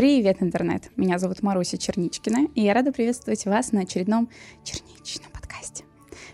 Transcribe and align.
Привет, 0.00 0.38
интернет! 0.40 0.90
Меня 0.96 1.18
зовут 1.18 1.42
Маруся 1.42 1.76
Черничкина, 1.76 2.48
и 2.54 2.62
я 2.62 2.72
рада 2.72 2.90
приветствовать 2.90 3.44
вас 3.44 3.72
на 3.72 3.82
очередном 3.82 4.30
черничном 4.64 5.30
подкасте. 5.30 5.84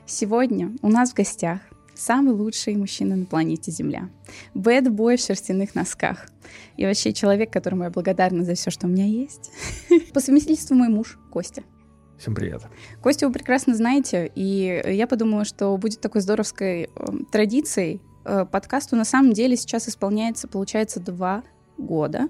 Сегодня 0.06 0.70
у 0.82 0.88
нас 0.88 1.10
в 1.10 1.14
гостях 1.14 1.58
самый 1.92 2.32
лучший 2.32 2.76
мужчина 2.76 3.16
на 3.16 3.26
планете 3.26 3.72
Земля. 3.72 4.08
Бэд-бой 4.54 5.16
в 5.16 5.20
шерстяных 5.20 5.74
носках. 5.74 6.28
И 6.76 6.86
вообще 6.86 7.12
человек, 7.12 7.52
которому 7.52 7.82
я 7.82 7.90
благодарна 7.90 8.44
за 8.44 8.54
все, 8.54 8.70
что 8.70 8.86
у 8.86 8.88
меня 8.88 9.04
есть. 9.04 9.50
По 10.14 10.20
совместительству 10.20 10.76
мой 10.76 10.88
муж 10.88 11.18
Костя. 11.32 11.64
Всем 12.20 12.36
привет. 12.36 12.62
Костя 13.02 13.26
вы 13.26 13.32
прекрасно 13.32 13.74
знаете, 13.74 14.30
и 14.32 14.80
я 14.86 15.08
подумала, 15.08 15.44
что 15.44 15.76
будет 15.76 16.00
такой 16.00 16.20
здоровской 16.20 16.84
э, 16.84 16.88
традицией. 17.32 18.00
Э, 18.24 18.46
подкасту 18.46 18.94
на 18.94 19.04
самом 19.04 19.32
деле 19.32 19.56
сейчас 19.56 19.88
исполняется, 19.88 20.46
получается, 20.46 21.00
два 21.00 21.42
года 21.78 22.28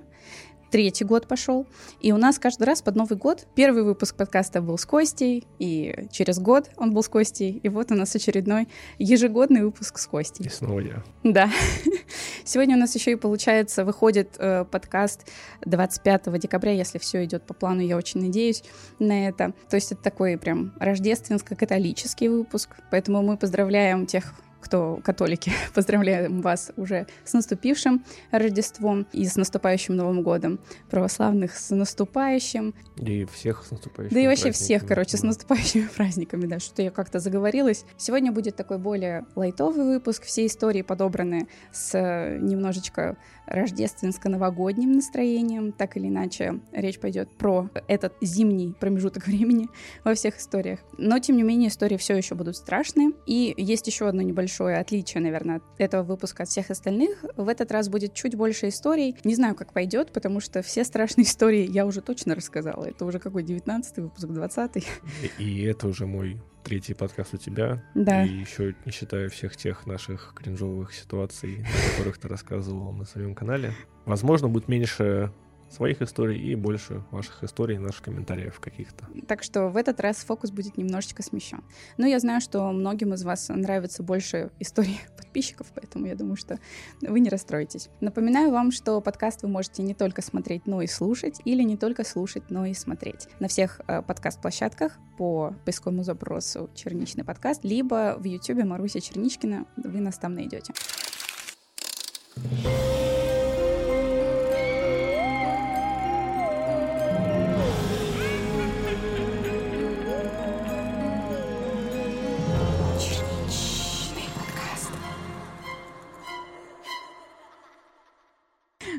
третий 0.71 1.05
год 1.05 1.27
пошел. 1.27 1.67
И 2.01 2.13
у 2.13 2.17
нас 2.17 2.39
каждый 2.39 2.65
раз 2.65 2.83
под 2.83 2.97
Новый 2.97 3.17
год 3.17 3.47
первый 3.55 3.83
выпуск 3.83 4.17
подкаста 4.17 4.61
был 4.61 4.79
с 4.79 4.87
Костей, 4.87 5.47
и 5.59 6.07
через 6.11 6.39
год 6.39 6.71
он 6.77 6.93
был 6.93 7.03
с 7.03 7.09
Костей, 7.09 7.61
и 7.63 7.69
вот 7.69 7.91
у 7.91 7.95
нас 7.95 8.15
очередной 8.15 8.69
ежегодный 8.99 9.63
выпуск 9.63 9.99
с 9.99 10.07
Костей. 10.07 10.47
И 10.47 10.49
снова 10.49 10.81
я. 10.81 11.03
Да. 11.25 11.51
Сегодня 12.45 12.77
у 12.77 12.79
нас 12.79 12.95
еще 12.95 13.13
и 13.13 13.17
получается 13.17 13.85
выходит 13.85 14.37
э, 14.39 14.65
подкаст 14.65 15.27
25 15.65 16.39
декабря, 16.39 16.73
если 16.73 16.99
все 16.99 17.25
идет 17.25 17.43
по 17.45 17.55
плану, 17.55 17.81
я 17.81 17.97
очень 17.97 18.21
надеюсь 18.21 18.63
на 18.99 19.29
это. 19.29 19.53
То 19.69 19.77
есть 19.77 19.93
это 19.93 20.03
такой 20.03 20.39
прям 20.39 20.73
рождественско-католический 20.79 22.29
выпуск, 22.29 22.77
поэтому 22.91 23.23
мы 23.23 23.37
поздравляем 23.37 24.07
тех 24.07 24.35
кто 24.61 25.01
католики, 25.03 25.53
поздравляем 25.75 26.41
вас 26.41 26.73
уже 26.77 27.07
с 27.25 27.33
наступившим 27.33 28.05
Рождеством 28.31 29.07
и 29.13 29.25
с 29.27 29.37
наступающим 29.37 29.97
Новым 29.97 30.23
годом. 30.23 30.59
Православных 30.91 31.57
с 31.57 31.75
наступающим. 31.75 32.75
И 32.97 33.25
всех 33.27 33.65
с 33.65 33.71
наступающим. 33.71 34.15
Да 34.15 34.21
и 34.21 34.27
вообще 34.27 34.51
всех, 34.51 34.87
короче, 34.87 35.17
с 35.17 35.23
наступающими 35.23 35.89
праздниками, 35.97 36.47
да, 36.47 36.59
что 36.59 36.83
я 36.83 36.91
как-то 36.91 37.19
заговорилась. 37.19 37.85
Сегодня 37.97 38.33
будет 38.33 38.57
такой 38.57 38.79
более 38.79 39.27
лайтовый 39.35 39.85
выпуск. 39.85 40.25
Все 40.25 40.47
истории 40.47 40.83
подобраны 40.83 41.49
с 41.73 41.95
э, 41.95 42.39
немножечко 42.39 43.17
рождественско-новогодним 43.47 44.93
настроением. 44.93 45.73
Так 45.73 45.97
или 45.97 46.09
иначе, 46.09 46.61
речь 46.73 46.99
пойдет 46.99 47.29
про 47.37 47.71
этот 47.89 48.15
зимний 48.21 48.75
промежуток 48.79 49.27
времени 49.27 49.69
во 50.05 50.15
всех 50.15 50.39
историях. 50.39 50.81
Но, 50.99 51.19
тем 51.19 51.37
не 51.37 51.43
менее, 51.43 51.69
истории 51.69 51.97
все 51.97 52.17
еще 52.17 52.35
будут 52.35 52.57
страшные. 52.57 53.13
И 53.27 53.55
есть 53.57 53.87
еще 53.87 54.09
одно 54.09 54.23
небольшое 54.23 54.79
отличие, 54.79 55.23
наверное, 55.23 55.61
этого 55.79 56.03
выпуска 56.03 56.45
от 56.45 56.49
всех 56.49 56.71
остальных. 56.71 57.25
В 57.37 57.49
этот 57.49 57.71
раз 57.73 57.89
будет 57.89 58.15
чуть 58.15 58.35
больше 58.35 58.69
историй. 58.69 59.17
Не 59.25 59.35
знаю, 59.35 59.55
как 59.55 59.73
пойдет, 59.73 60.13
потому 60.13 60.41
что 60.41 60.63
все 60.63 60.85
страшные 60.85 61.25
истории 61.27 61.67
я 61.71 61.87
уже 61.87 62.01
точно 62.01 62.35
рассказала. 62.35 62.85
Это 62.85 63.05
уже 63.05 63.19
какой 63.19 63.43
19 63.43 63.99
выпуск, 63.99 64.27
20 64.27 64.77
И, 64.77 65.43
и 65.43 65.63
это 65.65 65.89
уже 65.89 66.07
мой 66.07 66.41
третий 66.67 66.95
подкаст 66.95 67.35
у 67.35 67.37
тебя. 67.37 67.81
Да. 67.95 68.25
И 68.25 68.29
еще 68.29 68.75
не 68.85 68.91
считая 68.91 69.29
всех 69.29 69.57
тех 69.57 69.87
наших 69.87 70.35
кринжовых 70.35 70.93
ситуаций, 70.93 71.65
о 71.65 71.91
которых 71.93 72.19
ты 72.19 72.27
рассказывал 72.27 72.93
на 72.93 73.05
своем 73.05 73.37
канале. 73.37 73.73
Возможно, 74.05 74.49
будет 74.49 74.67
меньше 74.67 75.33
своих 75.71 76.03
историй 76.03 76.41
и 76.41 76.55
больше 76.55 77.03
ваших 77.11 77.43
историй, 77.45 77.79
наших 77.79 78.03
комментариев 78.03 78.61
каких-то. 78.61 79.07
Так 79.27 79.43
что 79.43 79.69
в 79.69 79.77
этот 79.77 80.01
раз 80.01 80.19
фокус 80.19 80.51
будет 80.51 80.77
немножечко 80.77 81.23
смещен. 81.23 81.63
Но 81.97 82.07
я 82.07 82.19
знаю, 82.19 82.41
что 82.41 82.71
многим 82.73 83.15
из 83.15 83.25
вас 83.25 83.49
нравятся 83.49 84.03
больше 84.03 84.51
истории 84.61 85.01
подписчиков, 85.17 85.67
поэтому 85.75 86.07
я 86.07 86.15
думаю, 86.15 86.37
что 86.37 86.59
вы 87.03 87.21
не 87.21 87.29
расстроитесь. 87.29 87.89
Напоминаю 88.01 88.51
вам, 88.51 88.71
что 88.71 89.01
подкаст 89.01 89.43
вы 89.43 89.49
можете 89.49 89.83
не 89.83 89.95
только 89.95 90.23
смотреть, 90.23 90.67
но 90.67 90.83
и 90.83 90.87
слушать, 90.87 91.41
или 91.45 91.63
не 91.63 91.77
только 91.77 92.05
слушать, 92.05 92.45
но 92.51 92.67
и 92.67 92.75
смотреть. 92.75 93.29
На 93.41 93.49
всех 93.49 93.81
э, 93.87 94.03
подкаст-площадках 94.03 94.99
по 95.19 95.55
поисковому 95.65 96.05
запросу 96.05 96.71
«Черничный 96.75 97.25
подкаст», 97.25 97.65
либо 97.65 98.17
в 98.19 98.25
YouTube 98.25 98.65
Маруся 98.65 99.01
Черничкина, 99.01 99.67
вы 99.77 100.01
нас 100.01 100.19
там 100.19 100.35
найдете. 100.35 100.73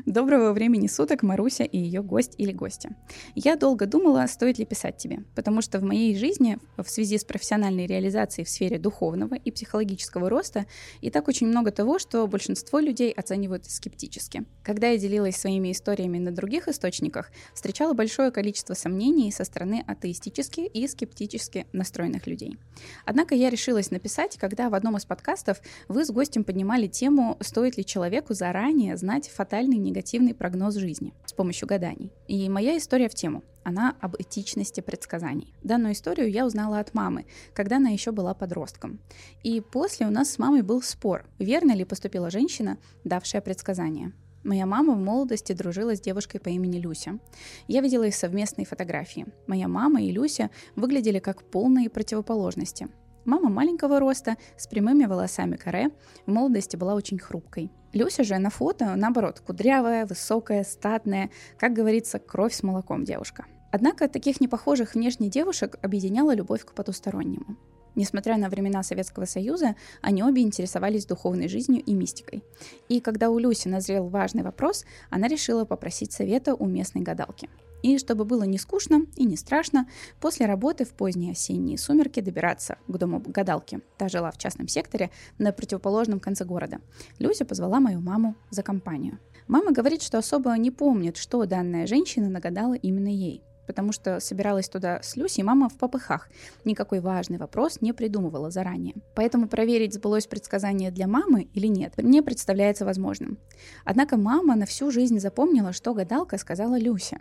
Доброго 0.08 0.54
времени 0.54 0.86
суток, 0.86 1.22
Маруся 1.22 1.64
и 1.64 1.76
ее 1.76 2.02
гость 2.02 2.32
или 2.38 2.50
гостья. 2.50 2.96
Я 3.34 3.56
долго 3.56 3.84
думала, 3.84 4.24
стоит 4.26 4.58
ли 4.58 4.64
писать 4.64 4.96
тебе, 4.96 5.24
потому 5.34 5.60
что 5.60 5.78
в 5.78 5.82
моей 5.82 6.16
жизни 6.16 6.56
в 6.78 6.88
связи 6.88 7.18
с 7.18 7.24
профессиональной 7.24 7.84
реализацией 7.84 8.46
в 8.46 8.48
сфере 8.48 8.78
духовного 8.78 9.34
и 9.34 9.50
психологического 9.50 10.30
роста 10.30 10.64
и 11.02 11.10
так 11.10 11.28
очень 11.28 11.46
много 11.46 11.72
того, 11.72 11.98
что 11.98 12.26
большинство 12.26 12.78
людей 12.78 13.12
оценивают 13.12 13.66
скептически. 13.66 14.46
Когда 14.62 14.88
я 14.88 14.96
делилась 14.96 15.36
своими 15.36 15.72
историями 15.72 16.16
на 16.16 16.30
других 16.30 16.68
источниках, 16.68 17.30
встречала 17.52 17.92
большое 17.92 18.30
количество 18.30 18.72
сомнений 18.72 19.30
со 19.30 19.44
стороны 19.44 19.84
атеистически 19.86 20.60
и 20.60 20.88
скептически 20.88 21.66
настроенных 21.74 22.26
людей. 22.26 22.56
Однако 23.04 23.34
я 23.34 23.50
решилась 23.50 23.90
написать, 23.90 24.38
когда 24.38 24.70
в 24.70 24.74
одном 24.74 24.96
из 24.96 25.04
подкастов 25.04 25.60
вы 25.86 26.06
с 26.06 26.10
гостем 26.10 26.44
поднимали 26.44 26.86
тему, 26.86 27.36
стоит 27.40 27.76
ли 27.76 27.84
человеку 27.84 28.32
заранее 28.32 28.96
знать 28.96 29.28
фатальный 29.28 29.76
негатив 29.76 29.97
негативный 29.98 30.32
прогноз 30.32 30.76
жизни 30.76 31.12
с 31.26 31.32
помощью 31.32 31.66
гаданий. 31.66 32.12
И 32.28 32.48
моя 32.48 32.78
история 32.78 33.08
в 33.08 33.14
тему. 33.14 33.42
Она 33.64 33.96
об 34.00 34.14
этичности 34.16 34.80
предсказаний. 34.80 35.52
Данную 35.62 35.92
историю 35.92 36.30
я 36.30 36.46
узнала 36.46 36.78
от 36.78 36.94
мамы, 36.94 37.26
когда 37.52 37.76
она 37.76 37.90
еще 37.90 38.12
была 38.12 38.32
подростком. 38.32 39.00
И 39.42 39.60
после 39.60 40.06
у 40.06 40.10
нас 40.10 40.30
с 40.30 40.38
мамой 40.38 40.62
был 40.62 40.82
спор, 40.82 41.26
верно 41.38 41.72
ли 41.72 41.84
поступила 41.84 42.30
женщина, 42.30 42.78
давшая 43.04 43.42
предсказание. 43.42 44.12
Моя 44.44 44.66
мама 44.66 44.94
в 44.94 44.98
молодости 44.98 45.52
дружила 45.52 45.96
с 45.96 46.00
девушкой 46.00 46.38
по 46.38 46.48
имени 46.48 46.78
Люся. 46.78 47.18
Я 47.66 47.80
видела 47.80 48.04
их 48.04 48.14
совместные 48.14 48.66
фотографии. 48.66 49.26
Моя 49.48 49.66
мама 49.66 50.00
и 50.00 50.12
Люся 50.12 50.50
выглядели 50.76 51.18
как 51.18 51.42
полные 51.42 51.90
противоположности. 51.90 52.88
Мама 53.28 53.50
маленького 53.50 54.00
роста, 54.00 54.38
с 54.56 54.66
прямыми 54.66 55.04
волосами 55.04 55.56
каре, 55.56 55.90
в 56.24 56.30
молодости 56.30 56.76
была 56.76 56.94
очень 56.94 57.18
хрупкой. 57.18 57.70
Люся 57.92 58.24
же 58.24 58.38
на 58.38 58.48
фото, 58.48 58.94
наоборот, 58.96 59.40
кудрявая, 59.40 60.06
высокая, 60.06 60.64
статная, 60.64 61.28
как 61.58 61.74
говорится, 61.74 62.18
кровь 62.18 62.54
с 62.54 62.62
молоком 62.62 63.04
девушка. 63.04 63.44
Однако 63.70 64.08
таких 64.08 64.40
непохожих 64.40 64.94
внешне 64.94 65.28
девушек 65.28 65.78
объединяла 65.82 66.34
любовь 66.34 66.64
к 66.64 66.72
потустороннему. 66.72 67.58
Несмотря 67.94 68.38
на 68.38 68.48
времена 68.48 68.82
Советского 68.82 69.26
Союза, 69.26 69.76
они 70.00 70.22
обе 70.22 70.40
интересовались 70.40 71.04
духовной 71.04 71.48
жизнью 71.48 71.82
и 71.84 71.92
мистикой. 71.92 72.42
И 72.88 73.00
когда 73.00 73.28
у 73.28 73.38
Люси 73.38 73.68
назрел 73.68 74.08
важный 74.08 74.42
вопрос, 74.42 74.86
она 75.10 75.28
решила 75.28 75.66
попросить 75.66 76.12
совета 76.12 76.54
у 76.54 76.64
местной 76.64 77.02
гадалки– 77.02 77.50
и 77.82 77.98
чтобы 77.98 78.24
было 78.24 78.42
не 78.44 78.58
скучно 78.58 79.02
и 79.16 79.24
не 79.24 79.36
страшно, 79.36 79.88
после 80.20 80.46
работы 80.46 80.84
в 80.84 80.90
поздние 80.90 81.32
осенние 81.32 81.78
сумерки 81.78 82.20
добираться 82.20 82.78
к 82.86 82.96
дому 82.96 83.22
гадалки. 83.24 83.80
Та 83.96 84.08
жила 84.08 84.30
в 84.30 84.38
частном 84.38 84.68
секторе 84.68 85.10
на 85.38 85.52
противоположном 85.52 86.20
конце 86.20 86.44
города. 86.44 86.80
Люся 87.18 87.44
позвала 87.44 87.80
мою 87.80 88.00
маму 88.00 88.36
за 88.50 88.62
компанию. 88.62 89.18
Мама 89.46 89.72
говорит, 89.72 90.02
что 90.02 90.18
особо 90.18 90.52
не 90.58 90.70
помнит, 90.70 91.16
что 91.16 91.44
данная 91.46 91.86
женщина 91.86 92.28
нагадала 92.28 92.74
именно 92.74 93.08
ей 93.08 93.42
потому 93.68 93.92
что 93.92 94.18
собиралась 94.18 94.68
туда 94.68 95.00
с 95.02 95.14
Люси, 95.14 95.42
мама 95.42 95.68
в 95.68 95.76
попыхах. 95.76 96.28
Никакой 96.64 97.00
важный 97.00 97.38
вопрос 97.38 97.80
не 97.80 97.92
придумывала 97.92 98.50
заранее. 98.50 98.94
Поэтому 99.14 99.46
проверить, 99.46 99.94
сбылось 99.94 100.26
предсказание 100.26 100.90
для 100.90 101.06
мамы 101.06 101.48
или 101.54 101.68
нет, 101.68 101.92
не 101.98 102.22
представляется 102.22 102.84
возможным. 102.84 103.38
Однако 103.84 104.16
мама 104.16 104.56
на 104.56 104.66
всю 104.66 104.90
жизнь 104.90 105.20
запомнила, 105.20 105.72
что 105.72 105.94
гадалка 105.94 106.38
сказала 106.38 106.78
Люсе. 106.78 107.18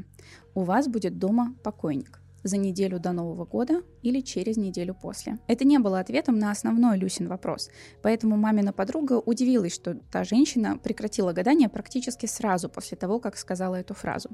«У 0.55 0.63
вас 0.63 0.87
будет 0.87 1.19
дома 1.19 1.53
покойник» 1.63 2.21
за 2.43 2.57
неделю 2.57 2.99
до 2.99 3.11
Нового 3.11 3.45
года 3.45 3.83
или 4.01 4.21
через 4.21 4.57
неделю 4.57 4.93
после. 4.93 5.39
Это 5.47 5.65
не 5.65 5.79
было 5.79 5.99
ответом 5.99 6.39
на 6.39 6.51
основной 6.51 6.97
Люсин 6.97 7.27
вопрос, 7.27 7.69
поэтому 8.01 8.37
мамина 8.37 8.73
подруга 8.73 9.19
удивилась, 9.19 9.73
что 9.73 9.95
та 10.11 10.23
женщина 10.23 10.77
прекратила 10.77 11.33
гадание 11.33 11.69
практически 11.69 12.25
сразу 12.25 12.69
после 12.69 12.97
того, 12.97 13.19
как 13.19 13.37
сказала 13.37 13.75
эту 13.75 13.93
фразу. 13.93 14.29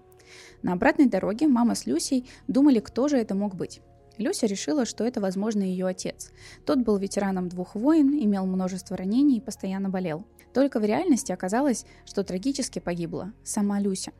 На 0.61 0.73
обратной 0.73 1.07
дороге 1.07 1.47
мама 1.47 1.75
с 1.75 1.85
Люсей 1.85 2.29
думали, 2.47 2.79
кто 2.79 3.07
же 3.07 3.17
это 3.17 3.35
мог 3.35 3.55
быть. 3.55 3.81
Люся 4.17 4.45
решила, 4.45 4.85
что 4.85 5.03
это, 5.03 5.19
возможно, 5.21 5.63
ее 5.63 5.87
отец. 5.87 6.31
Тот 6.65 6.79
был 6.79 6.97
ветераном 6.97 7.49
двух 7.49 7.75
войн, 7.75 8.13
имел 8.23 8.45
множество 8.45 8.95
ранений 8.95 9.37
и 9.37 9.41
постоянно 9.41 9.89
болел. 9.89 10.25
Только 10.53 10.79
в 10.79 10.85
реальности 10.85 11.31
оказалось, 11.31 11.85
что 12.05 12.23
трагически 12.23 12.77
погибла 12.79 13.33
сама 13.43 13.79
Люся. 13.79 14.11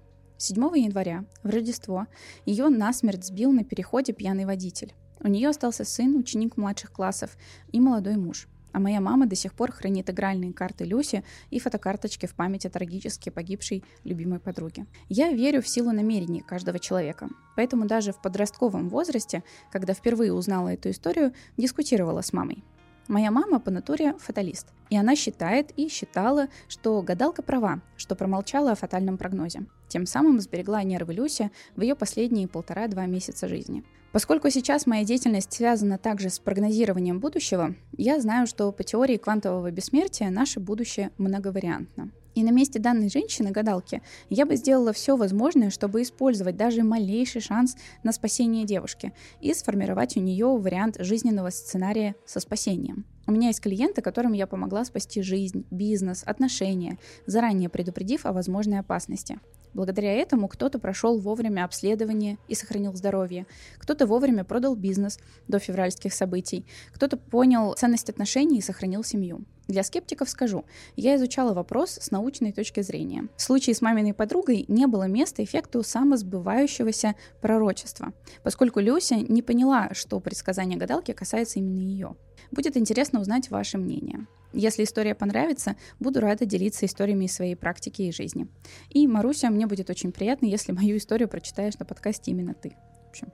7 0.43 0.57
января, 0.77 1.23
в 1.41 1.49
Рождество, 1.49 2.05
ее 2.45 2.67
насмерть 2.67 3.23
сбил 3.23 3.53
на 3.53 3.63
переходе 3.63 4.11
пьяный 4.11 4.43
водитель. 4.43 4.93
У 5.21 5.29
нее 5.29 5.47
остался 5.47 5.85
сын, 5.85 6.17
ученик 6.17 6.57
младших 6.57 6.91
классов 6.91 7.37
и 7.71 7.79
молодой 7.79 8.17
муж. 8.17 8.47
а 8.73 8.79
моя 8.79 8.99
мама 8.99 9.27
до 9.27 9.35
сих 9.35 9.53
пор 9.53 9.71
хранит 9.71 10.09
игральные 10.09 10.51
карты 10.51 10.83
Люси 10.83 11.23
и 11.51 11.59
фотокарточки 11.59 12.25
в 12.25 12.33
память 12.33 12.65
о 12.65 12.71
трагически 12.71 13.29
погибшей 13.29 13.83
любимой 14.03 14.39
подруге. 14.39 14.87
Я 15.09 15.31
верю 15.31 15.61
в 15.61 15.67
силу 15.67 15.91
намерений 15.91 16.41
каждого 16.41 16.79
человека, 16.79 17.29
поэтому 17.55 17.85
даже 17.85 18.11
в 18.11 18.21
подростковом 18.21 18.89
возрасте, 18.89 19.43
когда 19.71 19.93
впервые 19.93 20.33
узнала 20.33 20.69
эту 20.69 20.89
историю, 20.89 21.33
дискутировала 21.55 22.21
с 22.21 22.33
мамой. 22.33 22.63
Моя 23.07 23.31
мама 23.31 23.59
по 23.59 23.69
натуре 23.69 24.13
фаталист, 24.17 24.67
и 24.89 24.95
она 24.95 25.15
считает 25.15 25.71
и 25.75 25.89
считала, 25.89 26.47
что 26.69 27.01
гадалка 27.01 27.41
права, 27.41 27.81
что 27.97 28.15
промолчала 28.15 28.71
о 28.71 28.75
фатальном 28.75 29.17
прогнозе. 29.17 29.65
Тем 29.89 30.05
самым 30.05 30.39
сберегла 30.39 30.83
нервы 30.83 31.13
Люси 31.13 31.51
в 31.75 31.81
ее 31.81 31.95
последние 31.95 32.47
полтора-два 32.47 33.05
месяца 33.05 33.47
жизни. 33.47 33.83
Поскольку 34.13 34.49
сейчас 34.49 34.85
моя 34.85 35.03
деятельность 35.03 35.51
связана 35.51 35.97
также 35.97 36.29
с 36.29 36.39
прогнозированием 36.39 37.19
будущего, 37.19 37.75
я 37.97 38.21
знаю, 38.21 38.47
что 38.47 38.71
по 38.71 38.83
теории 38.83 39.17
квантового 39.17 39.71
бессмертия 39.71 40.29
наше 40.29 40.59
будущее 40.59 41.11
многовариантно. 41.17 42.11
И 42.35 42.43
на 42.43 42.49
месте 42.49 42.79
данной 42.79 43.09
женщины-гадалки 43.09 44.01
я 44.29 44.45
бы 44.45 44.55
сделала 44.55 44.93
все 44.93 45.15
возможное, 45.15 45.69
чтобы 45.69 46.01
использовать 46.01 46.57
даже 46.57 46.83
малейший 46.83 47.41
шанс 47.41 47.75
на 48.03 48.11
спасение 48.11 48.65
девушки 48.65 49.13
и 49.39 49.53
сформировать 49.53 50.17
у 50.17 50.19
нее 50.19 50.47
вариант 50.47 50.97
жизненного 50.99 51.49
сценария 51.49 52.15
со 52.25 52.39
спасением. 52.39 53.05
У 53.25 53.31
меня 53.31 53.47
есть 53.47 53.61
клиенты, 53.61 54.01
которым 54.01 54.33
я 54.33 54.47
помогла 54.47 54.83
спасти 54.83 55.21
жизнь, 55.21 55.65
бизнес, 55.71 56.23
отношения, 56.25 56.97
заранее 57.25 57.69
предупредив 57.69 58.25
о 58.25 58.33
возможной 58.33 58.79
опасности. 58.79 59.39
Благодаря 59.73 60.11
этому 60.13 60.47
кто-то 60.47 60.77
прошел 60.77 61.19
вовремя 61.19 61.65
обследование 61.65 62.37
и 62.47 62.53
сохранил 62.53 62.93
здоровье, 62.93 63.47
кто-то 63.77 64.05
вовремя 64.05 64.43
продал 64.43 64.75
бизнес 64.75 65.19
до 65.47 65.57
февральских 65.57 66.13
событий, 66.13 66.65
кто-то 66.91 67.17
понял 67.17 67.73
ценность 67.73 68.09
отношений 68.09 68.59
и 68.59 68.61
сохранил 68.61 69.03
семью. 69.03 69.45
Для 69.67 69.83
скептиков 69.83 70.29
скажу, 70.29 70.65
я 70.95 71.15
изучала 71.15 71.53
вопрос 71.53 71.97
с 72.01 72.11
научной 72.11 72.51
точки 72.51 72.81
зрения. 72.81 73.29
В 73.37 73.41
случае 73.41 73.75
с 73.75 73.81
маминой 73.81 74.13
подругой 74.13 74.65
не 74.67 74.87
было 74.87 75.07
места 75.07 75.43
эффекту 75.43 75.83
самосбывающегося 75.83 77.15
пророчества, 77.41 78.13
поскольку 78.43 78.81
Люся 78.81 79.15
не 79.15 79.41
поняла, 79.41 79.89
что 79.93 80.19
предсказание 80.19 80.77
гадалки 80.77 81.13
касается 81.13 81.59
именно 81.59 81.79
ее. 81.79 82.15
Будет 82.51 82.75
интересно 82.75 83.21
узнать 83.21 83.49
ваше 83.49 83.77
мнение. 83.77 84.27
Если 84.51 84.83
история 84.83 85.15
понравится, 85.15 85.75
буду 85.99 86.19
рада 86.19 86.45
делиться 86.45 86.85
историями 86.85 87.25
из 87.25 87.33
своей 87.33 87.55
практики 87.55 88.03
и 88.03 88.11
жизни. 88.11 88.47
И, 88.89 89.07
Маруся, 89.07 89.49
мне 89.49 89.65
будет 89.65 89.89
очень 89.89 90.11
приятно, 90.11 90.45
если 90.45 90.73
мою 90.73 90.97
историю 90.97 91.27
прочитаешь 91.27 91.79
на 91.79 91.85
подкасте 91.85 92.31
именно 92.31 92.53
ты. 92.53 92.75
В 93.05 93.09
общем, 93.09 93.31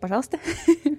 пожалуйста. 0.00 0.38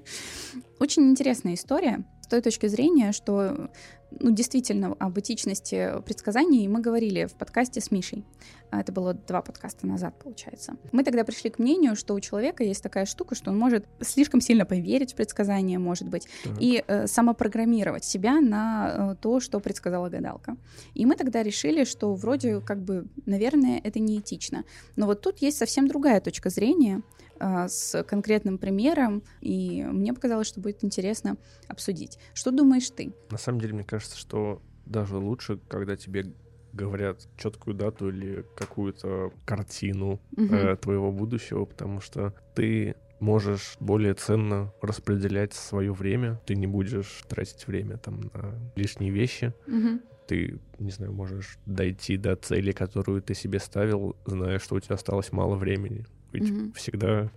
Очень 0.80 1.10
интересная 1.10 1.56
история 1.56 2.04
с 2.22 2.28
той 2.28 2.42
точки 2.42 2.68
зрения, 2.68 3.14
что 3.14 3.70
ну, 4.12 4.32
действительно 4.32 4.96
об 5.00 5.18
этичности 5.18 6.02
предсказаний 6.06 6.68
мы 6.68 6.82
говорили 6.82 7.26
в 7.26 7.34
подкасте 7.34 7.82
с 7.82 7.92
Мишей. 7.92 8.26
А, 8.70 8.82
это 8.82 8.92
было 8.92 9.14
два 9.14 9.42
подкаста 9.42 9.88
назад, 9.88 10.18
получается. 10.22 10.76
Мы 10.92 11.04
тогда 11.04 11.24
пришли 11.24 11.50
к 11.50 11.60
мнению, 11.60 11.96
что 11.96 12.14
у 12.14 12.20
человека 12.20 12.64
есть 12.64 12.84
такая 12.84 13.06
штука, 13.06 13.36
что 13.36 13.52
он 13.52 13.58
может 13.58 13.86
слишком 14.02 14.42
сильно 14.42 14.66
поверить 14.66 15.14
в 15.14 15.16
предсказания, 15.16 15.80
может 15.80 16.10
быть, 16.10 16.28
так. 16.44 16.54
и 16.60 16.84
э, 16.86 17.08
самопрограммировать 17.08 18.04
себя 18.04 18.42
на 18.42 19.14
э, 19.14 19.16
то, 19.22 19.40
что 19.40 19.60
предсказала 19.60 20.10
гадалка. 20.10 20.58
И 20.94 21.06
мы 21.06 21.16
тогда 21.16 21.44
решили, 21.44 21.84
что 21.84 22.14
вроде 22.14 22.60
как 22.62 22.84
бы, 22.84 23.08
наверное, 23.26 23.80
это 23.84 24.00
неэтично. 24.00 24.64
Но 24.96 25.06
вот 25.06 25.22
тут 25.22 25.40
есть 25.40 25.58
совсем 25.58 25.88
другая 25.88 26.20
точка 26.22 26.50
зрения, 26.50 27.04
а, 27.40 27.68
с 27.68 28.04
конкретным 28.04 28.58
примером, 28.68 29.24
и 29.40 29.84
мне 29.84 30.14
показалось, 30.14 30.48
что 30.48 30.60
будет 30.60 30.84
интересно 30.84 31.38
обсудить. 31.70 32.20
Что 32.34 32.52
думаешь 32.52 32.90
ты? 32.90 33.14
На 33.32 33.38
самом 33.38 33.62
деле, 33.62 33.74
мне 33.74 33.84
кажется, 33.86 34.18
что 34.18 34.62
даже 34.86 35.18
лучше, 35.18 35.58
когда 35.70 35.96
тебе 35.96 36.34
говорят 36.74 37.28
четкую 37.38 37.76
дату 37.76 38.10
или 38.10 38.46
какую-то 38.58 39.32
картину 39.46 40.20
угу. 40.36 40.54
э, 40.54 40.76
твоего 40.76 41.12
будущего, 41.14 41.64
потому 41.64 42.02
что 42.02 42.34
ты 42.56 42.96
можешь 43.22 43.78
более 43.80 44.14
ценно 44.14 44.74
распределять 44.82 45.54
свое 45.54 45.94
время, 45.94 46.40
ты 46.46 46.56
не 46.56 46.68
будешь 46.68 47.24
тратить 47.30 47.68
время 47.68 47.98
там 47.98 48.30
на 48.34 48.60
лишние 48.76 49.12
вещи. 49.12 49.54
Угу. 49.66 50.02
Ты, 50.28 50.60
не 50.78 50.92
знаю, 50.92 51.14
можешь 51.14 51.58
дойти 51.66 52.18
до 52.18 52.36
цели, 52.36 52.74
которую 52.74 53.22
ты 53.22 53.34
себе 53.34 53.60
ставил, 53.60 54.18
зная, 54.26 54.60
что 54.60 54.76
у 54.76 54.80
тебя 54.82 54.96
осталось 54.96 55.32
мало 55.32 55.56
времени. 55.56 56.06
Ведь 56.34 56.76
всегда, 56.76 57.32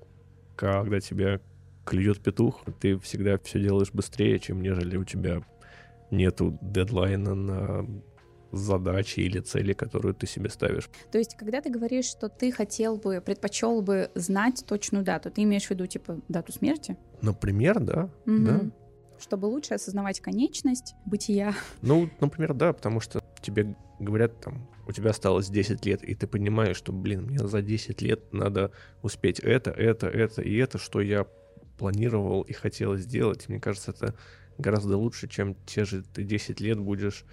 когда 0.57 1.01
тебя 1.01 1.41
клюет 1.85 2.21
петух, 2.21 2.63
ты 2.81 2.99
всегда 2.99 3.39
все 3.39 3.61
делаешь 3.61 3.93
быстрее, 3.93 4.39
чем 4.39 4.63
нежели 4.63 4.97
у 4.97 5.05
тебя 5.05 5.43
нету 6.11 6.59
дедлайна 6.61 7.35
на 7.35 7.87
задачи 8.53 9.21
или 9.21 9.39
цели, 9.41 9.73
которую 9.73 10.15
ты 10.15 10.27
себе 10.27 10.49
ставишь. 10.51 10.91
То 11.13 11.19
есть, 11.19 11.37
когда 11.37 11.61
ты 11.61 11.71
говоришь, 11.71 12.07
что 12.07 12.29
ты 12.29 12.51
хотел 12.51 12.97
бы, 12.97 13.21
предпочел 13.21 13.81
бы 13.81 14.11
знать 14.15 14.65
точную 14.67 15.05
дату, 15.05 15.31
ты 15.31 15.43
имеешь 15.45 15.67
в 15.67 15.71
виду, 15.71 15.87
типа, 15.87 16.21
дату 16.29 16.53
смерти? 16.53 16.97
Например, 17.23 17.79
да, 17.81 18.11
угу. 18.27 18.39
да. 18.39 18.61
Чтобы 19.21 19.47
лучше 19.47 19.75
осознавать 19.75 20.21
конечность 20.21 20.95
бытия. 21.05 21.55
Ну, 21.83 22.09
например, 22.21 22.55
да, 22.55 22.73
потому 22.73 23.01
что 23.01 23.23
тебе 23.43 23.77
говорят 23.99 24.41
там, 24.41 24.67
у 24.91 24.93
тебя 24.93 25.11
осталось 25.11 25.49
10 25.49 25.87
лет, 25.87 26.03
и 26.03 26.15
ты 26.15 26.27
понимаешь, 26.27 26.77
что, 26.77 26.93
блин, 26.93 27.23
мне 27.23 27.39
за 27.39 27.63
10 27.63 28.03
лет 28.03 28.33
надо 28.33 28.73
успеть 29.03 29.39
это, 29.39 29.71
это, 29.71 30.09
это 30.09 30.43
и 30.43 30.57
это, 30.57 30.79
что 30.79 31.01
я 31.01 31.27
планировал 31.79 32.43
и 32.43 32.53
хотел 32.53 32.97
сделать. 32.97 33.49
Мне 33.49 33.61
кажется, 33.61 33.93
это 33.93 34.15
гораздо 34.59 34.97
лучше, 34.97 35.29
чем 35.29 35.55
те 35.65 35.85
же 35.85 36.03
ты 36.03 36.25
10 36.25 36.61
лет 36.61 36.79
будешь... 36.79 37.25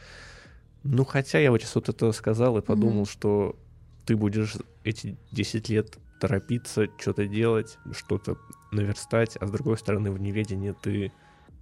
Ну, 0.83 1.03
хотя 1.03 1.39
я 1.39 1.51
вот 1.51 1.61
сейчас 1.61 1.75
вот 1.75 1.89
это 1.89 2.11
сказал 2.11 2.57
и 2.57 2.61
подумал, 2.61 3.03
mm-hmm. 3.03 3.11
что 3.11 3.59
ты 4.05 4.15
будешь 4.15 4.55
эти 4.83 5.17
10 5.31 5.69
лет 5.69 5.97
торопиться, 6.21 6.87
что-то 6.97 7.27
делать, 7.27 7.77
что-то 7.91 8.37
наверстать, 8.71 9.35
а 9.37 9.47
с 9.47 9.51
другой 9.51 9.77
стороны, 9.77 10.11
в 10.11 10.19
неведении 10.19 10.73
ты 10.81 11.11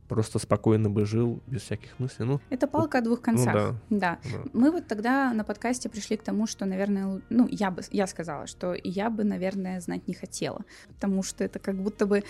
просто 0.07 0.39
спокойно 0.39 0.89
бы 0.89 1.05
жил 1.05 1.41
без 1.47 1.61
всяких 1.61 1.97
мыслей. 1.99 2.25
Ну, 2.25 2.41
это 2.49 2.67
палка 2.67 2.99
о 2.99 3.01
двух 3.01 3.19
ну 3.19 3.23
концах. 3.23 3.55
Ну, 3.89 3.99
да. 3.99 4.19
Да. 4.23 4.29
да. 4.31 4.49
Мы 4.53 4.71
вот 4.71 4.87
тогда 4.87 5.33
на 5.33 5.43
подкасте 5.43 5.89
пришли 5.89 6.17
к 6.17 6.23
тому, 6.23 6.47
что, 6.47 6.65
наверное, 6.65 7.21
ну, 7.29 7.47
я 7.49 7.71
бы, 7.71 7.81
я 7.91 8.07
сказала, 8.07 8.47
что 8.47 8.75
я 8.83 9.09
бы, 9.09 9.23
наверное, 9.23 9.79
знать 9.81 10.07
не 10.07 10.13
хотела, 10.13 10.63
потому 10.87 11.23
что 11.23 11.43
это 11.43 11.59
как 11.59 11.75
будто 11.75 12.05
бы 12.05 12.23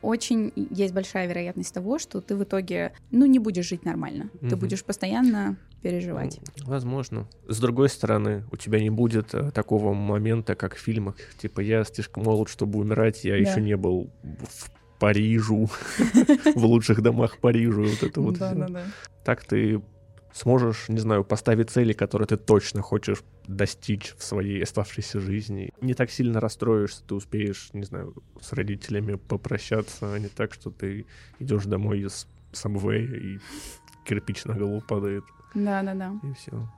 очень 0.00 0.52
есть 0.54 0.94
большая 0.94 1.26
вероятность 1.26 1.74
того, 1.74 1.98
что 1.98 2.20
ты 2.20 2.36
в 2.36 2.44
итоге, 2.44 2.92
ну, 3.10 3.26
не 3.26 3.38
будешь 3.38 3.66
жить 3.66 3.84
нормально. 3.84 4.30
Угу. 4.40 4.48
Ты 4.48 4.56
будешь 4.56 4.84
постоянно 4.84 5.56
переживать. 5.82 6.40
Возможно. 6.64 7.28
С 7.48 7.58
другой 7.60 7.88
стороны, 7.88 8.44
у 8.50 8.56
тебя 8.56 8.80
не 8.80 8.90
будет 8.90 9.34
э, 9.34 9.50
такого 9.50 9.94
момента, 9.94 10.54
как 10.54 10.74
в 10.74 10.78
фильмах. 10.78 11.16
Типа, 11.40 11.60
я 11.60 11.84
слишком 11.84 12.24
молод, 12.24 12.48
чтобы 12.48 12.78
умирать, 12.78 13.24
я 13.24 13.32
да. 13.32 13.38
еще 13.38 13.60
не 13.60 13.76
был 13.76 14.10
в 14.22 14.70
Парижу, 14.98 15.70
в 16.54 16.64
лучших 16.64 17.02
домах 17.02 17.38
Парижа, 17.38 17.82
вот 17.82 18.02
это 18.02 18.20
вот. 18.20 18.38
Да, 18.38 18.54
да, 18.54 18.68
да. 18.68 18.82
Так 19.24 19.44
ты 19.44 19.80
сможешь, 20.32 20.88
не 20.88 20.98
знаю, 20.98 21.24
поставить 21.24 21.70
цели, 21.70 21.92
которые 21.92 22.26
ты 22.26 22.36
точно 22.36 22.82
хочешь 22.82 23.22
достичь 23.46 24.14
в 24.16 24.22
своей 24.22 24.62
оставшейся 24.62 25.20
жизни. 25.20 25.70
Не 25.80 25.94
так 25.94 26.10
сильно 26.10 26.40
расстроишься, 26.40 27.02
ты 27.06 27.14
успеешь, 27.14 27.70
не 27.72 27.84
знаю, 27.84 28.14
с 28.40 28.52
родителями 28.52 29.14
попрощаться, 29.14 30.12
а 30.12 30.18
не 30.18 30.28
так, 30.28 30.54
что 30.54 30.70
ты 30.70 31.06
идешь 31.38 31.64
домой 31.64 32.00
из 32.00 32.26
Subway 32.52 33.04
и 33.04 33.40
кирпич 34.04 34.44
на 34.44 34.54
голову 34.54 34.82
падает. 34.86 35.24
Да-да-да. 35.54 36.14
И 36.22 36.32
все 36.34 36.68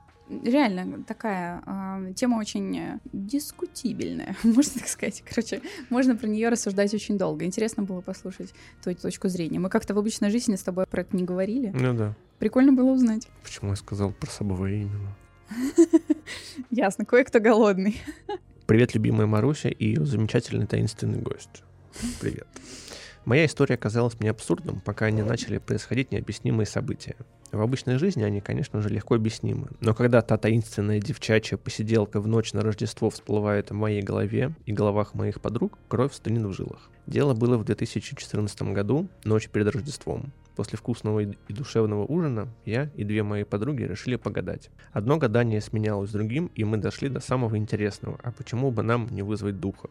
реально 0.43 1.03
такая 1.03 1.61
э, 1.65 2.13
тема 2.15 2.37
очень 2.37 2.77
э, 2.77 2.99
дискутибельная, 3.11 4.35
можно 4.43 4.79
так 4.79 4.87
сказать. 4.87 5.23
Короче, 5.27 5.61
можно 5.89 6.15
про 6.15 6.27
нее 6.27 6.49
рассуждать 6.49 6.93
очень 6.93 7.17
долго. 7.17 7.45
Интересно 7.45 7.83
было 7.83 8.01
послушать 8.01 8.53
твою 8.81 8.97
точку 8.97 9.29
зрения. 9.29 9.59
Мы 9.59 9.69
как-то 9.69 9.93
в 9.93 9.99
обычной 9.99 10.29
жизни 10.29 10.55
с 10.55 10.63
тобой 10.63 10.85
про 10.87 11.01
это 11.01 11.15
не 11.15 11.23
говорили. 11.23 11.71
Ну 11.75 11.93
да. 11.93 12.15
Прикольно 12.39 12.73
было 12.73 12.91
узнать. 12.91 13.27
Почему 13.43 13.71
я 13.71 13.75
сказал 13.75 14.11
про 14.11 14.29
собой 14.29 14.81
именно? 14.81 15.15
Ясно, 16.69 17.05
кое-кто 17.05 17.39
голодный. 17.39 18.01
Привет, 18.65 18.93
любимая 18.95 19.27
Маруся 19.27 19.69
и 19.69 19.85
ее 19.85 20.05
замечательный 20.05 20.65
таинственный 20.65 21.19
гость. 21.19 21.63
Привет. 22.19 22.47
Моя 23.23 23.45
история 23.45 23.77
казалась 23.77 24.19
мне 24.19 24.31
абсурдом, 24.31 24.81
пока 24.81 25.11
не 25.11 25.21
начали 25.21 25.59
происходить 25.59 26.11
необъяснимые 26.11 26.65
события. 26.65 27.15
В 27.51 27.61
обычной 27.61 27.97
жизни 27.97 28.23
они, 28.23 28.41
конечно 28.41 28.81
же, 28.81 28.89
легко 28.89 29.15
объяснимы, 29.15 29.67
но 29.79 29.93
когда 29.93 30.21
та 30.21 30.37
таинственная 30.37 30.99
девчачья 30.99 31.57
посиделка 31.57 32.19
в 32.19 32.27
ночь 32.27 32.53
на 32.53 32.61
Рождество 32.61 33.09
всплывает 33.09 33.69
в 33.69 33.73
моей 33.73 34.01
голове 34.01 34.55
и 34.65 34.71
головах 34.71 35.13
моих 35.13 35.39
подруг, 35.39 35.77
кровь 35.87 36.13
стынет 36.13 36.45
в 36.45 36.53
жилах. 36.53 36.89
Дело 37.05 37.33
было 37.33 37.57
в 37.57 37.65
2014 37.65 38.61
году, 38.73 39.07
ночь 39.23 39.49
перед 39.49 39.67
Рождеством. 39.67 40.31
После 40.55 40.77
вкусного 40.77 41.19
и 41.19 41.35
душевного 41.49 42.05
ужина 42.05 42.47
я 42.65 42.89
и 42.95 43.03
две 43.03 43.21
мои 43.21 43.43
подруги 43.43 43.83
решили 43.83 44.15
погадать. 44.15 44.69
Одно 44.93 45.17
гадание 45.17 45.61
сменялось 45.61 46.11
другим, 46.11 46.49
и 46.55 46.63
мы 46.63 46.77
дошли 46.77 47.09
до 47.09 47.19
самого 47.19 47.57
интересного. 47.57 48.19
А 48.23 48.31
почему 48.31 48.71
бы 48.71 48.81
нам 48.81 49.07
не 49.11 49.21
вызвать 49.21 49.59
духа? 49.59 49.89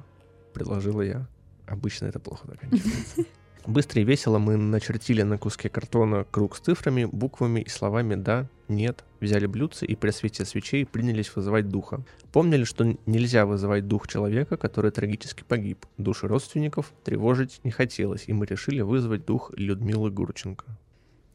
Предложила 0.52 1.02
я. 1.02 1.26
Обычно 1.70 2.06
это 2.06 2.18
плохо 2.18 2.48
заканчивается. 2.48 3.24
Быстро 3.66 4.00
и 4.00 4.04
весело 4.04 4.38
мы 4.38 4.56
начертили 4.56 5.22
на 5.22 5.38
куске 5.38 5.68
картона 5.68 6.24
круг 6.24 6.56
с 6.56 6.60
цифрами, 6.60 7.04
буквами 7.04 7.60
и 7.60 7.68
словами 7.68 8.16
«да», 8.16 8.48
«нет», 8.68 9.04
взяли 9.20 9.46
блюдце 9.46 9.86
и 9.86 9.94
при 9.94 10.10
свете 10.10 10.44
свечей 10.44 10.84
принялись 10.84 11.36
вызывать 11.36 11.68
духа. 11.68 12.02
Помнили, 12.32 12.64
что 12.64 12.96
нельзя 13.06 13.46
вызывать 13.46 13.86
дух 13.86 14.08
человека, 14.08 14.56
который 14.56 14.90
трагически 14.90 15.44
погиб. 15.46 15.86
Души 15.96 16.26
родственников 16.26 16.92
тревожить 17.04 17.60
не 17.62 17.70
хотелось, 17.70 18.24
и 18.26 18.32
мы 18.32 18.46
решили 18.46 18.80
вызвать 18.80 19.26
дух 19.26 19.52
Людмилы 19.56 20.10
Гурченко. 20.10 20.64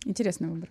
Интересный 0.04 0.50
выбор. 0.50 0.70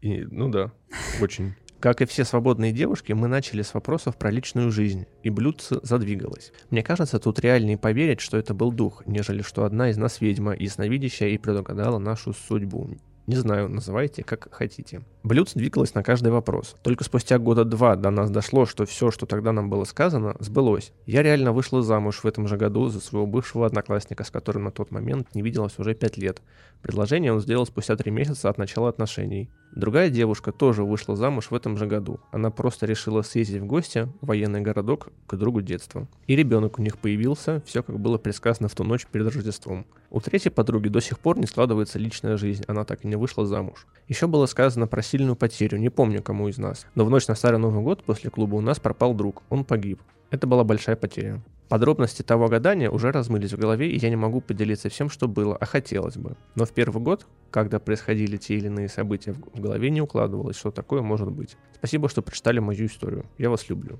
И, 0.00 0.26
ну 0.30 0.48
да, 0.48 0.72
очень. 1.20 1.54
Как 1.82 2.00
и 2.00 2.04
все 2.04 2.24
свободные 2.24 2.70
девушки, 2.70 3.12
мы 3.12 3.26
начали 3.26 3.62
с 3.62 3.74
вопросов 3.74 4.16
про 4.16 4.30
личную 4.30 4.70
жизнь, 4.70 5.06
и 5.24 5.30
блюдце 5.30 5.80
задвигалось. 5.82 6.52
Мне 6.70 6.84
кажется, 6.84 7.18
тут 7.18 7.40
реальнее 7.40 7.76
поверить, 7.76 8.20
что 8.20 8.36
это 8.36 8.54
был 8.54 8.70
дух, 8.70 9.02
нежели 9.04 9.42
что 9.42 9.64
одна 9.64 9.90
из 9.90 9.96
нас 9.96 10.20
ведьма, 10.20 10.54
ясновидящая 10.54 11.30
и 11.30 11.38
предугадала 11.38 11.98
нашу 11.98 12.34
судьбу. 12.34 12.88
Не 13.28 13.36
знаю, 13.36 13.68
называйте 13.68 14.24
как 14.24 14.52
хотите. 14.52 15.02
Блюдце 15.22 15.56
двигалось 15.56 15.94
на 15.94 16.02
каждый 16.02 16.32
вопрос. 16.32 16.74
Только 16.82 17.04
спустя 17.04 17.38
года 17.38 17.64
два 17.64 17.94
до 17.94 18.10
нас 18.10 18.30
дошло, 18.30 18.66
что 18.66 18.84
все, 18.84 19.12
что 19.12 19.26
тогда 19.26 19.52
нам 19.52 19.70
было 19.70 19.84
сказано, 19.84 20.34
сбылось. 20.40 20.92
Я 21.06 21.22
реально 21.22 21.52
вышла 21.52 21.82
замуж 21.82 22.24
в 22.24 22.26
этом 22.26 22.48
же 22.48 22.56
году 22.56 22.88
за 22.88 23.00
своего 23.00 23.26
бывшего 23.26 23.64
одноклассника, 23.64 24.24
с 24.24 24.30
которым 24.32 24.64
на 24.64 24.72
тот 24.72 24.90
момент 24.90 25.34
не 25.34 25.42
виделась 25.42 25.78
уже 25.78 25.94
пять 25.94 26.16
лет. 26.16 26.42
Предложение 26.82 27.32
он 27.32 27.40
сделал 27.40 27.64
спустя 27.64 27.94
три 27.94 28.10
месяца 28.10 28.48
от 28.48 28.58
начала 28.58 28.88
отношений. 28.88 29.48
Другая 29.76 30.10
девушка 30.10 30.50
тоже 30.50 30.82
вышла 30.82 31.14
замуж 31.14 31.50
в 31.50 31.54
этом 31.54 31.76
же 31.76 31.86
году. 31.86 32.18
Она 32.32 32.50
просто 32.50 32.86
решила 32.86 33.22
съездить 33.22 33.62
в 33.62 33.66
гости 33.66 34.08
в 34.20 34.26
военный 34.26 34.62
городок 34.62 35.10
к 35.28 35.36
другу 35.36 35.62
детства. 35.62 36.08
И 36.26 36.34
ребенок 36.34 36.80
у 36.80 36.82
них 36.82 36.98
появился, 36.98 37.62
все 37.64 37.84
как 37.84 38.00
было 38.00 38.18
предсказано 38.18 38.68
в 38.68 38.74
ту 38.74 38.82
ночь 38.82 39.06
перед 39.06 39.32
Рождеством. 39.32 39.86
У 40.14 40.20
третьей 40.20 40.50
подруги 40.50 40.88
до 40.88 41.00
сих 41.00 41.18
пор 41.18 41.38
не 41.38 41.46
складывается 41.46 41.98
личная 41.98 42.36
жизнь, 42.36 42.64
она 42.68 42.84
так 42.84 43.02
и 43.02 43.08
не 43.08 43.16
вышла 43.16 43.46
замуж. 43.46 43.86
Еще 44.08 44.26
было 44.26 44.44
сказано 44.44 44.86
про 44.86 45.00
сильную 45.00 45.36
потерю, 45.36 45.78
не 45.78 45.88
помню 45.88 46.22
кому 46.22 46.48
из 46.48 46.58
нас. 46.58 46.86
Но 46.94 47.06
в 47.06 47.10
ночь 47.10 47.26
на 47.28 47.34
Старый 47.34 47.58
Новый 47.58 47.82
год 47.82 48.04
после 48.04 48.28
клуба 48.28 48.56
у 48.56 48.60
нас 48.60 48.78
пропал 48.78 49.14
друг, 49.14 49.42
он 49.48 49.64
погиб. 49.64 50.02
Это 50.28 50.46
была 50.46 50.64
большая 50.64 50.96
потеря. 50.96 51.42
Подробности 51.70 52.20
того 52.20 52.48
гадания 52.48 52.90
уже 52.90 53.10
размылись 53.10 53.54
в 53.54 53.58
голове, 53.58 53.90
и 53.90 53.96
я 53.96 54.10
не 54.10 54.16
могу 54.16 54.42
поделиться 54.42 54.90
всем, 54.90 55.08
что 55.08 55.28
было, 55.28 55.56
а 55.56 55.64
хотелось 55.64 56.18
бы. 56.18 56.36
Но 56.56 56.66
в 56.66 56.72
первый 56.72 57.02
год, 57.02 57.26
когда 57.50 57.78
происходили 57.78 58.36
те 58.36 58.56
или 58.58 58.66
иные 58.66 58.90
события, 58.90 59.32
в 59.32 59.60
голове 59.60 59.88
не 59.88 60.02
укладывалось, 60.02 60.58
что 60.58 60.70
такое 60.70 61.00
может 61.00 61.30
быть. 61.30 61.56
Спасибо, 61.72 62.10
что 62.10 62.20
прочитали 62.20 62.58
мою 62.58 62.84
историю. 62.84 63.24
Я 63.38 63.48
вас 63.48 63.66
люблю. 63.70 63.98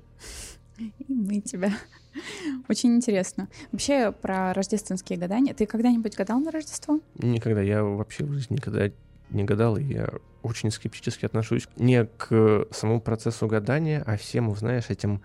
И 0.77 0.93
мы 1.07 1.41
тебя. 1.41 1.73
Очень 2.69 2.95
интересно. 2.95 3.47
Вообще 3.71 4.11
про 4.11 4.53
рождественские 4.53 5.17
гадания. 5.17 5.53
Ты 5.53 5.65
когда-нибудь 5.65 6.15
гадал 6.15 6.39
на 6.39 6.51
Рождество? 6.51 6.99
Никогда. 7.15 7.61
Я 7.61 7.83
вообще 7.83 8.23
в 8.25 8.33
жизни 8.33 8.55
никогда 8.55 8.89
не 9.29 9.43
гадал, 9.43 9.77
и 9.77 9.83
я 9.83 10.09
очень 10.43 10.71
скептически 10.71 11.25
отношусь 11.25 11.67
не 11.77 12.05
к 12.05 12.67
самому 12.71 13.01
процессу 13.01 13.47
гадания, 13.47 14.03
а 14.05 14.17
всем, 14.17 14.53
знаешь, 14.55 14.89
этим 14.89 15.21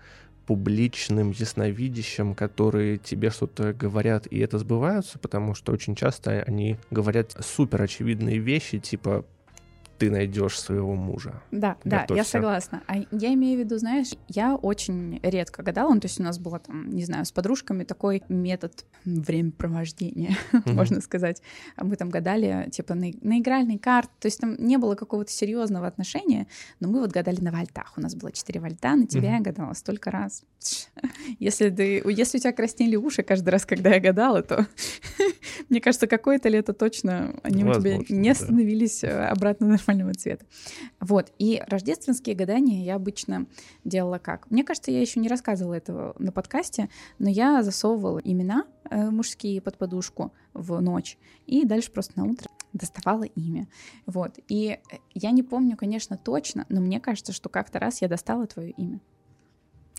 публичным 0.47 1.29
ясновидящим, 1.29 2.33
которые 2.33 2.97
тебе 2.97 3.29
что-то 3.29 3.71
говорят, 3.71 4.25
и 4.31 4.39
это 4.39 4.57
сбываются, 4.57 5.19
потому 5.19 5.53
что 5.53 5.71
очень 5.71 5.93
часто 5.93 6.43
они 6.47 6.77
говорят 6.89 7.35
супер 7.39 7.83
очевидные 7.83 8.39
вещи, 8.39 8.79
типа 8.79 9.25
ты 9.99 10.09
найдешь 10.09 10.59
своего 10.59 10.95
мужа. 10.95 11.43
Да, 11.51 11.75
Готовься. 11.83 12.07
да, 12.07 12.15
я 12.15 12.23
согласна. 12.23 12.81
А 12.87 12.95
я 13.11 13.33
имею 13.33 13.57
в 13.57 13.59
виду, 13.59 13.77
знаешь, 13.77 14.11
я 14.29 14.55
очень 14.55 15.19
редко 15.21 15.61
гадала, 15.61 15.93
ну, 15.93 15.99
то 15.99 16.07
есть 16.07 16.19
у 16.21 16.23
нас 16.23 16.39
было 16.39 16.59
там, 16.59 16.89
не 16.89 17.03
знаю, 17.03 17.25
с 17.25 17.31
подружками 17.33 17.83
такой 17.83 18.23
метод 18.29 18.85
времяпровождения, 19.03 20.37
mm-hmm. 20.53 20.71
можно 20.73 21.01
сказать. 21.01 21.41
Мы 21.75 21.97
там 21.97 22.09
гадали, 22.09 22.69
типа, 22.71 22.95
на, 22.95 23.11
на 23.21 23.39
игральный 23.39 23.77
карт, 23.77 24.09
то 24.19 24.27
есть 24.27 24.39
там 24.39 24.55
не 24.57 24.77
было 24.77 24.95
какого-то 24.95 25.31
серьезного 25.31 25.87
отношения, 25.87 26.47
но 26.79 26.87
мы 26.87 27.01
вот 27.01 27.11
гадали 27.11 27.41
на 27.41 27.51
вольтах. 27.51 27.93
У 27.97 28.01
нас 28.01 28.15
было 28.15 28.31
4 28.31 28.59
вольта, 28.61 28.95
на 28.95 29.05
тебя 29.05 29.31
mm-hmm. 29.31 29.37
я 29.37 29.41
гадала 29.41 29.73
столько 29.73 30.11
раз. 30.11 30.43
Если, 31.39 31.69
ты, 31.69 32.03
если 32.05 32.37
у 32.37 32.41
тебя 32.41 32.51
краснели 32.51 32.97
уши 32.97 33.23
каждый 33.23 33.49
раз, 33.49 33.65
когда 33.65 33.91
я 33.91 33.99
гадала, 33.99 34.41
то 34.43 34.67
мне 35.69 35.79
кажется, 35.79 36.07
какое-то 36.07 36.49
лето 36.49 36.73
точно 36.73 37.35
они 37.43 37.63
Возможно, 37.63 37.99
у 37.99 38.03
тебя 38.03 38.17
не 38.17 38.35
становились 38.35 39.03
э, 39.03 39.25
обратно 39.25 39.67
нормально 39.67 39.88
нормального 39.89 40.13
цвета. 40.13 40.45
Вот. 40.99 41.31
И 41.39 41.61
рождественские 41.67 42.35
гадания 42.35 42.83
я 42.83 42.95
обычно 42.95 43.47
делала 43.83 44.19
как? 44.19 44.49
Мне 44.49 44.63
кажется, 44.63 44.91
я 44.91 45.01
еще 45.01 45.19
не 45.19 45.27
рассказывала 45.27 45.73
этого 45.73 46.15
на 46.19 46.31
подкасте, 46.31 46.89
но 47.17 47.29
я 47.29 47.63
засовывала 47.63 48.19
имена 48.19 48.65
э, 48.89 49.09
мужские 49.09 49.61
под 49.61 49.77
подушку 49.77 50.33
в 50.53 50.79
ночь, 50.79 51.17
и 51.45 51.65
дальше 51.65 51.91
просто 51.91 52.13
на 52.17 52.25
утро 52.25 52.47
доставала 52.73 53.23
имя. 53.23 53.67
Вот. 54.05 54.39
И 54.47 54.79
я 55.13 55.31
не 55.31 55.43
помню, 55.43 55.75
конечно, 55.75 56.17
точно, 56.17 56.65
но 56.69 56.81
мне 56.81 56.99
кажется, 56.99 57.33
что 57.33 57.49
как-то 57.49 57.79
раз 57.79 58.01
я 58.01 58.07
достала 58.07 58.45
твое 58.45 58.71
имя. 58.71 58.99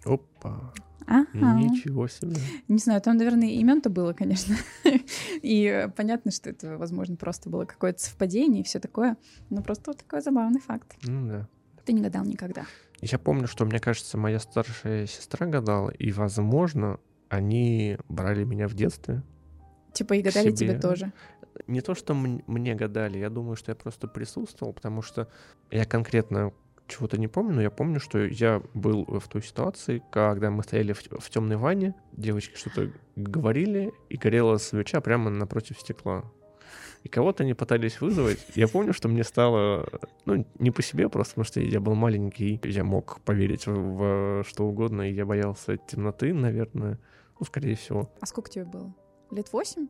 Опа. 0.05 0.73
Ага. 1.11 1.55
Ничего 1.55 2.07
себе. 2.07 2.37
Не 2.69 2.79
знаю, 2.79 3.01
там, 3.01 3.17
наверное, 3.17 3.49
имен-то 3.49 3.91
было, 3.91 4.13
конечно. 4.13 4.55
и 5.43 5.89
понятно, 5.97 6.31
что 6.31 6.51
это, 6.51 6.79
возможно, 6.79 7.17
просто 7.17 7.51
было 7.51 7.65
какое-то 7.65 8.01
совпадение 8.01 8.63
и 8.63 8.65
все 8.65 8.79
такое. 8.79 9.17
Но 9.51 9.61
просто 9.61 9.91
вот 9.91 9.99
такой 9.99 10.21
забавный 10.23 10.61
факт. 10.61 10.97
Ну 11.03 11.27
да. 11.27 11.49
Ты 11.85 11.95
не 11.95 12.01
гадал 12.01 12.25
никогда. 12.25 12.65
Я 13.01 13.19
помню, 13.19 13.49
что, 13.49 13.65
мне 13.65 13.81
кажется, 13.81 14.19
моя 14.19 14.39
старшая 14.39 15.07
сестра 15.07 15.49
гадала, 15.49 15.91
и, 15.91 16.13
возможно, 16.13 17.01
они 17.29 17.99
брали 18.09 18.45
меня 18.45 18.69
в 18.69 18.75
детстве. 18.75 19.25
Типа 19.93 20.15
и 20.15 20.23
гадали 20.23 20.53
тебе 20.53 20.79
тоже. 20.79 21.13
Не 21.67 21.81
то, 21.81 21.97
что 21.97 22.15
мне 22.15 22.75
гадали, 22.77 23.19
я 23.19 23.31
думаю, 23.31 23.57
что 23.57 23.73
я 23.73 23.75
просто 23.75 24.07
присутствовал, 24.07 24.73
потому 24.73 25.03
что 25.03 25.29
я 25.73 25.85
конкретно 25.85 26.53
чего-то 26.91 27.19
не 27.19 27.29
помню, 27.29 27.55
но 27.55 27.63
я 27.63 27.71
помню, 27.71 28.01
что 28.01 28.19
я 28.19 28.63
был 28.75 29.05
в 29.05 29.29
той 29.29 29.43
ситуации, 29.43 30.03
когда 30.11 30.51
мы 30.51 30.63
стояли 30.63 30.93
в, 30.93 31.01
в 31.01 31.31
темной 31.31 31.57
ванне, 31.57 31.95
девочки 32.13 32.57
что-то 32.57 32.91
говорили, 33.17 33.93
и 34.09 34.17
горела 34.17 34.59
свеча 34.59 35.01
прямо 35.01 35.31
напротив 35.31 35.79
стекла. 35.79 36.25
И 37.03 37.09
кого-то 37.09 37.45
они 37.45 37.55
пытались 37.55 38.01
вызвать. 38.01 38.45
Я 38.55 38.69
помню, 38.69 38.93
что 38.93 39.09
мне 39.09 39.25
стало, 39.25 39.89
ну, 40.27 40.45
не 40.59 40.71
по 40.71 40.83
себе 40.83 41.09
просто, 41.09 41.33
потому 41.35 41.45
что 41.47 41.61
я 41.61 41.81
был 41.81 41.95
маленький, 41.95 42.61
я 42.65 42.85
мог 42.85 43.21
поверить 43.23 43.67
в, 43.67 44.43
в 44.43 44.45
что 44.47 44.67
угодно, 44.67 45.09
и 45.09 45.15
я 45.15 45.25
боялся 45.25 45.79
темноты, 45.79 46.35
наверное. 46.35 46.99
Ну, 47.39 47.47
скорее 47.47 47.75
всего. 47.75 48.13
А 48.21 48.27
сколько 48.27 48.51
тебе 48.51 48.67
было? 48.67 48.95
Лет 49.31 49.51
восемь? 49.53 49.89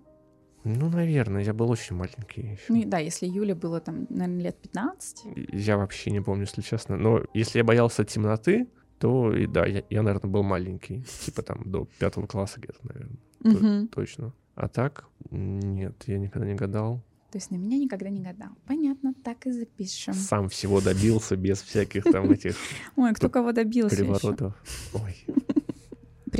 Ну, 0.64 0.90
наверное, 0.90 1.43
я 1.43 1.55
был 1.55 1.71
очень 1.71 1.97
маленький 1.97 2.43
еще. 2.43 2.64
Ну, 2.69 2.83
да, 2.85 2.99
если 2.99 3.26
Юле 3.26 3.55
было 3.55 3.81
там, 3.81 4.07
наверное, 4.11 4.45
лет 4.45 4.57
15. 4.61 5.25
Я 5.52 5.76
вообще 5.76 6.11
не 6.11 6.21
помню, 6.21 6.43
если 6.43 6.61
честно. 6.61 6.97
Но 6.97 7.23
если 7.33 7.59
я 7.59 7.64
боялся 7.64 8.05
темноты, 8.05 8.69
то 8.99 9.35
и 9.35 9.47
да, 9.47 9.64
я, 9.64 9.83
я 9.88 10.02
наверное, 10.02 10.31
был 10.31 10.43
маленький. 10.43 11.05
Типа 11.25 11.43
там 11.43 11.62
до 11.64 11.87
пятого 11.99 12.26
класса 12.26 12.61
где-то, 12.61 12.79
наверное. 12.83 13.87
Точно. 13.88 14.35
А 14.55 14.69
так, 14.69 15.07
нет, 15.31 16.05
я 16.07 16.19
никогда 16.19 16.47
не 16.47 16.55
гадал. 16.55 17.02
То 17.31 17.38
есть 17.38 17.52
на 17.52 17.57
меня 17.57 17.79
никогда 17.79 18.11
не 18.11 18.21
гадал. 18.21 18.50
Понятно, 18.67 19.14
так 19.14 19.47
и 19.47 19.52
запишем. 19.52 20.14
Сам 20.14 20.49
всего 20.49 20.81
добился 20.81 21.37
без 21.37 21.62
всяких 21.62 22.02
там 22.02 22.31
этих... 22.31 22.57
Ой, 22.97 23.14
кто 23.14 23.31
кого 23.31 23.52
добился 23.52 23.97
Приворотов. 23.97 24.55
Ой. 24.93 25.17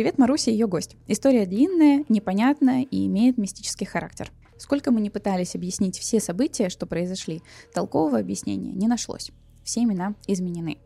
Привет, 0.01 0.17
Маруся 0.17 0.51
и 0.51 0.55
ее 0.55 0.67
гость. 0.67 0.97
История 1.09 1.45
длинная, 1.45 2.07
непонятная 2.09 2.85
и 2.91 3.07
имеет 3.07 3.37
мистический 3.37 3.87
характер. 3.87 4.33
Сколько 4.57 4.93
мы 4.93 5.01
не 5.03 5.11
пытались 5.11 5.55
объяснить 5.55 5.99
все 5.99 6.21
события, 6.21 6.71
что 6.71 6.87
произошли, 6.87 7.43
толкового 7.75 8.19
объяснения 8.19 8.73
не 8.73 8.89
нашлось. 8.89 9.31
Все 9.63 9.83
имена 9.83 10.15
изменены. 10.27 10.79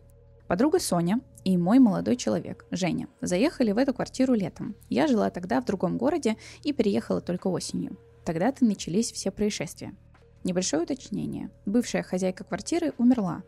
Подруга 0.48 0.80
Соня 0.80 1.20
и 1.44 1.56
мой 1.56 1.78
молодой 1.78 2.16
человек, 2.16 2.66
Женя, 2.72 3.06
заехали 3.20 3.70
в 3.70 3.78
эту 3.78 3.94
квартиру 3.94 4.34
летом. 4.34 4.74
Я 4.88 5.06
жила 5.06 5.30
тогда 5.30 5.60
в 5.60 5.64
другом 5.64 5.96
городе 5.96 6.36
и 6.64 6.72
переехала 6.72 7.20
только 7.20 7.46
осенью. 7.46 7.96
Тогда-то 8.24 8.64
начались 8.64 9.12
все 9.12 9.30
происшествия. 9.30 9.94
Небольшое 10.42 10.82
уточнение. 10.82 11.50
Бывшая 11.66 12.02
хозяйка 12.02 12.42
квартиры 12.42 12.92
умерла, 12.98 13.44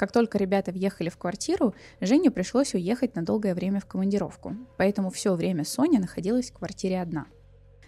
как 0.00 0.12
только 0.12 0.38
ребята 0.38 0.72
въехали 0.72 1.10
в 1.10 1.18
квартиру, 1.18 1.74
Жене 2.00 2.30
пришлось 2.30 2.72
уехать 2.72 3.14
на 3.16 3.22
долгое 3.22 3.54
время 3.54 3.80
в 3.80 3.84
командировку, 3.84 4.56
поэтому 4.78 5.10
все 5.10 5.34
время 5.34 5.62
Соня 5.66 6.00
находилась 6.00 6.50
в 6.50 6.54
квартире 6.54 7.02
одна. 7.02 7.26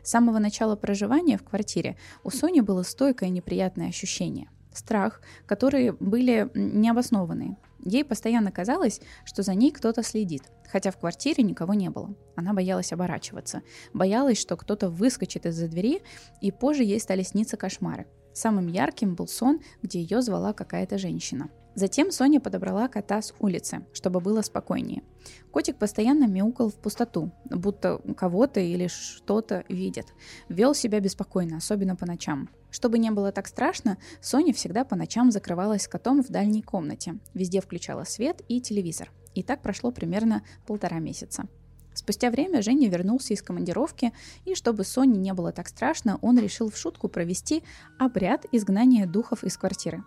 С 0.02 0.10
самого 0.10 0.38
начала 0.38 0.76
проживания 0.76 1.38
в 1.38 1.42
квартире 1.42 1.96
у 2.22 2.28
Сони 2.28 2.60
было 2.60 2.82
стойкое 2.82 3.30
неприятное 3.30 3.88
ощущение. 3.88 4.50
Страх, 4.74 5.22
которые 5.46 5.92
были 5.92 6.50
необоснованные. 6.54 7.56
Ей 7.82 8.04
постоянно 8.04 8.52
казалось, 8.52 9.00
что 9.24 9.42
за 9.42 9.54
ней 9.54 9.70
кто-то 9.70 10.02
следит, 10.02 10.42
хотя 10.70 10.90
в 10.90 10.98
квартире 10.98 11.42
никого 11.42 11.72
не 11.72 11.88
было. 11.88 12.14
Она 12.36 12.52
боялась 12.52 12.92
оборачиваться, 12.92 13.62
боялась, 13.94 14.38
что 14.38 14.58
кто-то 14.58 14.90
выскочит 14.90 15.46
из-за 15.46 15.66
двери, 15.66 16.02
и 16.42 16.52
позже 16.52 16.82
ей 16.82 17.00
стали 17.00 17.22
сниться 17.22 17.56
кошмары. 17.56 18.06
Самым 18.34 18.66
ярким 18.66 19.14
был 19.14 19.28
сон, 19.28 19.60
где 19.80 20.02
ее 20.02 20.20
звала 20.20 20.52
какая-то 20.52 20.98
женщина. 20.98 21.48
Затем 21.74 22.10
Соня 22.10 22.40
подобрала 22.40 22.88
кота 22.88 23.22
с 23.22 23.34
улицы, 23.38 23.84
чтобы 23.94 24.20
было 24.20 24.42
спокойнее. 24.42 25.02
Котик 25.50 25.76
постоянно 25.76 26.26
мяукал 26.26 26.68
в 26.68 26.74
пустоту, 26.74 27.32
будто 27.44 28.00
кого-то 28.16 28.60
или 28.60 28.88
что-то 28.88 29.64
видит. 29.68 30.12
Вел 30.48 30.74
себя 30.74 31.00
беспокойно, 31.00 31.56
особенно 31.56 31.96
по 31.96 32.04
ночам. 32.04 32.50
Чтобы 32.70 32.98
не 32.98 33.10
было 33.10 33.32
так 33.32 33.46
страшно, 33.46 33.98
Соня 34.20 34.52
всегда 34.52 34.84
по 34.84 34.96
ночам 34.96 35.30
закрывалась 35.30 35.82
с 35.82 35.88
котом 35.88 36.22
в 36.22 36.28
дальней 36.28 36.62
комнате. 36.62 37.18
Везде 37.32 37.60
включала 37.60 38.04
свет 38.04 38.42
и 38.48 38.60
телевизор. 38.60 39.10
И 39.34 39.42
так 39.42 39.62
прошло 39.62 39.92
примерно 39.92 40.42
полтора 40.66 40.98
месяца. 40.98 41.46
Спустя 41.94 42.30
время 42.30 42.62
Женя 42.62 42.88
вернулся 42.88 43.34
из 43.34 43.42
командировки, 43.42 44.12
и 44.44 44.54
чтобы 44.54 44.84
Соне 44.84 45.18
не 45.18 45.32
было 45.34 45.52
так 45.52 45.68
страшно, 45.68 46.18
он 46.22 46.38
решил 46.38 46.70
в 46.70 46.76
шутку 46.76 47.08
провести 47.08 47.62
обряд 47.98 48.46
изгнания 48.52 49.06
духов 49.06 49.44
из 49.44 49.56
квартиры. 49.56 50.02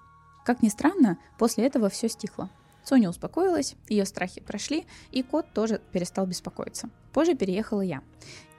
Как 0.45 0.61
ни 0.61 0.69
странно, 0.69 1.17
после 1.39 1.65
этого 1.65 1.89
все 1.89 2.07
стихло. 2.07 2.51
Соня 2.83 3.09
успокоилась, 3.09 3.75
ее 3.89 4.05
страхи 4.05 4.41
прошли, 4.41 4.85
и 5.11 5.23
кот 5.23 5.47
тоже 5.53 5.81
перестал 5.91 6.27
беспокоиться. 6.27 6.91
Позже 7.13 7.33
переехала 7.33 7.81
я. 7.81 8.03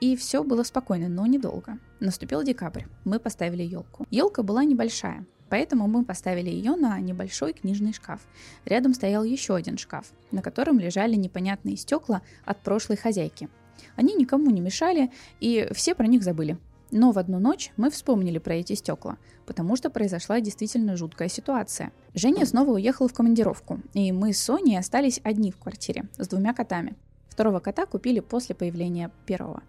И 0.01 0.17
все 0.17 0.43
было 0.43 0.63
спокойно, 0.63 1.07
но 1.07 1.25
недолго. 1.25 1.79
Наступил 2.01 2.43
декабрь. 2.43 2.83
Мы 3.05 3.19
поставили 3.19 3.63
елку. 3.63 4.05
Елка 4.11 4.43
была 4.43 4.65
небольшая, 4.65 5.25
поэтому 5.49 5.87
мы 5.87 6.03
поставили 6.03 6.49
ее 6.49 6.75
на 6.75 6.99
небольшой 6.99 7.53
книжный 7.53 7.93
шкаф. 7.93 8.19
Рядом 8.65 8.93
стоял 8.93 9.23
еще 9.23 9.55
один 9.55 9.77
шкаф, 9.77 10.11
на 10.31 10.41
котором 10.41 10.79
лежали 10.79 11.15
непонятные 11.15 11.77
стекла 11.77 12.21
от 12.43 12.61
прошлой 12.63 12.97
хозяйки. 12.97 13.47
Они 13.95 14.13
никому 14.13 14.51
не 14.51 14.59
мешали, 14.59 15.09
и 15.39 15.69
все 15.71 15.95
про 15.95 16.07
них 16.07 16.21
забыли. 16.21 16.57
Но 16.91 17.11
в 17.11 17.19
одну 17.19 17.39
ночь 17.39 17.71
мы 17.77 17.89
вспомнили 17.89 18.37
про 18.37 18.55
эти 18.55 18.73
стекла, 18.73 19.17
потому 19.45 19.75
что 19.75 19.89
произошла 19.89 20.39
действительно 20.39 20.95
жуткая 20.95 21.27
ситуация. 21.27 21.91
Женя 22.13 22.45
снова 22.45 22.71
уехал 22.71 23.07
в 23.07 23.13
командировку, 23.13 23.81
и 23.93 24.11
мы 24.11 24.33
с 24.33 24.41
Соней 24.41 24.79
остались 24.79 25.19
одни 25.23 25.51
в 25.51 25.57
квартире 25.57 26.05
с 26.17 26.27
двумя 26.27 26.53
котами. 26.53 26.95
Второго 27.29 27.59
кота 27.59 27.85
купили 27.85 28.19
после 28.19 28.55
появления 28.55 29.11
первого. 29.25 29.61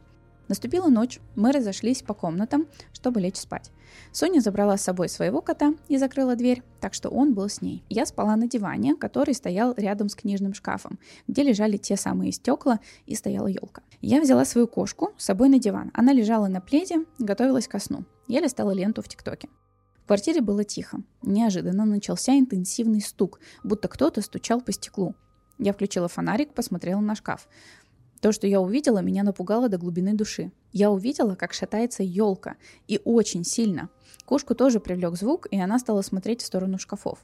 Наступила 0.48 0.88
ночь, 0.88 1.20
мы 1.36 1.52
разошлись 1.52 2.02
по 2.02 2.14
комнатам, 2.14 2.66
чтобы 2.92 3.20
лечь 3.20 3.36
спать. 3.36 3.70
Соня 4.12 4.40
забрала 4.40 4.76
с 4.76 4.82
собой 4.82 5.08
своего 5.08 5.42
кота 5.42 5.74
и 5.88 5.98
закрыла 5.98 6.36
дверь, 6.36 6.62
так 6.80 6.94
что 6.94 7.10
он 7.10 7.34
был 7.34 7.48
с 7.48 7.60
ней. 7.60 7.84
Я 7.88 8.06
спала 8.06 8.34
на 8.36 8.48
диване, 8.48 8.96
который 8.96 9.34
стоял 9.34 9.74
рядом 9.76 10.08
с 10.08 10.14
книжным 10.14 10.54
шкафом, 10.54 10.98
где 11.26 11.42
лежали 11.42 11.76
те 11.76 11.96
самые 11.96 12.32
стекла 12.32 12.80
и 13.06 13.14
стояла 13.14 13.48
елка. 13.48 13.82
Я 14.00 14.20
взяла 14.20 14.44
свою 14.44 14.66
кошку 14.66 15.10
с 15.18 15.24
собой 15.24 15.48
на 15.48 15.58
диван. 15.58 15.90
Она 15.94 16.12
лежала 16.12 16.48
на 16.48 16.60
пледе, 16.60 17.04
готовилась 17.18 17.68
ко 17.68 17.78
сну. 17.78 18.04
Я 18.26 18.40
листала 18.40 18.70
ленту 18.70 19.02
в 19.02 19.08
ТикТоке. 19.08 19.48
В 20.04 20.06
квартире 20.06 20.40
было 20.40 20.64
тихо. 20.64 21.02
Неожиданно 21.22 21.84
начался 21.84 22.38
интенсивный 22.38 23.02
стук, 23.02 23.40
будто 23.62 23.88
кто-то 23.88 24.22
стучал 24.22 24.62
по 24.62 24.72
стеклу. 24.72 25.14
Я 25.58 25.72
включила 25.72 26.08
фонарик, 26.08 26.54
посмотрела 26.54 27.00
на 27.00 27.16
шкаф. 27.16 27.48
То, 28.20 28.32
что 28.32 28.46
я 28.46 28.60
увидела, 28.60 28.98
меня 28.98 29.22
напугало 29.22 29.68
до 29.68 29.78
глубины 29.78 30.14
души. 30.14 30.50
Я 30.72 30.90
увидела, 30.90 31.34
как 31.34 31.52
шатается 31.52 32.02
елка, 32.02 32.56
и 32.88 33.00
очень 33.04 33.44
сильно. 33.44 33.90
Кошку 34.24 34.54
тоже 34.54 34.80
привлек 34.80 35.16
звук, 35.16 35.46
и 35.50 35.58
она 35.58 35.78
стала 35.78 36.02
смотреть 36.02 36.42
в 36.42 36.46
сторону 36.46 36.78
шкафов. 36.78 37.18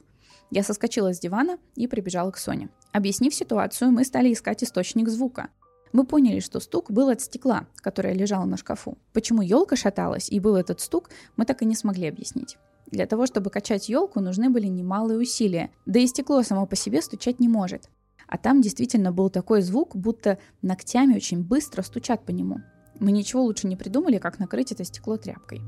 Я 0.51 0.63
соскочила 0.63 1.13
с 1.13 1.19
дивана 1.19 1.57
и 1.75 1.87
прибежала 1.87 2.31
к 2.31 2.37
Соне. 2.37 2.69
Объяснив 2.93 3.33
ситуацию, 3.33 3.91
мы 3.91 4.05
стали 4.05 4.31
искать 4.31 4.63
источник 4.63 5.09
звука. 5.09 5.49
Мы 5.91 6.05
поняли, 6.05 6.39
что 6.39 6.59
стук 6.59 6.91
был 6.91 7.09
от 7.09 7.21
стекла, 7.21 7.67
которое 7.77 8.13
лежало 8.13 8.45
на 8.45 8.57
шкафу. 8.57 8.97
Почему 9.13 9.41
елка 9.41 9.75
шаталась 9.75 10.29
и 10.29 10.39
был 10.39 10.55
этот 10.55 10.81
стук, 10.81 11.09
мы 11.35 11.45
так 11.45 11.61
и 11.61 11.65
не 11.65 11.75
смогли 11.75 12.07
объяснить. 12.07 12.57
Для 12.87 13.07
того, 13.07 13.25
чтобы 13.25 13.49
качать 13.49 13.89
елку, 13.89 14.19
нужны 14.19 14.49
были 14.49 14.67
немалые 14.67 15.19
усилия, 15.19 15.71
да 15.85 15.99
и 15.99 16.07
стекло 16.07 16.43
само 16.43 16.65
по 16.65 16.75
себе 16.75 17.01
стучать 17.01 17.39
не 17.39 17.47
может. 17.47 17.89
А 18.27 18.37
там 18.37 18.61
действительно 18.61 19.11
был 19.11 19.29
такой 19.29 19.61
звук, 19.61 19.95
будто 19.95 20.39
ногтями 20.61 21.15
очень 21.15 21.43
быстро 21.43 21.81
стучат 21.81 22.25
по 22.25 22.31
нему. 22.31 22.61
Мы 22.99 23.11
ничего 23.11 23.43
лучше 23.43 23.67
не 23.67 23.75
придумали, 23.75 24.17
как 24.17 24.39
накрыть 24.39 24.71
это 24.71 24.83
стекло 24.83 25.17
тряпкой. 25.17 25.61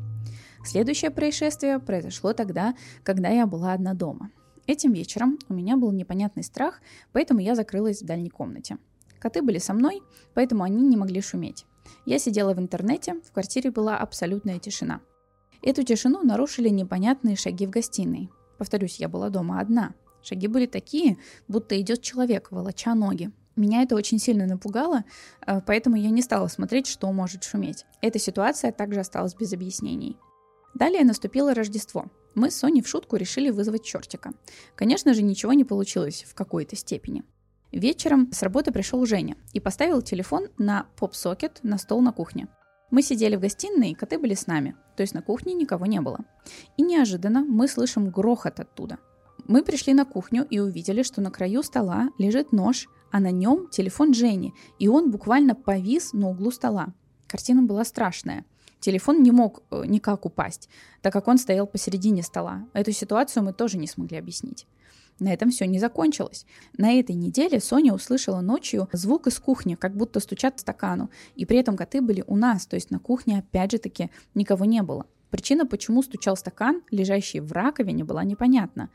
Следующее 0.65 1.11
происшествие 1.11 1.79
произошло 1.79 2.33
тогда, 2.33 2.75
когда 3.03 3.29
я 3.29 3.45
была 3.45 3.73
одна 3.73 3.93
дома. 3.93 4.31
Этим 4.65 4.93
вечером 4.93 5.39
у 5.47 5.53
меня 5.53 5.77
был 5.77 5.91
непонятный 5.91 6.43
страх, 6.43 6.81
поэтому 7.13 7.39
я 7.39 7.55
закрылась 7.55 8.01
в 8.01 8.05
дальней 8.05 8.29
комнате. 8.29 8.77
Коты 9.19 9.41
были 9.41 9.59
со 9.59 9.73
мной, 9.73 10.01
поэтому 10.33 10.63
они 10.63 10.85
не 10.85 10.97
могли 10.97 11.21
шуметь. 11.21 11.65
Я 12.05 12.19
сидела 12.19 12.53
в 12.53 12.59
интернете, 12.59 13.15
в 13.25 13.31
квартире 13.31 13.71
была 13.71 13.97
абсолютная 13.97 14.59
тишина. 14.59 15.01
Эту 15.61 15.83
тишину 15.83 16.23
нарушили 16.23 16.69
непонятные 16.69 17.35
шаги 17.35 17.65
в 17.65 17.69
гостиной. 17.69 18.29
Повторюсь, 18.57 18.99
я 18.99 19.07
была 19.09 19.29
дома 19.29 19.59
одна– 19.59 19.93
Шаги 20.27 20.47
были 20.47 20.65
такие, 20.65 21.17
будто 21.47 21.79
идет 21.79 22.01
человек, 22.01 22.51
волоча 22.51 22.95
ноги. 22.95 23.31
Меня 23.55 23.83
это 23.83 23.95
очень 23.95 24.19
сильно 24.19 24.45
напугало, 24.45 25.05
э, 25.45 25.61
поэтому 25.65 25.95
я 25.95 26.09
не 26.09 26.21
стала 26.21 26.47
смотреть, 26.47 26.87
что 26.87 27.09
может 27.13 27.45
шуметь. 27.45 27.85
Эта 28.01 28.19
ситуация 28.19 28.73
также 28.73 28.99
осталась 28.99 29.35
без 29.35 29.53
объяснений. 29.53 30.17
Далее 30.73 31.05
наступило 31.05 31.53
Рождество. 31.53 32.07
Мы 32.35 32.51
с 32.51 32.57
Соней 32.57 32.81
в 32.81 32.89
шутку 32.89 33.15
решили 33.15 33.51
вызвать 33.51 33.85
чертика. 33.85 34.33
Конечно 34.75 35.13
же, 35.13 35.21
ничего 35.21 35.53
не 35.53 35.63
получилось 35.63 36.25
в 36.27 36.35
какой-то 36.35 36.75
степени. 36.75 37.23
Вечером 37.71 38.29
с 38.33 38.43
работы 38.43 38.73
пришел 38.73 39.05
Женя 39.05 39.37
и 39.53 39.61
поставил 39.61 40.01
телефон 40.01 40.49
на 40.57 40.87
поп-сокет 40.97 41.61
на 41.63 41.77
стол 41.77 42.01
на 42.01 42.11
кухне. 42.11 42.49
Мы 42.91 43.01
сидели 43.01 43.37
в 43.37 43.39
гостиной, 43.39 43.91
и 43.91 43.95
коты 43.95 44.19
были 44.19 44.33
с 44.33 44.45
нами, 44.45 44.75
то 44.97 45.03
есть 45.03 45.13
на 45.13 45.21
кухне 45.21 45.53
никого 45.53 45.85
не 45.85 46.01
было. 46.01 46.19
И 46.75 46.83
неожиданно 46.83 47.45
мы 47.45 47.69
слышим 47.69 48.09
грохот 48.09 48.59
оттуда. 48.59 48.99
Мы 49.45 49.63
пришли 49.63 49.93
на 49.93 50.05
кухню 50.05 50.45
и 50.49 50.59
увидели, 50.59 51.03
что 51.03 51.21
на 51.21 51.31
краю 51.31 51.63
стола 51.63 52.09
лежит 52.17 52.51
нож, 52.51 52.87
а 53.11 53.19
на 53.19 53.31
нем 53.31 53.69
телефон 53.69 54.13
Жени, 54.13 54.53
и 54.79 54.87
он 54.87 55.11
буквально 55.11 55.55
повис 55.55 56.13
на 56.13 56.29
углу 56.29 56.51
стола. 56.51 56.93
Картина 57.27 57.63
была 57.63 57.83
страшная. 57.85 58.45
Телефон 58.79 59.23
не 59.23 59.31
мог 59.31 59.63
э, 59.71 59.83
никак 59.85 60.25
упасть, 60.25 60.69
так 61.01 61.13
как 61.13 61.27
он 61.27 61.37
стоял 61.37 61.65
посередине 61.65 62.23
стола. 62.23 62.67
Эту 62.73 62.91
ситуацию 62.91 63.43
мы 63.43 63.53
тоже 63.53 63.77
не 63.77 63.87
смогли 63.87 64.17
объяснить. 64.17 64.67
На 65.19 65.33
этом 65.33 65.49
все 65.49 65.65
не 65.65 65.79
закончилось. 65.79 66.45
На 66.77 66.93
этой 66.93 67.15
неделе 67.15 67.59
Соня 67.59 67.93
услышала 67.93 68.41
ночью 68.41 68.87
звук 68.93 69.27
из 69.27 69.39
кухни, 69.39 69.75
как 69.75 69.95
будто 69.95 70.19
стучат 70.19 70.57
в 70.57 70.61
стакану. 70.61 71.09
И 71.35 71.45
при 71.45 71.57
этом 71.57 71.75
коты 71.75 72.01
были 72.01 72.23
у 72.27 72.35
нас, 72.35 72.67
то 72.67 72.75
есть 72.75 72.91
на 72.91 72.99
кухне 72.99 73.39
опять 73.39 73.71
же 73.71 73.79
таки 73.79 74.11
никого 74.35 74.65
не 74.65 74.83
было. 74.83 75.07
Причина, 75.29 75.65
почему 75.65 76.01
стучал 76.01 76.37
стакан, 76.37 76.83
лежащий 76.89 77.39
в 77.39 77.51
раковине, 77.51 78.03
была 78.03 78.23
непонятна. 78.23 78.89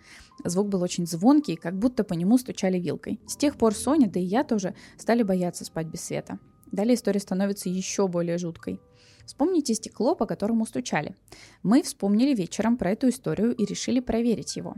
Звук 0.45 0.69
был 0.69 0.83
очень 0.83 1.07
звонкий, 1.07 1.57
как 1.57 1.79
будто 1.79 2.05
по 2.05 2.15
нему 2.15 2.39
стучали 2.39 2.79
вилкой. 2.79 3.21
С 3.27 3.37
тех 3.37 3.57
пор 3.57 3.75
Соня, 3.75 4.09
да 4.09 4.19
и 4.19 4.25
я 4.25 4.43
тоже, 4.43 4.75
стали 4.97 5.23
бояться 5.23 5.65
спать 5.65 5.87
без 5.87 6.01
света. 6.01 6.39
Далее 6.71 6.95
история 6.95 7.21
становится 7.21 7.69
еще 7.69 8.09
более 8.09 8.39
жуткой. 8.39 8.81
Вспомните 9.27 9.75
стекло, 9.75 10.15
по 10.15 10.27
которому 10.27 10.67
стучали. 10.67 11.15
Мы 11.63 11.83
вспомнили 11.83 12.35
вечером 12.35 12.77
про 12.77 12.93
эту 12.93 13.11
историю 13.11 13.55
и 13.55 13.67
решили 13.67 14.01
проверить 14.01 14.57
его. 14.57 14.75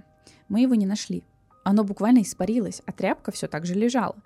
Мы 0.49 0.61
его 0.61 0.75
не 0.75 0.87
нашли. 0.87 1.23
Оно 1.65 1.83
буквально 1.83 2.23
испарилось, 2.23 2.83
а 2.87 2.93
тряпка 2.93 3.33
все 3.33 3.49
так 3.49 3.67
же 3.67 3.75
лежала. 3.75 4.17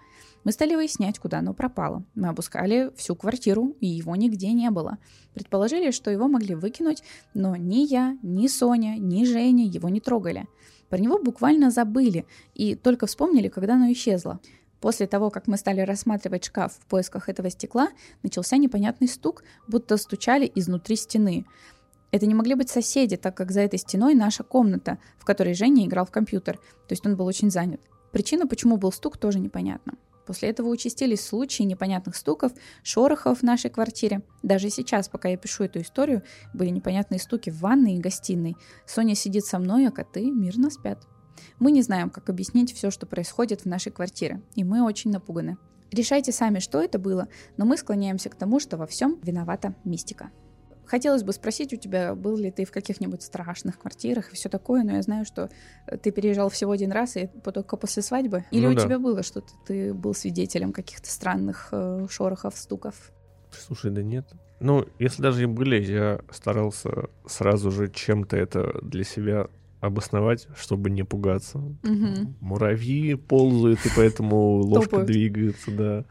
Мы 0.44 0.52
стали 0.52 0.74
выяснять, 0.74 1.18
куда 1.18 1.38
оно 1.38 1.54
пропало. 1.54 2.04
Мы 2.14 2.28
обыскали 2.28 2.90
всю 2.96 3.14
квартиру, 3.14 3.76
и 3.80 3.86
его 3.86 4.14
нигде 4.16 4.52
не 4.52 4.70
было. 4.70 4.98
Предположили, 5.34 5.90
что 5.92 6.10
его 6.10 6.28
могли 6.28 6.54
выкинуть, 6.54 7.02
но 7.34 7.56
ни 7.56 7.86
я, 7.86 8.18
ни 8.22 8.48
Соня, 8.48 8.96
ни 8.98 9.24
Женя 9.24 9.66
его 9.66 9.88
не 9.88 10.00
трогали. 10.00 10.46
Про 10.88 10.98
него 10.98 11.18
буквально 11.18 11.70
забыли 11.70 12.26
и 12.54 12.74
только 12.74 13.06
вспомнили, 13.06 13.48
когда 13.48 13.74
оно 13.74 13.92
исчезло. 13.92 14.40
После 14.80 15.06
того, 15.06 15.30
как 15.30 15.48
мы 15.48 15.56
стали 15.56 15.80
рассматривать 15.80 16.44
шкаф 16.44 16.72
в 16.72 16.86
поисках 16.86 17.28
этого 17.28 17.50
стекла, 17.50 17.88
начался 18.22 18.56
непонятный 18.56 19.08
стук, 19.08 19.42
будто 19.66 19.96
стучали 19.96 20.50
изнутри 20.54 20.96
стены. 20.96 21.46
Это 22.10 22.26
не 22.26 22.34
могли 22.34 22.54
быть 22.54 22.70
соседи, 22.70 23.16
так 23.16 23.36
как 23.36 23.50
за 23.50 23.60
этой 23.60 23.78
стеной 23.78 24.14
наша 24.14 24.42
комната, 24.42 24.98
в 25.18 25.24
которой 25.24 25.54
Женя 25.54 25.84
играл 25.84 26.06
в 26.06 26.10
компьютер, 26.10 26.56
то 26.56 26.92
есть 26.92 27.06
он 27.06 27.16
был 27.16 27.26
очень 27.26 27.50
занят. 27.50 27.80
Причина, 28.12 28.46
почему 28.46 28.78
был 28.78 28.92
стук, 28.92 29.18
тоже 29.18 29.38
непонятна. 29.38 29.94
После 30.26 30.50
этого 30.50 30.68
участились 30.68 31.24
случаи 31.24 31.62
непонятных 31.62 32.14
стуков, 32.14 32.52
шорохов 32.82 33.38
в 33.38 33.42
нашей 33.42 33.70
квартире. 33.70 34.22
Даже 34.42 34.68
сейчас, 34.68 35.08
пока 35.08 35.28
я 35.28 35.38
пишу 35.38 35.64
эту 35.64 35.80
историю, 35.80 36.22
были 36.52 36.68
непонятные 36.68 37.18
стуки 37.18 37.48
в 37.48 37.60
ванной 37.60 37.94
и 37.94 37.98
гостиной. 37.98 38.54
Соня 38.86 39.14
сидит 39.14 39.46
со 39.46 39.58
мной, 39.58 39.86
а 39.86 39.90
коты 39.90 40.30
мирно 40.30 40.68
спят. 40.68 41.06
Мы 41.58 41.72
не 41.72 41.80
знаем, 41.80 42.10
как 42.10 42.28
объяснить 42.28 42.74
все, 42.74 42.90
что 42.90 43.06
происходит 43.06 43.62
в 43.62 43.66
нашей 43.66 43.90
квартире, 43.90 44.42
и 44.54 44.64
мы 44.64 44.82
очень 44.84 45.10
напуганы. 45.10 45.56
Решайте 45.92 46.32
сами, 46.32 46.58
что 46.58 46.82
это 46.82 46.98
было, 46.98 47.28
но 47.56 47.64
мы 47.64 47.78
склоняемся 47.78 48.28
к 48.28 48.34
тому, 48.34 48.60
что 48.60 48.76
во 48.76 48.86
всем 48.86 49.18
виновата 49.22 49.74
мистика. 49.84 50.30
Хотелось 50.88 51.22
бы 51.22 51.34
спросить 51.34 51.74
у 51.74 51.76
тебя, 51.76 52.14
был 52.14 52.38
ли 52.38 52.50
ты 52.50 52.64
в 52.64 52.72
каких-нибудь 52.72 53.22
страшных 53.22 53.78
квартирах 53.78 54.32
и 54.32 54.36
все 54.36 54.48
такое, 54.48 54.82
но 54.84 54.92
я 54.92 55.02
знаю, 55.02 55.26
что 55.26 55.50
э, 55.86 55.98
ты 55.98 56.10
переезжал 56.10 56.48
всего 56.48 56.72
один 56.72 56.92
раз 56.92 57.16
и 57.16 57.28
только 57.52 57.76
после 57.76 58.02
свадьбы. 58.02 58.46
Или 58.50 58.64
ну, 58.64 58.72
у 58.72 58.74
да. 58.74 58.84
тебя 58.84 58.98
было 58.98 59.22
что-то, 59.22 59.48
ты 59.66 59.92
был 59.92 60.14
свидетелем 60.14 60.72
каких-то 60.72 61.10
странных 61.10 61.68
э, 61.72 62.06
шорохов, 62.10 62.56
стуков? 62.56 63.12
Слушай, 63.50 63.90
да 63.90 64.02
нет. 64.02 64.26
Ну, 64.60 64.86
если 64.98 65.22
даже 65.22 65.42
и 65.42 65.46
были, 65.46 65.78
я 65.78 66.20
старался 66.30 67.10
сразу 67.26 67.70
же 67.70 67.90
чем-то 67.90 68.38
это 68.38 68.80
для 68.82 69.04
себя 69.04 69.48
обосновать, 69.80 70.48
чтобы 70.56 70.88
не 70.88 71.04
пугаться. 71.04 71.58
Мгм. 71.82 72.34
Муравьи 72.40 73.14
ползают, 73.14 73.84
и 73.84 73.90
поэтому 73.94 74.56
ложка 74.62 75.04
двигается, 75.04 75.70
да. 75.70 76.04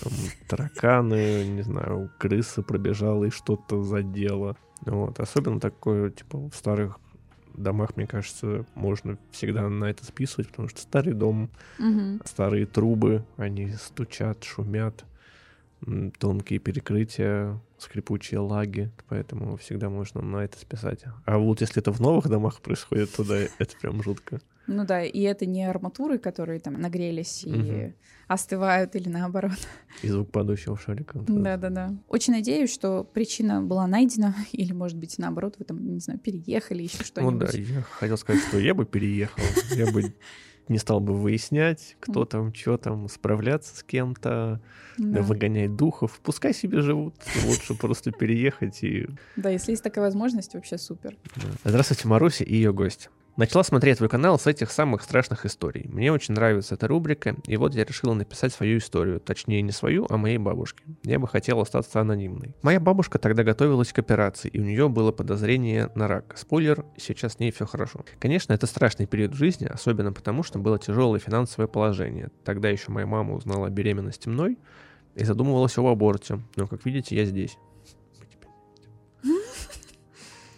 Там 0.00 0.12
тараканы, 0.48 1.44
не 1.44 1.62
знаю, 1.62 2.10
крыса 2.18 2.62
пробежала 2.62 3.24
и 3.24 3.30
что-то 3.30 3.82
задела. 3.82 4.56
Вот. 4.84 5.20
Особенно 5.20 5.60
такое, 5.60 6.10
типа, 6.10 6.38
в 6.48 6.54
старых 6.54 6.98
домах, 7.54 7.96
мне 7.96 8.06
кажется, 8.06 8.66
можно 8.74 9.18
всегда 9.30 9.68
на 9.68 9.84
это 9.84 10.04
списывать, 10.04 10.48
потому 10.48 10.68
что 10.68 10.80
старый 10.80 11.12
дом, 11.12 11.50
Мгм. 11.78 12.20
старые 12.24 12.66
трубы, 12.66 13.24
они 13.36 13.68
стучат, 13.70 14.42
шумят, 14.44 15.04
тонкие 16.18 16.58
перекрытия, 16.58 17.60
скрипучие 17.78 18.40
лаги, 18.40 18.90
поэтому 19.08 19.56
всегда 19.56 19.90
можно 19.90 20.22
на 20.22 20.38
это 20.38 20.58
списать. 20.58 21.04
А 21.26 21.38
вот 21.38 21.60
если 21.60 21.80
это 21.80 21.92
в 21.92 22.00
новых 22.00 22.28
домах 22.28 22.60
происходит, 22.60 23.12
то 23.12 23.24
да, 23.24 23.36
это 23.36 23.76
прям 23.80 24.02
жутко. 24.02 24.40
Ну 24.66 24.84
да, 24.86 25.02
и 25.02 25.20
это 25.20 25.46
не 25.46 25.64
арматуры, 25.64 26.18
которые 26.18 26.58
там 26.60 26.80
нагрелись 26.80 27.44
и 27.44 27.50
Мгм. 27.50 27.94
остывают 28.28 28.96
или 28.96 29.08
наоборот. 29.08 29.58
И 30.02 30.08
звук 30.08 30.30
падающего 30.30 30.76
шарика. 30.78 31.18
Да-да-да. 31.28 31.94
Очень 32.08 32.32
надеюсь, 32.34 32.72
что 32.72 33.04
причина 33.04 33.60
была 33.62 33.86
найдена, 33.86 34.34
или, 34.52 34.72
может 34.72 34.96
быть, 34.96 35.18
наоборот, 35.18 35.56
вы 35.58 35.64
там, 35.64 35.86
не 35.94 36.00
знаю, 36.00 36.18
переехали, 36.18 36.82
еще 36.82 36.98
Ну 37.00 37.04
что-нибудь. 37.04 37.52
да, 37.52 37.58
я 37.58 37.82
хотел 37.82 38.16
сказать, 38.16 38.42
что 38.42 38.58
я 38.58 38.74
бы 38.74 38.86
переехал, 38.86 39.42
я 39.74 39.90
бы 39.92 40.14
не 40.68 40.78
стал 40.78 41.00
бы 41.00 41.12
выяснять, 41.14 41.94
кто 42.00 42.24
там, 42.24 42.54
что 42.54 42.78
там, 42.78 43.06
справляться 43.10 43.76
с 43.76 43.82
кем-то, 43.82 44.62
Да. 44.96 45.20
выгонять 45.22 45.76
духов. 45.76 46.18
Пускай 46.22 46.54
себе 46.54 46.80
живут. 46.80 47.14
Лучше 47.46 47.74
просто 47.74 48.12
переехать 48.12 48.82
и... 48.82 49.06
Да, 49.36 49.50
если 49.50 49.72
есть 49.72 49.82
такая 49.82 50.04
возможность, 50.06 50.54
вообще 50.54 50.78
супер. 50.78 51.18
Здравствуйте, 51.64 52.08
Маруся 52.08 52.44
и 52.44 52.54
ее 52.54 52.72
гость. 52.72 53.10
Начала 53.36 53.64
смотреть 53.64 53.96
твой 53.96 54.08
канал 54.08 54.38
с 54.38 54.46
этих 54.46 54.70
самых 54.70 55.02
страшных 55.02 55.44
историй. 55.44 55.88
Мне 55.88 56.12
очень 56.12 56.34
нравится 56.34 56.76
эта 56.76 56.86
рубрика, 56.86 57.34
и 57.48 57.56
вот 57.56 57.74
я 57.74 57.84
решила 57.84 58.14
написать 58.14 58.52
свою 58.52 58.78
историю. 58.78 59.18
Точнее, 59.18 59.60
не 59.62 59.72
свою, 59.72 60.06
а 60.08 60.16
моей 60.16 60.38
бабушки. 60.38 60.84
Я 61.02 61.18
бы 61.18 61.26
хотела 61.26 61.62
остаться 61.62 62.00
анонимной. 62.00 62.54
Моя 62.62 62.78
бабушка 62.78 63.18
тогда 63.18 63.42
готовилась 63.42 63.92
к 63.92 63.98
операции, 63.98 64.48
и 64.48 64.60
у 64.60 64.62
нее 64.62 64.88
было 64.88 65.10
подозрение 65.10 65.90
на 65.96 66.06
рак. 66.06 66.34
Спойлер, 66.38 66.84
сейчас 66.96 67.32
с 67.32 67.38
ней 67.40 67.50
все 67.50 67.66
хорошо. 67.66 68.04
Конечно, 68.20 68.52
это 68.52 68.68
страшный 68.68 69.06
период 69.06 69.32
в 69.32 69.36
жизни, 69.36 69.66
особенно 69.66 70.12
потому, 70.12 70.44
что 70.44 70.60
было 70.60 70.78
тяжелое 70.78 71.18
финансовое 71.18 71.66
положение. 71.66 72.30
Тогда 72.44 72.68
еще 72.68 72.92
моя 72.92 73.06
мама 73.06 73.34
узнала 73.34 73.66
о 73.66 73.70
беременности 73.70 74.28
мной 74.28 74.58
и 75.16 75.24
задумывалась 75.24 75.76
об 75.76 75.86
аборте. 75.86 76.38
Но, 76.54 76.68
как 76.68 76.84
видите, 76.84 77.16
я 77.16 77.24
здесь. 77.24 77.58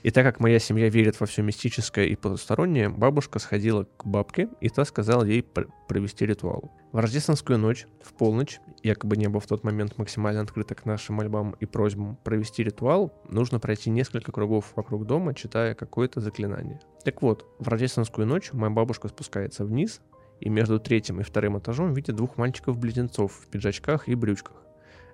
И 0.07 0.13
так 0.13 0.25
как 0.25 0.39
моя 0.39 0.61
семья 0.61 0.89
верит 0.89 1.19
во 1.19 1.27
все 1.27 1.43
мистическое 1.43 2.05
и 2.05 2.15
потустороннее, 2.15 2.89
бабушка 2.89 3.41
сходила 3.41 3.89
к 3.97 4.07
бабке, 4.07 4.49
и 4.61 4.69
та 4.69 4.85
сказала 4.85 5.25
ей 5.25 5.43
пр- 5.43 5.67
провести 5.89 6.25
ритуал. 6.25 6.71
В 6.93 6.99
рождественскую 6.99 7.59
ночь, 7.59 7.89
в 8.05 8.13
полночь, 8.13 8.61
якобы 8.85 9.17
небо 9.17 9.41
в 9.41 9.49
тот 9.49 9.65
момент 9.65 9.99
максимально 9.99 10.43
открыто 10.43 10.77
к 10.77 10.85
нашим 10.85 11.17
мольбам 11.17 11.57
и 11.59 11.67
просьбам 11.67 12.17
провести 12.23 12.63
ритуал, 12.63 13.21
нужно 13.29 13.59
пройти 13.59 13.91
несколько 13.91 14.31
кругов 14.31 14.71
вокруг 14.77 15.07
дома, 15.07 15.35
читая 15.35 15.75
какое-то 15.75 16.21
заклинание. 16.21 16.81
Так 17.03 17.21
вот, 17.21 17.45
в 17.59 17.67
рождественскую 17.67 18.29
ночь 18.29 18.53
моя 18.53 18.71
бабушка 18.71 19.09
спускается 19.09 19.65
вниз, 19.65 20.01
и 20.39 20.49
между 20.49 20.79
третьим 20.79 21.19
и 21.19 21.25
вторым 21.25 21.59
этажом 21.59 21.95
видит 21.95 22.15
двух 22.15 22.37
мальчиков-близнецов 22.37 23.33
в 23.33 23.49
пиджачках 23.49 24.07
и 24.07 24.15
брючках. 24.15 24.66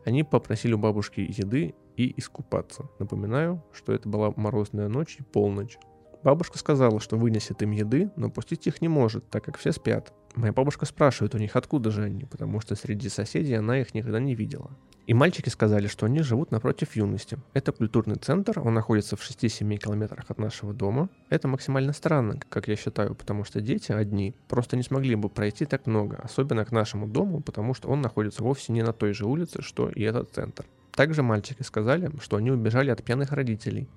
Они 0.04 0.24
попросили 0.24 0.74
у 0.74 0.78
бабушки 0.78 1.20
еды 1.20 1.74
и 1.96 2.12
искупаться. 2.18 2.88
Напоминаю, 2.98 3.62
что 3.72 3.92
это 3.92 4.08
была 4.08 4.32
морозная 4.36 4.88
ночь 4.88 5.16
и 5.18 5.22
полночь. 5.22 5.78
Бабушка 6.22 6.56
сказала, 6.58 7.00
что 7.00 7.16
вынесет 7.16 7.62
им 7.62 7.72
еды, 7.72 8.10
но 8.16 8.30
пустить 8.30 8.66
их 8.66 8.80
не 8.80 8.88
может, 8.88 9.28
так 9.28 9.44
как 9.44 9.58
все 9.58 9.72
спят. 9.72 10.12
Моя 10.34 10.52
бабушка 10.52 10.86
спрашивает 10.86 11.34
у 11.34 11.38
них, 11.38 11.56
откуда 11.56 11.90
же 11.90 12.04
они, 12.04 12.24
потому 12.24 12.60
что 12.60 12.76
среди 12.76 13.08
соседей 13.08 13.54
она 13.54 13.80
их 13.80 13.92
никогда 13.92 14.20
не 14.20 14.34
видела. 14.34 14.70
И 15.08 15.14
мальчики 15.14 15.48
сказали, 15.48 15.88
что 15.88 16.06
они 16.06 16.22
живут 16.22 16.52
напротив 16.52 16.94
юности. 16.94 17.36
Это 17.54 17.72
культурный 17.72 18.14
центр, 18.14 18.60
он 18.60 18.74
находится 18.74 19.16
в 19.16 19.20
6-7 19.20 19.76
километрах 19.76 20.30
от 20.30 20.38
нашего 20.38 20.72
дома. 20.72 21.08
Это 21.28 21.48
максимально 21.48 21.92
странно, 21.92 22.38
как 22.48 22.68
я 22.68 22.76
считаю, 22.76 23.16
потому 23.16 23.42
что 23.42 23.60
дети 23.60 23.90
одни 23.90 24.36
просто 24.48 24.76
не 24.76 24.84
смогли 24.84 25.16
бы 25.16 25.28
пройти 25.28 25.64
так 25.64 25.86
много, 25.86 26.18
особенно 26.22 26.64
к 26.64 26.70
нашему 26.70 27.08
дому, 27.08 27.40
потому 27.40 27.74
что 27.74 27.88
он 27.88 28.00
находится 28.00 28.44
вовсе 28.44 28.72
не 28.72 28.82
на 28.82 28.92
той 28.92 29.12
же 29.12 29.26
улице, 29.26 29.60
что 29.60 29.88
и 29.88 30.02
этот 30.02 30.32
центр. 30.32 30.66
Также 30.94 31.22
мальчики 31.22 31.62
сказали, 31.62 32.10
что 32.20 32.36
они 32.36 32.50
убежали 32.50 32.90
от 32.90 33.02
пьяных 33.02 33.32
родителей. 33.32 33.88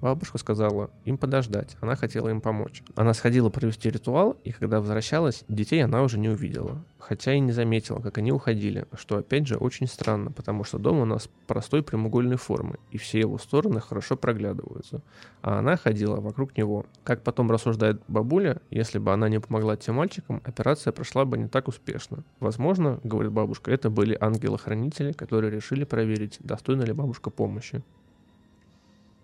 Бабушка 0.00 0.38
сказала 0.38 0.90
им 1.04 1.16
подождать, 1.16 1.76
она 1.80 1.96
хотела 1.96 2.28
им 2.28 2.40
помочь. 2.40 2.82
Она 2.94 3.14
сходила 3.14 3.48
провести 3.48 3.90
ритуал, 3.90 4.36
и 4.44 4.52
когда 4.52 4.80
возвращалась, 4.80 5.44
детей 5.48 5.82
она 5.82 6.02
уже 6.02 6.18
не 6.18 6.28
увидела. 6.28 6.84
Хотя 6.98 7.34
и 7.34 7.40
не 7.40 7.52
заметила, 7.52 8.00
как 8.00 8.16
они 8.16 8.32
уходили, 8.32 8.86
что 8.94 9.18
опять 9.18 9.46
же 9.46 9.56
очень 9.56 9.86
странно, 9.86 10.30
потому 10.30 10.64
что 10.64 10.78
дом 10.78 11.00
у 11.00 11.04
нас 11.04 11.28
простой 11.46 11.82
прямоугольной 11.82 12.36
формы, 12.36 12.78
и 12.92 12.98
все 12.98 13.20
его 13.20 13.36
стороны 13.36 13.80
хорошо 13.80 14.16
проглядываются. 14.16 15.02
А 15.42 15.58
она 15.58 15.76
ходила 15.76 16.16
вокруг 16.16 16.56
него. 16.56 16.86
Как 17.02 17.22
потом 17.22 17.50
рассуждает 17.50 18.00
бабуля, 18.08 18.62
если 18.70 18.98
бы 18.98 19.12
она 19.12 19.28
не 19.28 19.38
помогла 19.38 19.76
тем 19.76 19.96
мальчикам, 19.96 20.40
операция 20.44 20.92
прошла 20.92 21.26
бы 21.26 21.36
не 21.36 21.48
так 21.48 21.68
успешно. 21.68 22.24
Возможно, 22.40 23.00
говорит 23.04 23.32
бабушка, 23.32 23.70
это 23.70 23.90
были 23.90 24.16
ангелы-хранители, 24.18 25.12
которые 25.12 25.50
решили 25.50 25.84
проверить, 25.84 26.38
достойна 26.44 26.82
ли 26.82 26.92
бабушка 26.92 27.30
помощи. 27.30 27.82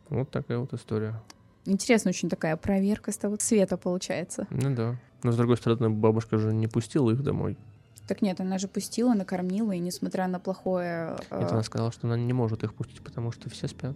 Вот 0.09 0.30
такая 0.30 0.59
вот 0.59 0.72
история. 0.74 1.14
Интересно, 1.66 2.09
очень 2.09 2.28
такая 2.28 2.56
проверка 2.56 3.12
с 3.12 3.16
того 3.16 3.37
цвета 3.37 3.76
получается. 3.76 4.46
Ну 4.50 4.74
да. 4.74 4.96
Но 5.22 5.33
с 5.33 5.37
другой 5.37 5.56
стороны, 5.56 5.90
бабушка 5.90 6.38
же 6.38 6.52
не 6.52 6.66
пустила 6.66 7.11
их 7.11 7.22
домой. 7.22 7.56
Так 8.09 8.22
нет, 8.22 8.40
она 8.40 8.59
же 8.59 8.66
пустила, 8.66 9.14
накормила, 9.14 9.70
и 9.72 9.78
несмотря 9.78 10.26
на 10.26 10.40
плохое... 10.40 11.16
э, 11.30 11.40
Это 11.42 11.50
она 11.52 11.62
сказала, 11.62 11.92
что 11.92 12.06
она 12.09 12.16
не 12.16 12.33
может 12.33 12.64
их 12.64 12.74
пустить, 12.74 13.02
потому 13.02 13.30
что 13.30 13.48
все 13.50 13.68
спят. 13.68 13.94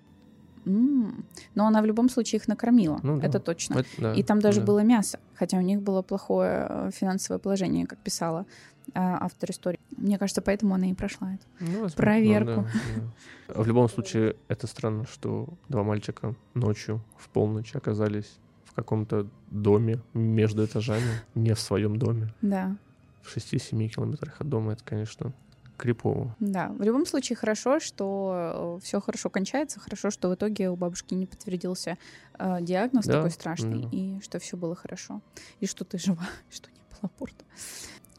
м, 0.67 1.25
Но 1.55 1.67
она 1.67 1.83
в 1.83 1.87
любом 1.87 2.09
случае 2.09 2.39
их 2.39 2.47
накормила, 2.49 3.01
Ну 3.03 3.19
да. 3.19 3.27
это 3.27 3.41
точно. 3.41 3.81
Это- 3.81 3.89
да, 3.99 4.13
И 4.15 4.23
там 4.23 4.39
даже 4.41 4.61
да. 4.61 4.67
было 4.67 4.81
мясо, 4.85 5.19
хотя 5.35 5.59
у 5.59 5.63
них 5.63 5.83
было 5.83 6.03
плохое 6.03 6.67
э, 6.69 6.91
финансовое 6.95 7.39
положение, 7.41 7.87
как 7.87 7.99
писала 7.99 8.47
автор 8.95 9.51
истории. 9.51 9.81
Мне 9.97 10.19
кажется, 10.19 10.43
поэтому 10.43 10.75
она 10.75 10.91
и 10.91 10.95
прошла 10.95 11.35
это. 11.35 11.45
Ну, 11.61 11.67
возможно, 11.83 11.97
проверку. 11.97 12.63
да, 12.97 13.53
да. 13.55 13.63
В 13.63 13.67
любом 13.67 13.89
случае, 13.89 14.37
это 14.49 14.67
странно, 14.67 15.07
что 15.07 15.49
два 15.69 15.83
мальчика 15.83 16.35
ночью 16.55 17.03
в 17.17 17.29
полночь 17.31 17.75
оказались 17.75 18.39
в 18.65 18.73
каком-то 18.75 19.27
доме 19.51 20.01
между 20.15 20.65
этажами, 20.65 21.21
не 21.35 21.55
в 21.55 21.61
своем 21.61 21.97
доме. 21.99 22.33
Да, 22.43 22.77
В 23.23 23.37
6-7 23.37 23.89
километрах 23.89 24.41
от 24.41 24.49
дома 24.49 24.73
это, 24.73 24.83
конечно, 24.85 25.33
крипово. 25.77 26.35
да. 26.41 26.69
В 26.79 26.83
любом 26.83 27.07
случае 27.07 27.37
хорошо, 27.37 27.81
что 27.81 28.79
все 28.83 29.01
хорошо 29.01 29.31
кончается, 29.31 29.81
хорошо, 29.81 30.11
что 30.11 30.29
в 30.29 30.35
итоге 30.35 30.71
у 30.71 30.77
бабушки 30.77 31.15
не 31.15 31.27
подтвердился 31.27 31.99
э, 32.39 32.59
диагноз 32.61 33.07
Да, 33.07 33.15
такой 33.15 33.31
страшный, 33.31 33.83
да. 33.83 33.89
и 33.93 34.21
что 34.21 34.39
все 34.39 34.57
было 34.57 34.75
хорошо, 34.75 35.21
и 35.61 35.67
что 35.67 35.85
ты 35.85 35.99
жива, 35.99 36.25
что 36.51 36.69
не 36.71 36.79
было 36.91 37.11
аборта. 37.17 37.45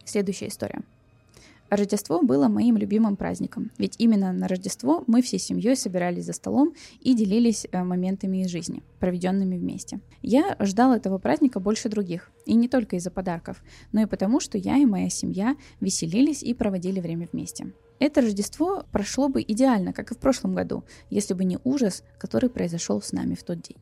Следующая 0.05 0.47
история. 0.47 0.83
Рождество 1.69 2.21
было 2.21 2.47
моим 2.47 2.77
любимым 2.77 3.15
праздником, 3.15 3.71
ведь 3.79 3.95
именно 3.97 4.31
на 4.31 4.47
Рождество 4.47 5.03
мы 5.07 5.23
всей 5.23 5.39
семьей 5.39 5.75
собирались 5.75 6.25
за 6.25 6.33
столом 6.33 6.75
и 7.01 7.15
делились 7.15 7.65
э, 7.71 7.83
моментами 7.83 8.43
из 8.43 8.49
жизни, 8.49 8.83
проведенными 8.99 9.57
вместе. 9.57 9.99
Я 10.21 10.55
ждал 10.59 10.93
этого 10.93 11.17
праздника 11.17 11.59
больше 11.59 11.89
других, 11.89 12.31
и 12.45 12.53
не 12.53 12.69
только 12.69 12.97
из-за 12.97 13.09
подарков, 13.09 13.63
но 13.91 14.03
и 14.03 14.05
потому, 14.05 14.39
что 14.39 14.59
я 14.59 14.77
и 14.77 14.85
моя 14.85 15.09
семья 15.09 15.55
веселились 15.81 16.43
и 16.43 16.53
проводили 16.53 16.99
время 16.99 17.27
вместе. 17.31 17.73
Это 17.97 18.21
Рождество 18.21 18.85
прошло 18.91 19.27
бы 19.27 19.41
идеально, 19.41 19.91
как 19.91 20.11
и 20.11 20.15
в 20.15 20.19
прошлом 20.19 20.53
году, 20.53 20.83
если 21.09 21.33
бы 21.33 21.45
не 21.45 21.57
ужас, 21.63 22.03
который 22.19 22.51
произошел 22.51 23.01
с 23.01 23.11
нами 23.11 23.33
в 23.33 23.43
тот 23.43 23.61
день. 23.61 23.77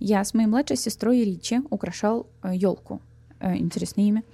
Я 0.00 0.24
с 0.24 0.32
моей 0.32 0.46
младшей 0.46 0.76
сестрой 0.76 1.24
Ричи 1.24 1.60
украшал 1.70 2.28
елку. 2.44 3.02
Интересное 3.40 4.04
имя. 4.04 4.24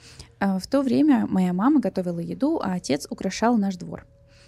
А 0.40 0.58
В 0.58 0.66
то 0.66 0.82
время 0.82 1.26
моя 1.28 1.52
мама 1.52 1.80
готовила 1.80 2.20
еду, 2.20 2.60
а 2.62 2.74
отец 2.74 3.06
украшал 3.10 3.56
наш 3.56 3.76
двор. 3.76 4.06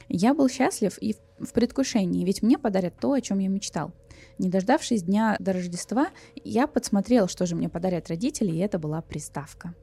Я 0.09 0.35
был 0.35 0.49
счастлив 0.49 0.97
и 1.01 1.15
в 1.39 1.53
предвкушении, 1.53 2.25
ведь 2.25 2.43
мне 2.43 2.59
подарят 2.59 2.99
то, 2.99 3.13
о 3.13 3.21
чем 3.21 3.39
я 3.39 3.49
мечтал. 3.49 3.93
Не 4.39 4.49
дождавшись 4.49 5.03
дня 5.03 5.37
до 5.41 5.53
Рождества, 5.53 6.09
я 6.45 6.67
подсмотрел, 6.67 7.29
что 7.29 7.47
же 7.47 7.57
мне 7.57 7.69
подарят 7.69 8.09
родители, 8.09 8.53
и 8.53 8.59
это 8.59 8.79
была 8.79 9.03
приставка. 9.03 9.75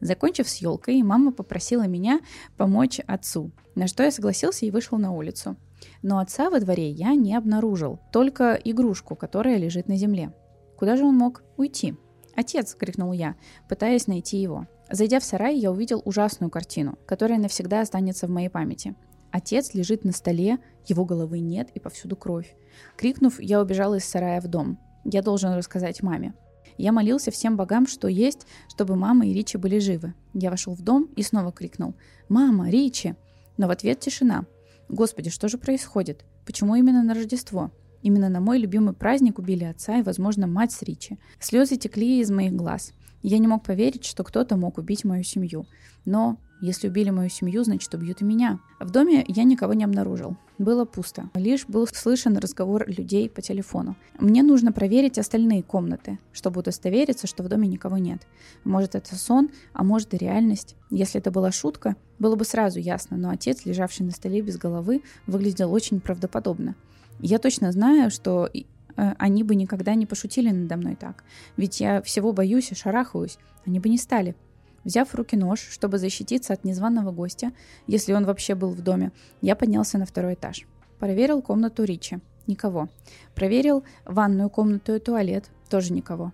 Закончив 0.00 0.48
с 0.48 0.56
елкой, 0.56 1.02
мама 1.02 1.32
попросила 1.32 1.86
меня 1.86 2.20
помочь 2.56 3.00
отцу, 3.06 3.52
на 3.74 3.86
что 3.86 4.02
я 4.02 4.10
согласился 4.10 4.66
и 4.66 4.70
вышел 4.70 4.98
на 4.98 5.12
улицу. 5.12 5.56
Но 6.02 6.18
отца 6.18 6.50
во 6.50 6.60
дворе 6.60 6.90
я 6.90 7.14
не 7.14 7.34
обнаружил, 7.34 8.00
только 8.12 8.54
игрушку, 8.54 9.14
которая 9.14 9.58
лежит 9.58 9.88
на 9.88 9.96
земле. 9.96 10.32
Куда 10.76 10.96
же 10.96 11.04
он 11.04 11.16
мог 11.16 11.42
уйти? 11.56 11.94
«Отец!»— 12.34 12.74
крикнул 12.78 13.12
я, 13.12 13.36
пытаясь 13.68 14.06
найти 14.06 14.38
его. 14.38 14.66
Зайдя 14.90 15.20
в 15.20 15.24
сарай, 15.24 15.56
я 15.56 15.70
увидел 15.70 16.02
ужасную 16.04 16.50
картину, 16.50 16.98
которая 17.06 17.38
навсегда 17.38 17.80
останется 17.80 18.26
в 18.26 18.30
моей 18.30 18.48
памяти. 18.48 18.94
Отец 19.30 19.72
лежит 19.74 20.04
на 20.04 20.12
столе, 20.12 20.58
его 20.86 21.04
головы 21.04 21.40
нет 21.40 21.70
и 21.74 21.80
повсюду 21.80 22.16
кровь. 22.16 22.54
Крикнув, 22.96 23.40
я 23.40 23.60
убежал 23.60 23.94
из 23.94 24.04
сарая 24.04 24.40
в 24.40 24.48
дом. 24.48 24.78
Я 25.04 25.22
должен 25.22 25.54
рассказать 25.54 26.02
маме. 26.02 26.34
Я 26.76 26.92
молился 26.92 27.30
всем 27.30 27.56
богам, 27.56 27.86
что 27.86 28.08
есть, 28.08 28.46
чтобы 28.68 28.96
мама 28.96 29.26
и 29.26 29.32
Ричи 29.32 29.56
были 29.56 29.78
живы. 29.78 30.14
Я 30.34 30.50
вошел 30.50 30.74
в 30.74 30.82
дом 30.82 31.08
и 31.16 31.22
снова 31.22 31.52
крикнул 31.52 31.94
«Мама, 32.28 32.70
Ричи!» 32.70 33.14
Но 33.56 33.68
в 33.68 33.70
ответ 33.70 34.00
тишина. 34.00 34.46
Господи, 34.88 35.30
что 35.30 35.48
же 35.48 35.58
происходит? 35.58 36.24
Почему 36.44 36.74
именно 36.74 37.02
на 37.02 37.14
Рождество? 37.14 37.70
Именно 38.02 38.28
на 38.28 38.40
мой 38.40 38.58
любимый 38.58 38.94
праздник 38.94 39.38
убили 39.38 39.64
отца 39.64 39.98
и, 39.98 40.02
возможно, 40.02 40.46
мать 40.46 40.72
с 40.72 40.82
Ричи. 40.82 41.18
Слезы 41.38 41.76
текли 41.76 42.20
из 42.20 42.30
моих 42.30 42.52
глаз. 42.52 42.92
Я 43.22 43.38
не 43.38 43.46
мог 43.46 43.62
поверить, 43.62 44.04
что 44.04 44.24
кто-то 44.24 44.56
мог 44.56 44.78
убить 44.78 45.04
мою 45.04 45.22
семью. 45.22 45.66
Но 46.04 46.38
если 46.60 46.88
убили 46.88 47.10
мою 47.10 47.30
семью, 47.30 47.62
значит 47.64 47.94
убьют 47.94 48.20
и 48.20 48.24
меня. 48.24 48.58
В 48.80 48.90
доме 48.90 49.24
я 49.28 49.44
никого 49.44 49.74
не 49.74 49.84
обнаружил. 49.84 50.36
Было 50.58 50.84
пусто. 50.84 51.28
Лишь 51.34 51.66
был 51.66 51.86
слышен 51.86 52.36
разговор 52.36 52.88
людей 52.88 53.28
по 53.28 53.42
телефону. 53.42 53.96
Мне 54.18 54.42
нужно 54.42 54.72
проверить 54.72 55.18
остальные 55.18 55.62
комнаты, 55.62 56.18
чтобы 56.32 56.60
удостовериться, 56.60 57.26
что 57.26 57.42
в 57.42 57.48
доме 57.48 57.66
никого 57.68 57.98
нет. 57.98 58.26
Может 58.64 58.94
это 58.96 59.16
сон, 59.16 59.50
а 59.72 59.82
может 59.82 60.14
и 60.14 60.18
реальность. 60.18 60.76
Если 60.90 61.20
это 61.20 61.30
была 61.30 61.50
шутка, 61.50 61.96
было 62.18 62.36
бы 62.36 62.44
сразу 62.44 62.78
ясно, 62.78 63.16
но 63.16 63.30
отец, 63.30 63.64
лежавший 63.64 64.06
на 64.06 64.12
столе 64.12 64.40
без 64.40 64.56
головы, 64.56 65.02
выглядел 65.26 65.72
очень 65.72 66.00
правдоподобно. 66.00 66.76
Я 67.22 67.38
точно 67.38 67.70
знаю, 67.70 68.10
что 68.10 68.50
э, 68.52 68.60
они 68.96 69.44
бы 69.44 69.54
никогда 69.54 69.94
не 69.94 70.06
пошутили 70.06 70.50
надо 70.50 70.76
мной 70.76 70.96
так. 70.96 71.22
Ведь 71.56 71.80
я 71.80 72.02
всего 72.02 72.32
боюсь 72.32 72.72
и 72.72 72.74
шарахаюсь. 72.74 73.38
Они 73.64 73.78
бы 73.78 73.88
не 73.88 73.96
стали. 73.96 74.34
Взяв 74.82 75.08
в 75.08 75.14
руки 75.14 75.36
нож, 75.36 75.60
чтобы 75.60 75.98
защититься 75.98 76.52
от 76.52 76.64
незваного 76.64 77.12
гостя, 77.12 77.52
если 77.86 78.12
он 78.12 78.24
вообще 78.24 78.56
был 78.56 78.70
в 78.70 78.82
доме, 78.82 79.12
я 79.40 79.54
поднялся 79.54 79.98
на 79.98 80.04
второй 80.04 80.34
этаж. 80.34 80.66
Проверил 80.98 81.42
комнату 81.42 81.84
Ричи. 81.84 82.18
Никого. 82.48 82.88
Проверил 83.36 83.84
ванную 84.04 84.50
комнату 84.50 84.96
и 84.96 84.98
туалет. 84.98 85.48
Тоже 85.70 85.92
никого. 85.92 86.32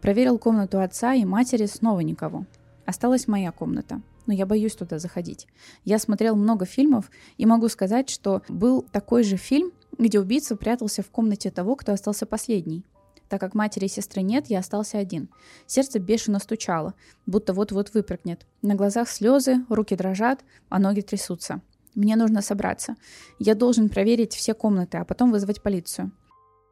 Проверил 0.00 0.38
комнату 0.38 0.80
отца 0.80 1.12
и 1.12 1.26
матери. 1.26 1.66
Снова 1.66 2.00
никого. 2.00 2.46
Осталась 2.86 3.28
моя 3.28 3.52
комната. 3.52 4.00
Но 4.26 4.32
я 4.32 4.46
боюсь 4.46 4.74
туда 4.74 4.98
заходить. 4.98 5.46
Я 5.84 5.98
смотрел 5.98 6.34
много 6.34 6.64
фильмов 6.64 7.10
и 7.36 7.44
могу 7.44 7.68
сказать, 7.68 8.08
что 8.08 8.42
был 8.48 8.82
такой 8.82 9.22
же 9.22 9.36
фильм, 9.36 9.72
где 10.00 10.18
убийца 10.18 10.56
прятался 10.56 11.02
в 11.02 11.10
комнате 11.10 11.50
того, 11.50 11.76
кто 11.76 11.92
остался 11.92 12.26
последний. 12.26 12.84
Так 13.28 13.40
как 13.40 13.54
матери 13.54 13.84
и 13.84 13.88
сестры 13.88 14.22
нет, 14.22 14.46
я 14.48 14.58
остался 14.58 14.98
один. 14.98 15.28
Сердце 15.66 16.00
бешено 16.00 16.40
стучало, 16.40 16.94
будто 17.26 17.52
вот-вот 17.52 17.92
выпрыгнет. 17.94 18.46
На 18.62 18.74
глазах 18.74 19.08
слезы, 19.08 19.64
руки 19.68 19.94
дрожат, 19.94 20.40
а 20.68 20.78
ноги 20.78 21.02
трясутся. 21.02 21.60
Мне 21.94 22.16
нужно 22.16 22.42
собраться. 22.42 22.96
Я 23.38 23.54
должен 23.54 23.88
проверить 23.88 24.34
все 24.34 24.54
комнаты, 24.54 24.98
а 24.98 25.04
потом 25.04 25.30
вызвать 25.30 25.62
полицию. 25.62 26.12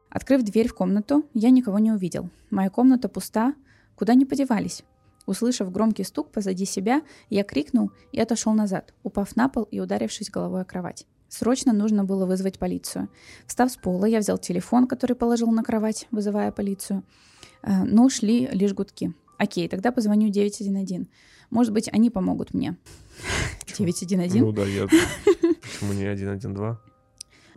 Открыв 0.09 0.41
дверь 0.43 0.67
в 0.67 0.73
комнату, 0.73 1.23
я 1.33 1.49
никого 1.49 1.79
не 1.79 1.91
увидел. 1.91 2.29
Моя 2.49 2.69
комната 2.69 3.07
пуста, 3.09 3.53
куда 3.95 4.15
не 4.15 4.25
подевались. 4.25 4.83
Услышав 5.27 5.71
громкий 5.71 6.03
стук 6.03 6.31
позади 6.31 6.65
себя, 6.65 7.03
я 7.29 7.43
крикнул 7.43 7.91
и 8.11 8.19
отошел 8.19 8.53
назад, 8.53 8.93
упав 9.03 9.35
на 9.35 9.49
пол 9.49 9.63
и 9.63 9.79
ударившись 9.79 10.31
головой 10.31 10.61
о 10.61 10.65
кровать. 10.65 11.05
Срочно 11.29 11.73
нужно 11.73 12.03
было 12.03 12.25
вызвать 12.25 12.57
полицию. 12.57 13.07
Встав 13.45 13.71
с 13.71 13.77
пола, 13.77 14.05
я 14.05 14.19
взял 14.19 14.37
телефон, 14.37 14.87
который 14.87 15.15
положил 15.15 15.51
на 15.51 15.63
кровать, 15.63 16.07
вызывая 16.11 16.51
полицию. 16.51 17.03
Э, 17.61 17.83
но 17.83 18.09
шли 18.09 18.47
лишь 18.47 18.73
гудки. 18.73 19.13
Окей, 19.37 19.69
тогда 19.69 19.91
позвоню 19.91 20.29
911. 20.29 21.07
Может 21.51 21.71
быть, 21.71 21.87
они 21.93 22.09
помогут 22.09 22.53
мне. 22.53 22.75
911? 23.77 24.41
Ну 24.41 24.51
да, 24.51 24.65
я... 24.65 24.87
Почему 24.87 25.93
не 25.93 26.15
112? 26.15 26.79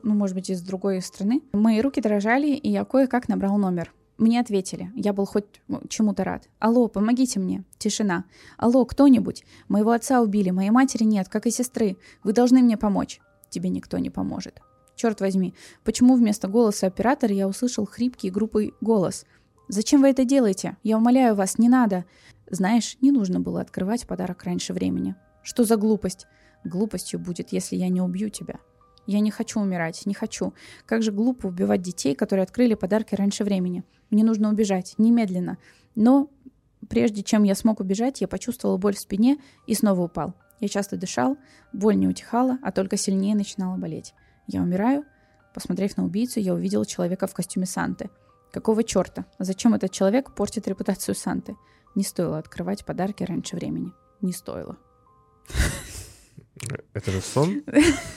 Ну, 0.02 0.14
может 0.14 0.36
быть, 0.36 0.50
из 0.50 0.60
другой 0.62 1.00
страны. 1.00 1.42
Мои 1.52 1.80
руки 1.80 2.00
дрожали, 2.00 2.48
и 2.48 2.70
я 2.70 2.84
кое-как 2.84 3.28
набрал 3.28 3.56
номер. 3.56 3.92
Мне 4.18 4.38
ответили. 4.38 4.90
Я 4.94 5.12
был 5.12 5.24
хоть 5.24 5.46
чему-то 5.88 6.24
рад. 6.24 6.48
Алло, 6.58 6.88
помогите 6.88 7.40
мне. 7.40 7.64
Тишина. 7.78 8.24
Алло, 8.58 8.84
кто-нибудь. 8.84 9.44
Моего 9.68 9.92
отца 9.92 10.20
убили, 10.20 10.50
моей 10.50 10.70
матери 10.70 11.04
нет, 11.04 11.28
как 11.28 11.46
и 11.46 11.50
сестры. 11.50 11.96
Вы 12.22 12.32
должны 12.32 12.62
мне 12.62 12.76
помочь 12.76 13.20
тебе 13.52 13.68
никто 13.68 13.98
не 13.98 14.10
поможет. 14.10 14.60
Черт 14.96 15.20
возьми, 15.20 15.54
почему 15.84 16.16
вместо 16.16 16.48
голоса 16.48 16.86
оператора 16.86 17.32
я 17.32 17.46
услышал 17.46 17.86
хрипкий 17.86 18.30
грубый 18.30 18.74
голос? 18.80 19.24
«Зачем 19.68 20.02
вы 20.02 20.08
это 20.08 20.24
делаете? 20.24 20.76
Я 20.82 20.98
умоляю 20.98 21.34
вас, 21.34 21.58
не 21.58 21.68
надо!» 21.68 22.04
Знаешь, 22.50 22.98
не 23.00 23.10
нужно 23.12 23.40
было 23.40 23.62
открывать 23.62 24.06
подарок 24.06 24.42
раньше 24.44 24.74
времени. 24.74 25.14
Что 25.42 25.64
за 25.64 25.76
глупость? 25.76 26.26
Глупостью 26.64 27.18
будет, 27.18 27.50
если 27.50 27.76
я 27.76 27.88
не 27.88 28.02
убью 28.02 28.28
тебя. 28.28 28.60
Я 29.06 29.20
не 29.20 29.30
хочу 29.30 29.58
умирать, 29.58 30.04
не 30.04 30.12
хочу. 30.12 30.52
Как 30.84 31.02
же 31.02 31.12
глупо 31.12 31.46
убивать 31.46 31.80
детей, 31.80 32.14
которые 32.14 32.44
открыли 32.44 32.74
подарки 32.74 33.14
раньше 33.14 33.42
времени. 33.42 33.84
Мне 34.10 34.22
нужно 34.22 34.50
убежать, 34.50 34.94
немедленно. 34.98 35.56
Но 35.94 36.28
прежде 36.88 37.22
чем 37.22 37.42
я 37.42 37.54
смог 37.54 37.80
убежать, 37.80 38.20
я 38.20 38.28
почувствовал 38.28 38.76
боль 38.76 38.94
в 38.94 39.00
спине 39.00 39.38
и 39.66 39.74
снова 39.74 40.02
упал. 40.02 40.34
Я 40.62 40.68
часто 40.68 40.96
дышал, 40.96 41.38
боль 41.72 41.96
не 41.96 42.06
утихала, 42.06 42.56
а 42.62 42.70
только 42.70 42.96
сильнее 42.96 43.34
начинала 43.34 43.76
болеть. 43.76 44.14
Я 44.46 44.62
умираю. 44.62 45.04
Посмотрев 45.52 45.96
на 45.96 46.04
убийцу, 46.04 46.38
я 46.38 46.54
увидел 46.54 46.84
человека 46.84 47.26
в 47.26 47.34
костюме 47.34 47.66
Санты. 47.66 48.10
Какого 48.52 48.84
черта? 48.84 49.24
Зачем 49.40 49.74
этот 49.74 49.90
человек 49.90 50.32
портит 50.32 50.68
репутацию 50.68 51.16
Санты? 51.16 51.56
Не 51.96 52.04
стоило 52.04 52.38
открывать 52.38 52.84
подарки 52.84 53.24
раньше 53.24 53.56
времени. 53.56 53.90
Не 54.20 54.32
стоило. 54.32 54.78
Это 56.94 57.10
же 57.10 57.20
сон? 57.20 57.64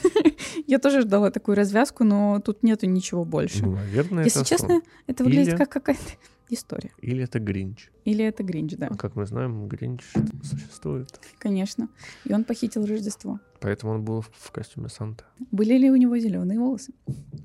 Я 0.68 0.78
тоже 0.78 1.00
ждала 1.00 1.32
такую 1.32 1.56
развязку, 1.56 2.04
но 2.04 2.38
тут 2.38 2.62
нету 2.62 2.86
ничего 2.86 3.24
больше. 3.24 3.64
Ну, 3.64 3.72
наверное, 3.72 4.22
Если 4.22 4.44
честно, 4.44 4.82
это 5.08 5.24
выглядит 5.24 5.58
как 5.58 5.68
какая-то 5.68 6.12
история. 6.48 6.90
Или 6.98 7.24
это 7.24 7.38
Гринч. 7.40 7.90
Или 8.04 8.24
это 8.24 8.42
Гринч, 8.42 8.76
да, 8.76 8.88
А 8.90 8.96
как 8.96 9.16
мы 9.16 9.26
знаем, 9.26 9.66
Гринч 9.68 10.02
существует. 10.42 11.18
конечно. 11.38 11.88
И 12.24 12.32
он 12.32 12.44
похитил 12.44 12.86
Рождество. 12.86 13.40
Поэтому 13.60 13.92
он 13.94 14.04
был 14.04 14.20
в 14.20 14.50
костюме 14.52 14.88
Санты. 14.88 15.24
Были 15.50 15.78
ли 15.78 15.90
у 15.90 15.96
него 15.96 16.18
зеленые 16.18 16.58
волосы? 16.58 16.92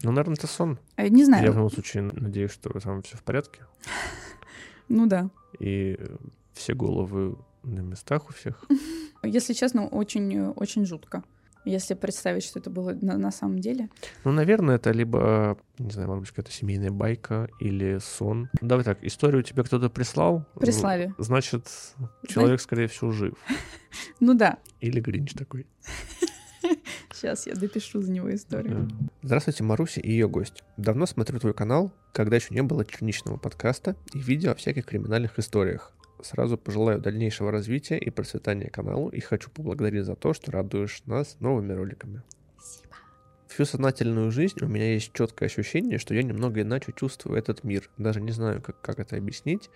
Ну, 0.04 0.12
наверное, 0.12 0.36
это 0.36 0.48
сон. 0.48 0.78
А, 0.96 1.08
Не 1.08 1.26
знаю. 1.26 1.46
Я 1.46 1.52
в 1.52 1.56
любом 1.56 1.72
случае 1.72 2.04
надеюсь, 2.04 2.52
что 2.52 2.70
там 2.80 3.02
все 3.02 3.18
в 3.18 3.24
порядке. 3.24 3.62
Ну 4.90 5.06
да. 5.08 5.30
И 5.60 5.98
все 6.54 6.74
головы 6.74 7.38
на 7.64 7.80
местах 7.80 8.30
у 8.30 8.34
всех. 8.34 8.66
Если 9.24 9.54
честно, 9.54 9.88
очень, 9.88 10.36
э, 10.36 10.50
очень 10.50 10.86
жутко. 10.86 11.24
Если 11.66 11.94
представить, 11.94 12.44
что 12.44 12.60
это 12.60 12.70
было 12.70 12.98
на, 13.02 13.18
на 13.18 13.32
самом 13.32 13.60
деле. 13.60 13.90
Ну, 14.24 14.32
наверное, 14.32 14.76
это 14.76 14.92
либо, 14.92 15.58
не 15.78 15.92
знаю, 15.92 16.08
может 16.08 16.22
быть, 16.22 16.30
какая-то 16.32 16.52
семейная 16.52 16.92
байка 16.92 17.50
или 17.60 18.00
сон. 18.00 18.50
Давай 18.62 18.84
так, 18.84 19.04
историю 19.04 19.44
тебе 19.44 19.64
кто-то 19.64 19.90
прислал. 19.90 20.46
Прислали. 20.60 21.14
Значит, 21.18 21.70
человек, 22.28 22.62
скорее 22.62 22.88
всего, 22.88 23.12
жив. 23.12 23.34
Ну 24.22 24.34
да. 24.36 24.58
Или 24.80 25.02
Гринч 25.02 25.34
такой. 25.34 25.68
Сейчас 27.14 27.46
я 27.46 27.56
допишу 27.56 28.02
за 28.02 28.12
него 28.12 28.34
историю. 28.34 28.90
Здравствуйте, 29.22 29.64
Маруся 29.64 30.00
и 30.00 30.10
ее 30.10 30.30
гость. 30.30 30.64
Давно 30.78 31.06
смотрю 31.06 31.40
твой 31.40 31.54
канал, 31.54 31.94
когда 32.14 32.38
еще 32.38 32.54
не 32.54 32.64
было 32.64 32.86
черничного 32.86 33.38
подкаста 33.38 33.96
и 34.14 34.20
видео 34.20 34.52
о 34.52 34.56
всяких 34.56 34.86
криминальных 34.86 35.38
историях. 35.38 35.94
Сразу 36.24 36.58
пожелаю 36.58 37.00
дальнейшего 37.00 37.52
развития 37.52 37.98
и 37.98 38.10
процветания 38.10 38.70
каналу 38.70 39.10
и 39.10 39.20
хочу 39.20 39.50
поблагодарить 39.50 40.06
за 40.06 40.16
то, 40.16 40.34
что 40.34 40.52
радуешь 40.52 41.02
нас 41.06 41.38
новыми 41.40 41.74
роликами. 41.74 42.22
Спасибо. 42.58 42.96
Всю 43.48 43.66
сознательную 43.66 44.32
жизнь 44.32 44.58
у 44.62 44.68
меня 44.68 44.94
есть 44.94 45.14
четкое 45.14 45.48
ощущение, 45.48 45.98
что 45.98 46.14
я 46.14 46.24
немного 46.24 46.62
иначе 46.62 46.94
чувствую 46.96 47.38
этот 47.38 47.64
мир. 47.64 47.90
Даже 47.98 48.22
не 48.22 48.32
знаю, 48.32 48.62
как, 48.62 48.80
как 48.82 49.00
это 49.00 49.18
объяснить. 49.18 49.70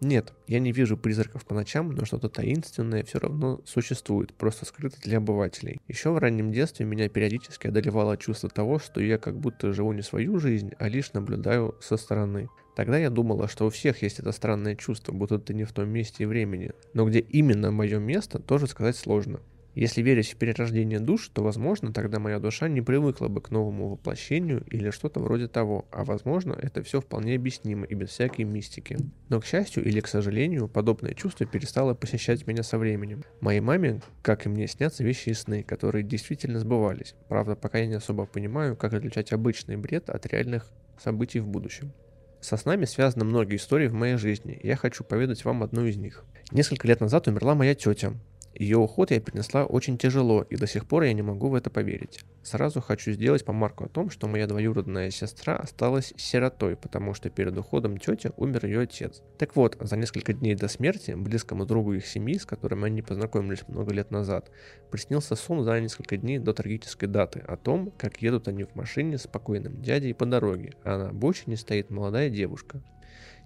Нет, 0.00 0.32
я 0.46 0.60
не 0.60 0.70
вижу 0.70 0.96
призраков 0.96 1.44
по 1.44 1.54
ночам, 1.54 1.90
но 1.90 2.04
что-то 2.04 2.28
таинственное 2.28 3.02
все 3.02 3.18
равно 3.18 3.60
существует, 3.64 4.32
просто 4.32 4.64
скрыто 4.64 4.96
для 5.00 5.18
обывателей. 5.18 5.80
Еще 5.88 6.10
в 6.10 6.18
раннем 6.18 6.52
детстве 6.52 6.86
меня 6.86 7.08
периодически 7.08 7.66
одолевало 7.66 8.16
чувство 8.16 8.48
того, 8.48 8.78
что 8.78 9.00
я 9.00 9.18
как 9.18 9.36
будто 9.36 9.72
живу 9.72 9.92
не 9.92 10.02
свою 10.02 10.38
жизнь, 10.38 10.70
а 10.78 10.88
лишь 10.88 11.12
наблюдаю 11.14 11.74
со 11.80 11.96
стороны. 11.96 12.48
Тогда 12.78 12.96
я 12.96 13.10
думала, 13.10 13.48
что 13.48 13.66
у 13.66 13.70
всех 13.70 14.02
есть 14.02 14.20
это 14.20 14.30
странное 14.30 14.76
чувство, 14.76 15.10
будто 15.10 15.40
ты 15.40 15.52
не 15.52 15.64
в 15.64 15.72
том 15.72 15.88
месте 15.88 16.22
и 16.22 16.26
времени. 16.26 16.70
Но 16.94 17.08
где 17.08 17.18
именно 17.18 17.72
мое 17.72 17.98
место, 17.98 18.38
тоже 18.38 18.68
сказать 18.68 18.94
сложно. 18.94 19.40
Если 19.74 20.00
верить 20.00 20.30
в 20.30 20.36
перерождение 20.36 21.00
душ, 21.00 21.28
то, 21.30 21.42
возможно, 21.42 21.92
тогда 21.92 22.20
моя 22.20 22.38
душа 22.38 22.68
не 22.68 22.80
привыкла 22.80 23.26
бы 23.26 23.40
к 23.40 23.50
новому 23.50 23.88
воплощению 23.88 24.64
или 24.70 24.90
что-то 24.90 25.18
вроде 25.18 25.48
того, 25.48 25.86
а 25.90 26.04
возможно, 26.04 26.52
это 26.52 26.84
все 26.84 27.00
вполне 27.00 27.34
объяснимо 27.34 27.84
и 27.84 27.96
без 27.96 28.10
всякой 28.10 28.44
мистики. 28.44 28.96
Но, 29.28 29.40
к 29.40 29.44
счастью 29.44 29.84
или 29.84 29.98
к 29.98 30.06
сожалению, 30.06 30.68
подобное 30.68 31.14
чувство 31.14 31.46
перестало 31.46 31.94
посещать 31.94 32.46
меня 32.46 32.62
со 32.62 32.78
временем. 32.78 33.24
Моей 33.40 33.58
маме, 33.58 34.02
как 34.22 34.46
и 34.46 34.48
мне, 34.48 34.68
снятся 34.68 35.02
вещи 35.02 35.30
и 35.30 35.34
сны, 35.34 35.64
которые 35.64 36.04
действительно 36.04 36.60
сбывались. 36.60 37.16
Правда, 37.28 37.56
пока 37.56 37.78
я 37.78 37.88
не 37.88 37.94
особо 37.94 38.26
понимаю, 38.26 38.76
как 38.76 38.92
отличать 38.92 39.32
обычный 39.32 39.76
бред 39.76 40.08
от 40.10 40.26
реальных 40.26 40.70
событий 40.96 41.40
в 41.40 41.48
будущем. 41.48 41.92
Со 42.40 42.56
снами 42.56 42.84
связаны 42.84 43.24
многие 43.24 43.56
истории 43.56 43.88
в 43.88 43.94
моей 43.94 44.16
жизни, 44.16 44.54
и 44.54 44.66
я 44.66 44.76
хочу 44.76 45.04
поведать 45.04 45.44
вам 45.44 45.62
одну 45.62 45.84
из 45.84 45.96
них. 45.96 46.24
Несколько 46.52 46.86
лет 46.86 47.00
назад 47.00 47.26
умерла 47.26 47.54
моя 47.54 47.74
тетя, 47.74 48.12
Ее 48.58 48.76
уход 48.76 49.12
я 49.12 49.20
перенесла 49.20 49.64
очень 49.64 49.98
тяжело, 49.98 50.42
и 50.42 50.56
до 50.56 50.66
сих 50.66 50.84
пор 50.84 51.04
я 51.04 51.12
не 51.12 51.22
могу 51.22 51.48
в 51.48 51.54
это 51.54 51.70
поверить. 51.70 52.24
Сразу 52.42 52.80
хочу 52.80 53.12
сделать 53.12 53.44
помарку 53.44 53.84
о 53.84 53.88
том, 53.88 54.10
что 54.10 54.26
моя 54.26 54.48
двоюродная 54.48 55.10
сестра 55.10 55.54
осталась 55.54 56.12
сиротой, 56.16 56.74
потому 56.74 57.14
что 57.14 57.30
перед 57.30 57.56
уходом 57.56 57.98
тети 57.98 58.32
умер 58.36 58.66
ее 58.66 58.80
отец. 58.80 59.22
Так 59.38 59.54
вот, 59.54 59.76
за 59.78 59.96
несколько 59.96 60.32
дней 60.32 60.56
до 60.56 60.66
смерти, 60.66 61.12
близкому 61.12 61.66
другу 61.66 61.92
их 61.92 62.04
семьи, 62.04 62.36
с 62.36 62.46
которым 62.46 62.82
они 62.82 63.00
познакомились 63.00 63.62
много 63.68 63.94
лет 63.94 64.10
назад, 64.10 64.50
приснился 64.90 65.36
сон 65.36 65.62
за 65.62 65.80
несколько 65.80 66.16
дней 66.16 66.40
до 66.40 66.52
трагической 66.52 67.08
даты 67.08 67.38
о 67.46 67.56
том, 67.56 67.92
как 67.96 68.20
едут 68.22 68.48
они 68.48 68.64
в 68.64 68.74
машине 68.74 69.18
с 69.18 69.22
спокойным 69.22 69.80
дядей 69.80 70.14
по 70.14 70.26
дороге, 70.26 70.72
а 70.82 70.98
на 70.98 71.10
обочине 71.10 71.56
стоит 71.56 71.90
молодая 71.90 72.28
девушка. 72.28 72.82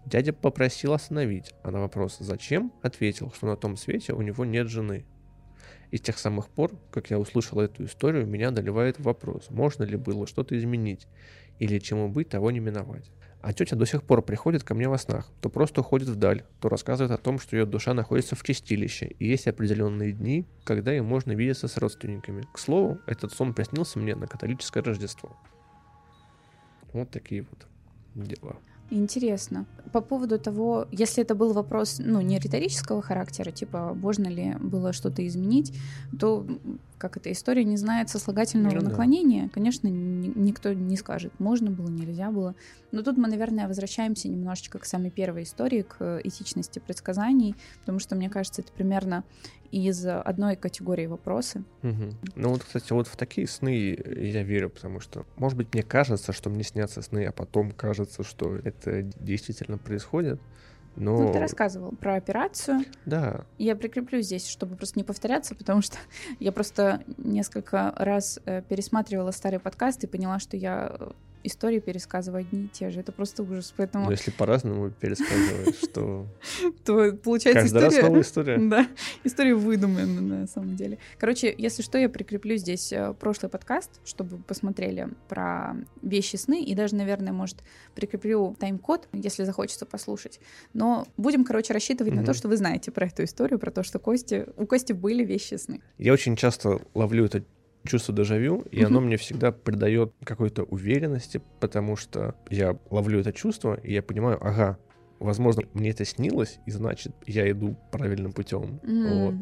Дядя 0.04 0.32
попросил 0.32 0.92
остановить, 0.92 1.54
а 1.62 1.70
на 1.70 1.80
вопрос 1.80 2.16
«Зачем?» 2.18 2.72
ответил, 2.82 3.32
что 3.34 3.46
на 3.46 3.56
том 3.56 3.76
свете 3.76 4.12
у 4.12 4.22
него 4.22 4.44
нет 4.44 4.68
жены. 4.68 5.04
И 5.90 5.96
с 5.96 6.00
тех 6.00 6.18
самых 6.18 6.48
пор, 6.48 6.72
как 6.90 7.10
я 7.10 7.18
услышал 7.18 7.60
эту 7.60 7.84
историю, 7.84 8.26
меня 8.26 8.50
доливает 8.50 8.98
вопрос, 8.98 9.50
можно 9.50 9.84
ли 9.84 9.96
было 9.96 10.26
что-то 10.26 10.58
изменить, 10.58 11.06
или 11.58 11.78
чему 11.78 12.08
быть, 12.08 12.30
того 12.30 12.50
не 12.50 12.60
миновать. 12.60 13.10
А 13.42 13.52
тетя 13.52 13.76
до 13.76 13.86
сих 13.86 14.04
пор 14.04 14.22
приходит 14.22 14.62
ко 14.62 14.74
мне 14.74 14.88
во 14.88 14.98
снах, 14.98 15.28
то 15.40 15.48
просто 15.48 15.80
уходит 15.80 16.08
вдаль, 16.08 16.44
то 16.60 16.68
рассказывает 16.68 17.12
о 17.12 17.22
том, 17.22 17.38
что 17.38 17.56
ее 17.56 17.66
душа 17.66 17.92
находится 17.92 18.36
в 18.36 18.42
чистилище, 18.42 19.06
и 19.18 19.26
есть 19.26 19.48
определенные 19.48 20.12
дни, 20.12 20.46
когда 20.64 20.92
ей 20.92 21.00
можно 21.00 21.32
видеться 21.32 21.68
с 21.68 21.76
родственниками. 21.76 22.46
К 22.52 22.58
слову, 22.58 22.98
этот 23.06 23.32
сон 23.32 23.52
приснился 23.52 23.98
мне 23.98 24.14
на 24.14 24.26
католическое 24.26 24.82
Рождество. 24.82 25.36
Вот 26.92 27.10
такие 27.10 27.42
вот 27.42 27.66
дела. 28.14 28.56
Интересно. 28.94 29.64
По 29.90 30.02
поводу 30.02 30.38
того, 30.38 30.86
если 30.90 31.22
это 31.22 31.34
был 31.34 31.54
вопрос, 31.54 31.96
ну, 31.98 32.20
не 32.20 32.38
риторического 32.38 33.00
характера, 33.00 33.50
типа, 33.50 33.94
можно 33.94 34.28
ли 34.28 34.54
было 34.60 34.92
что-то 34.92 35.26
изменить, 35.26 35.72
то 36.20 36.46
как 36.98 37.16
эта 37.16 37.32
история 37.32 37.64
не 37.64 37.78
знает 37.78 38.10
сослагательного 38.10 38.74
ну, 38.74 38.90
наклонения, 38.90 39.44
да. 39.44 39.48
конечно, 39.48 39.88
ни, 39.88 40.30
никто 40.36 40.74
не 40.74 40.96
скажет, 40.98 41.32
можно 41.38 41.70
было, 41.70 41.88
нельзя 41.88 42.30
было. 42.30 42.54
Но 42.90 43.02
тут 43.02 43.16
мы, 43.16 43.28
наверное, 43.28 43.66
возвращаемся 43.66 44.28
немножечко 44.28 44.78
к 44.78 44.84
самой 44.84 45.10
первой 45.10 45.44
истории, 45.44 45.82
к 45.82 46.20
этичности 46.22 46.78
предсказаний, 46.78 47.54
потому 47.80 47.98
что, 47.98 48.14
мне 48.14 48.28
кажется, 48.28 48.60
это 48.60 48.72
примерно 48.72 49.24
из 49.72 50.06
одной 50.06 50.54
категории 50.56 51.06
вопросы. 51.06 51.64
Угу. 51.82 52.14
Ну 52.36 52.48
вот, 52.50 52.62
кстати, 52.62 52.92
вот 52.92 53.08
в 53.08 53.16
такие 53.16 53.48
сны 53.48 53.98
я 54.16 54.42
верю, 54.42 54.70
потому 54.70 55.00
что, 55.00 55.24
может 55.36 55.56
быть, 55.56 55.72
мне 55.72 55.82
кажется, 55.82 56.32
что 56.32 56.50
мне 56.50 56.62
снятся 56.62 57.02
сны, 57.02 57.24
а 57.24 57.32
потом 57.32 57.72
кажется, 57.72 58.22
что 58.22 58.56
это 58.56 59.02
действительно 59.02 59.78
происходит. 59.78 60.40
Но... 60.94 61.22
Ну, 61.22 61.32
ты 61.32 61.38
рассказывал 61.38 61.92
про 61.92 62.16
операцию. 62.16 62.84
Да. 63.06 63.46
Я 63.58 63.76
прикреплю 63.76 64.20
здесь, 64.20 64.46
чтобы 64.46 64.76
просто 64.76 64.98
не 64.98 65.04
повторяться, 65.04 65.54
потому 65.54 65.80
что 65.80 65.96
я 66.38 66.52
просто 66.52 67.02
несколько 67.16 67.94
раз 67.96 68.38
э, 68.44 68.62
пересматривала 68.62 69.30
старые 69.30 69.60
подкасты 69.60 70.06
и 70.06 70.10
поняла, 70.10 70.38
что 70.38 70.56
я 70.56 70.94
э, 70.98 71.12
истории 71.44 71.80
пересказываю 71.80 72.40
одни 72.40 72.64
и 72.64 72.68
те 72.68 72.90
же. 72.90 73.00
Это 73.00 73.12
просто 73.12 73.42
ужас. 73.42 73.72
Поэтому... 73.76 74.06
Но 74.06 74.10
если 74.10 74.30
по-разному 74.30 74.90
пересказываешь, 74.90 75.80
то... 75.92 76.26
То 76.84 77.12
получается 77.12 77.66
история... 77.66 77.84
Каждый 77.84 77.96
раз 77.96 78.02
новая 78.02 78.20
история. 78.22 78.58
Да, 78.72 78.88
история 79.24 79.54
выдуманная 79.54 80.40
на 80.40 80.46
самом 80.46 80.76
деле. 80.76 80.98
Короче, 81.18 81.54
если 81.56 81.82
что, 81.82 81.98
я 81.98 82.08
прикреплю 82.08 82.56
здесь 82.56 82.92
э, 82.92 83.14
прошлый 83.18 83.50
подкаст, 83.50 84.00
чтобы 84.04 84.38
посмотрели 84.38 85.08
про 85.28 85.76
вещи 86.00 86.36
сны, 86.36 86.62
и 86.62 86.74
даже, 86.74 86.94
наверное, 86.94 87.32
может, 87.32 87.58
прикреплю 87.94 88.56
тайм-код, 88.58 89.08
если 89.12 89.44
захочется 89.44 89.84
послушать. 89.84 90.40
Но 90.72 91.06
будем, 91.16 91.44
короче, 91.44 91.72
рассчитывать 91.74 92.14
на 92.14 92.24
то, 92.24 92.34
что 92.34 92.48
вы 92.48 92.56
знаете 92.56 92.90
про 92.90 93.06
эту 93.06 93.24
историю, 93.24 93.58
про 93.58 93.70
то, 93.70 93.82
что 93.82 93.98
Кости, 93.98 94.46
у 94.56 94.66
Кости 94.66 94.92
были 94.92 95.24
вещи 95.24 95.54
сны. 95.54 95.80
Я 95.98 96.12
очень 96.12 96.36
часто 96.36 96.80
ловлю 96.94 97.26
это 97.26 97.44
чувство 97.84 98.14
дежавю, 98.14 98.60
и 98.70 98.82
оно 98.82 99.00
мне 99.00 99.16
всегда 99.16 99.52
придает 99.52 100.14
какой-то 100.24 100.62
уверенности, 100.64 101.40
потому 101.60 101.96
что 101.96 102.36
я 102.50 102.78
ловлю 102.90 103.20
это 103.20 103.32
чувство, 103.32 103.74
и 103.74 103.92
я 103.92 104.02
понимаю, 104.02 104.38
ага, 104.40 104.78
возможно, 105.18 105.64
мне 105.74 105.90
это 105.90 106.04
снилось, 106.04 106.58
и 106.66 106.70
значит, 106.70 107.14
я 107.26 107.50
иду 107.50 107.76
правильным 107.90 108.32
путем. 108.32 108.80
Вот. 108.82 109.34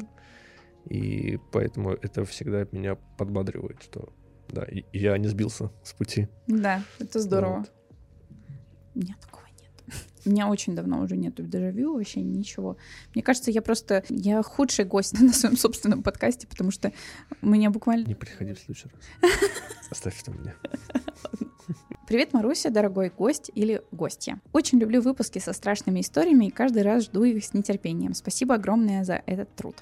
И 0.89 1.39
поэтому 1.51 1.91
это 1.91 2.25
всегда 2.25 2.65
меня 2.71 2.95
подбадривает, 2.95 3.83
что 3.83 4.09
да, 4.49 4.67
я 4.91 5.17
не 5.17 5.27
сбился 5.27 5.71
с 5.83 5.93
пути. 5.93 6.27
Да, 6.47 6.83
это 6.99 7.19
здорово. 7.19 7.59
Вот. 7.59 7.71
Нет 8.95 9.17
такого 9.19 9.40
у 10.25 10.29
меня 10.29 10.47
очень 10.47 10.75
давно 10.75 11.01
уже 11.01 11.17
нету 11.17 11.43
дежавю, 11.43 11.95
вообще 11.95 12.21
ничего. 12.21 12.77
Мне 13.13 13.23
кажется, 13.23 13.51
я 13.51 13.61
просто... 13.61 14.03
Я 14.09 14.41
худший 14.43 14.85
гость 14.85 15.13
на 15.19 15.33
своем 15.33 15.57
собственном 15.57 16.03
подкасте, 16.03 16.47
потому 16.47 16.71
что 16.71 16.91
меня 17.41 17.69
буквально... 17.69 18.05
Не 18.07 18.15
приходи 18.15 18.53
в 18.53 18.59
следующий 18.59 18.89
раз. 19.21 19.31
Оставь 19.89 20.21
это 20.21 20.31
мне. 20.31 20.55
Привет, 22.07 22.33
Маруся, 22.33 22.69
дорогой 22.69 23.09
гость 23.09 23.51
или 23.55 23.81
гостья. 23.91 24.41
Очень 24.51 24.79
люблю 24.79 25.01
выпуски 25.01 25.39
со 25.39 25.53
страшными 25.53 26.01
историями 26.01 26.47
и 26.47 26.51
каждый 26.51 26.83
раз 26.83 27.05
жду 27.05 27.23
их 27.23 27.43
с 27.43 27.53
нетерпением. 27.53 28.13
Спасибо 28.13 28.55
огромное 28.55 29.05
за 29.05 29.21
этот 29.25 29.55
труд. 29.55 29.77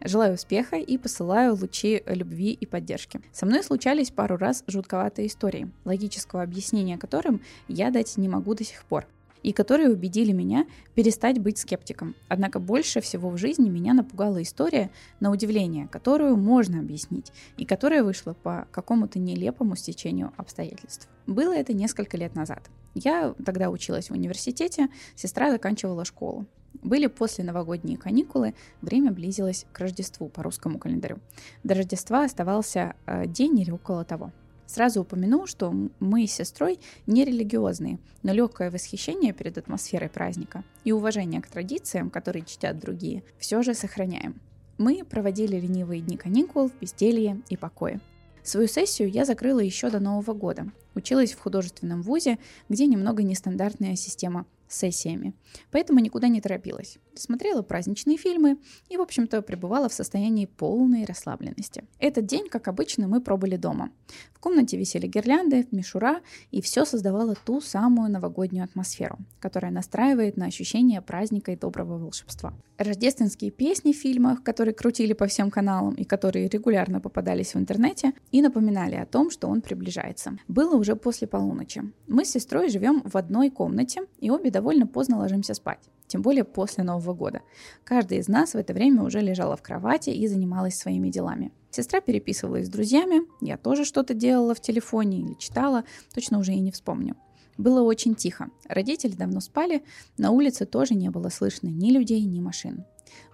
Желаю 0.00 0.34
успеха 0.34 0.76
и 0.76 0.98
посылаю 0.98 1.54
лучи 1.54 2.02
любви 2.06 2.52
и 2.52 2.66
поддержки. 2.66 3.20
Со 3.32 3.46
мной 3.46 3.62
случались 3.62 4.10
пару 4.10 4.36
раз 4.36 4.64
жутковатые 4.66 5.28
истории, 5.28 5.70
логического 5.84 6.42
объяснения 6.42 6.98
которым 6.98 7.42
я 7.68 7.90
дать 7.90 8.16
не 8.16 8.28
могу 8.28 8.54
до 8.54 8.64
сих 8.64 8.84
пор 8.84 9.06
и 9.42 9.52
которые 9.52 9.90
убедили 9.90 10.32
меня 10.32 10.66
перестать 10.94 11.38
быть 11.38 11.58
скептиком. 11.58 12.14
Однако 12.28 12.58
больше 12.58 13.00
всего 13.00 13.30
в 13.30 13.38
жизни 13.38 13.68
меня 13.68 13.94
напугала 13.94 14.42
история, 14.42 14.90
на 15.20 15.30
удивление, 15.30 15.88
которую 15.88 16.36
можно 16.36 16.80
объяснить, 16.80 17.32
и 17.56 17.64
которая 17.64 18.02
вышла 18.02 18.34
по 18.34 18.66
какому-то 18.70 19.18
нелепому 19.18 19.76
стечению 19.76 20.32
обстоятельств. 20.36 21.08
Было 21.26 21.54
это 21.56 21.72
несколько 21.72 22.16
лет 22.16 22.34
назад. 22.34 22.70
Я 22.94 23.34
тогда 23.44 23.70
училась 23.70 24.10
в 24.10 24.14
университете, 24.14 24.88
сестра 25.14 25.50
заканчивала 25.50 26.04
школу. 26.04 26.46
Были 26.82 27.06
после 27.06 27.44
новогодние 27.44 27.98
каникулы, 27.98 28.54
время 28.82 29.10
близилось 29.10 29.66
к 29.72 29.80
Рождеству 29.80 30.28
по 30.28 30.42
русскому 30.42 30.78
календарю. 30.78 31.18
До 31.64 31.74
Рождества 31.74 32.24
оставался 32.24 32.94
э, 33.06 33.26
день 33.26 33.58
или 33.58 33.70
около 33.70 34.04
того. 34.04 34.32
Сразу 34.68 35.00
упомяну, 35.00 35.46
что 35.46 35.74
мы 35.98 36.26
с 36.26 36.32
сестрой 36.32 36.78
не 37.06 37.24
религиозные, 37.24 37.98
но 38.22 38.34
легкое 38.34 38.70
восхищение 38.70 39.32
перед 39.32 39.56
атмосферой 39.56 40.10
праздника 40.10 40.62
и 40.84 40.92
уважение 40.92 41.40
к 41.40 41.48
традициям, 41.48 42.10
которые 42.10 42.44
чтят 42.44 42.78
другие, 42.78 43.24
все 43.38 43.62
же 43.62 43.72
сохраняем. 43.72 44.38
Мы 44.76 45.04
проводили 45.04 45.58
ленивые 45.58 46.02
дни 46.02 46.18
каникул 46.18 46.68
в 46.68 46.78
безделье 46.78 47.40
и 47.48 47.56
покое. 47.56 47.98
Свою 48.42 48.68
сессию 48.68 49.10
я 49.10 49.24
закрыла 49.24 49.60
еще 49.60 49.88
до 49.88 50.00
Нового 50.00 50.34
года. 50.34 50.70
Училась 50.94 51.32
в 51.32 51.40
художественном 51.40 52.02
вузе, 52.02 52.38
где 52.68 52.86
немного 52.86 53.22
нестандартная 53.22 53.96
система 53.96 54.44
сессиями. 54.68 55.32
Поэтому 55.70 56.00
никуда 56.00 56.28
не 56.28 56.42
торопилась. 56.42 56.98
Смотрела 57.18 57.62
праздничные 57.62 58.16
фильмы 58.16 58.58
и, 58.88 58.96
в 58.96 59.00
общем-то, 59.00 59.42
пребывала 59.42 59.88
в 59.88 59.92
состоянии 59.92 60.46
полной 60.46 61.04
расслабленности. 61.04 61.84
Этот 61.98 62.26
день, 62.26 62.48
как 62.48 62.68
обычно, 62.68 63.08
мы 63.08 63.20
пробыли 63.20 63.56
дома. 63.56 63.90
В 64.32 64.38
комнате 64.38 64.76
висели 64.76 65.08
гирлянды, 65.08 65.66
мишура, 65.72 66.20
и 66.52 66.62
все 66.62 66.84
создавало 66.84 67.34
ту 67.34 67.60
самую 67.60 68.08
новогоднюю 68.12 68.64
атмосферу, 68.64 69.18
которая 69.40 69.72
настраивает 69.72 70.36
на 70.36 70.46
ощущение 70.46 71.02
праздника 71.02 71.50
и 71.50 71.56
доброго 71.56 71.98
волшебства. 71.98 72.54
Рождественские 72.76 73.50
песни 73.50 73.92
в 73.92 73.96
фильмах, 73.96 74.44
которые 74.44 74.72
крутили 74.72 75.12
по 75.12 75.26
всем 75.26 75.50
каналам 75.50 75.94
и 75.94 76.04
которые 76.04 76.48
регулярно 76.48 77.00
попадались 77.00 77.54
в 77.54 77.58
интернете, 77.58 78.12
и 78.30 78.40
напоминали 78.40 78.94
о 78.94 79.06
том, 79.06 79.32
что 79.32 79.48
он 79.48 79.60
приближается. 79.60 80.38
Было 80.46 80.76
уже 80.76 80.94
после 80.94 81.26
полуночи. 81.26 81.82
Мы 82.06 82.24
с 82.24 82.30
сестрой 82.30 82.70
живем 82.70 83.02
в 83.04 83.16
одной 83.16 83.50
комнате, 83.50 84.02
и 84.20 84.30
обе 84.30 84.52
довольно 84.52 84.86
поздно 84.86 85.18
ложимся 85.18 85.54
спать 85.54 85.80
тем 86.08 86.22
более 86.22 86.44
после 86.44 86.82
Нового 86.82 87.14
года. 87.14 87.42
Каждая 87.84 88.18
из 88.18 88.28
нас 88.28 88.54
в 88.54 88.56
это 88.56 88.72
время 88.74 89.02
уже 89.02 89.20
лежала 89.20 89.56
в 89.56 89.62
кровати 89.62 90.10
и 90.10 90.26
занималась 90.26 90.76
своими 90.76 91.10
делами. 91.10 91.52
Сестра 91.70 92.00
переписывалась 92.00 92.66
с 92.66 92.70
друзьями, 92.70 93.22
я 93.40 93.56
тоже 93.56 93.84
что-то 93.84 94.14
делала 94.14 94.54
в 94.54 94.60
телефоне 94.60 95.20
или 95.20 95.34
читала, 95.34 95.84
точно 96.14 96.38
уже 96.38 96.52
и 96.52 96.60
не 96.60 96.72
вспомню. 96.72 97.16
Было 97.58 97.82
очень 97.82 98.14
тихо. 98.14 98.48
Родители 98.68 99.14
давно 99.14 99.40
спали, 99.40 99.82
на 100.16 100.30
улице 100.30 100.64
тоже 100.64 100.94
не 100.94 101.10
было 101.10 101.28
слышно 101.28 101.68
ни 101.68 101.90
людей, 101.90 102.22
ни 102.22 102.40
машин. 102.40 102.84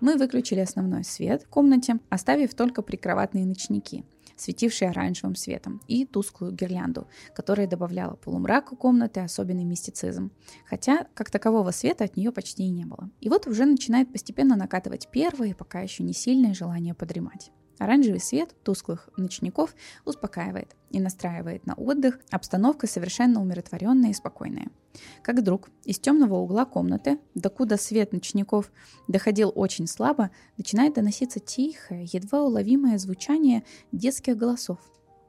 Мы 0.00 0.16
выключили 0.16 0.60
основной 0.60 1.04
свет 1.04 1.42
в 1.42 1.48
комнате, 1.48 1.98
оставив 2.08 2.54
только 2.54 2.82
прикроватные 2.82 3.44
ночники 3.44 4.04
светивший 4.36 4.88
оранжевым 4.88 5.34
светом, 5.34 5.80
и 5.88 6.04
тусклую 6.04 6.52
гирлянду, 6.52 7.06
которая 7.34 7.66
добавляла 7.66 8.16
полумраку 8.16 8.76
комнаты 8.76 9.20
особенный 9.20 9.64
мистицизм. 9.64 10.30
Хотя, 10.66 11.06
как 11.14 11.30
такового 11.30 11.70
света 11.70 12.04
от 12.04 12.16
нее 12.16 12.32
почти 12.32 12.64
и 12.64 12.70
не 12.70 12.84
было. 12.84 13.10
И 13.20 13.28
вот 13.28 13.46
уже 13.46 13.64
начинает 13.64 14.12
постепенно 14.12 14.56
накатывать 14.56 15.08
первое, 15.10 15.54
пока 15.54 15.80
еще 15.80 16.02
не 16.02 16.12
сильное 16.12 16.54
желание 16.54 16.94
подремать. 16.94 17.50
Оранжевый 17.78 18.20
свет 18.20 18.54
тусклых 18.62 19.08
ночников 19.16 19.74
успокаивает 20.04 20.76
и 20.90 21.00
настраивает 21.00 21.66
на 21.66 21.74
отдых, 21.74 22.20
обстановка 22.30 22.86
совершенно 22.86 23.40
умиротворенная 23.40 24.10
и 24.10 24.14
спокойная. 24.14 24.68
Как 25.22 25.38
вдруг 25.38 25.68
из 25.84 25.98
темного 25.98 26.36
угла 26.36 26.64
комнаты, 26.64 27.18
докуда 27.34 27.76
свет 27.76 28.12
ночников 28.12 28.70
доходил 29.08 29.52
очень 29.54 29.88
слабо, 29.88 30.30
начинает 30.56 30.94
доноситься 30.94 31.40
тихое, 31.40 32.04
едва 32.04 32.42
уловимое 32.42 32.98
звучание 32.98 33.64
детских 33.90 34.36
голосов. 34.36 34.78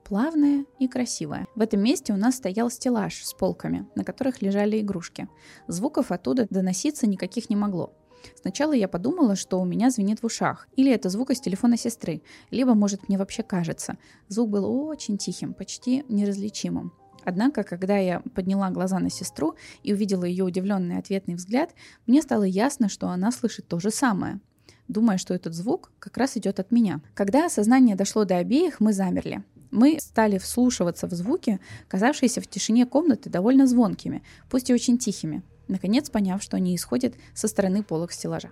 Плавное 0.04 0.66
и 0.78 0.88
красивое. 0.88 1.48
В 1.56 1.62
этом 1.62 1.82
месте 1.82 2.14
у 2.14 2.16
нас 2.16 2.36
стоял 2.36 2.70
стеллаж 2.70 3.24
с 3.24 3.34
полками, 3.34 3.88
на 3.96 4.04
которых 4.04 4.44
лежали 4.44 4.80
игрушки. 4.80 5.28
Звуков 5.68 6.12
оттуда 6.12 6.46
доноситься 6.48 7.08
никаких 7.08 7.50
не 7.50 7.56
могло. 7.56 7.92
Сначала 8.40 8.74
я 8.74 8.88
подумала, 8.88 9.36
что 9.36 9.60
у 9.60 9.66
меня 9.66 9.90
звенит 9.90 10.22
в 10.22 10.26
ушах, 10.26 10.68
или 10.76 10.92
это 10.92 11.10
звук 11.10 11.32
из 11.32 11.40
телефона 11.40 11.78
сестры, 11.78 12.22
либо, 12.52 12.74
может, 12.74 13.08
мне 13.08 13.18
вообще 13.18 13.44
кажется. 13.44 13.98
Звук 14.28 14.50
был 14.50 14.88
очень 14.88 15.18
тихим, 15.18 15.54
почти 15.54 16.04
неразличимым. 16.10 16.94
Однако, 17.24 17.64
когда 17.64 17.98
я 17.98 18.22
подняла 18.36 18.70
глаза 18.70 19.00
на 19.00 19.10
сестру 19.10 19.56
и 19.84 19.94
увидела 19.94 20.26
ее 20.26 20.44
удивленный 20.44 20.98
ответный 20.98 21.36
взгляд, 21.36 21.74
мне 22.06 22.22
стало 22.22 22.44
ясно, 22.44 22.88
что 22.88 23.10
она 23.10 23.32
слышит 23.32 23.68
то 23.68 23.80
же 23.80 23.92
самое 23.92 24.40
думая, 24.88 25.18
что 25.18 25.34
этот 25.34 25.56
звук 25.56 25.92
как 26.00 26.18
раз 26.18 26.38
идет 26.38 26.60
от 26.60 26.72
меня. 26.72 27.02
Когда 27.16 27.48
осознание 27.48 27.96
дошло 27.96 28.24
до 28.24 28.38
обеих, 28.38 28.80
мы 28.80 28.94
замерли. 28.94 29.44
Мы 29.72 29.98
стали 30.00 30.38
вслушиваться 30.38 31.08
в 31.08 31.12
звуки, 31.12 31.60
казавшиеся 31.88 32.40
в 32.40 32.48
тишине 32.48 32.86
комнаты 32.86 33.30
довольно 33.30 33.68
звонкими, 33.68 34.24
пусть 34.50 34.70
и 34.70 34.74
очень 34.74 34.98
тихими 34.98 35.44
наконец 35.68 36.10
поняв, 36.10 36.42
что 36.42 36.58
они 36.58 36.76
исходят 36.76 37.16
со 37.34 37.48
стороны 37.48 37.84
полок 37.84 38.12
стеллажа. 38.12 38.50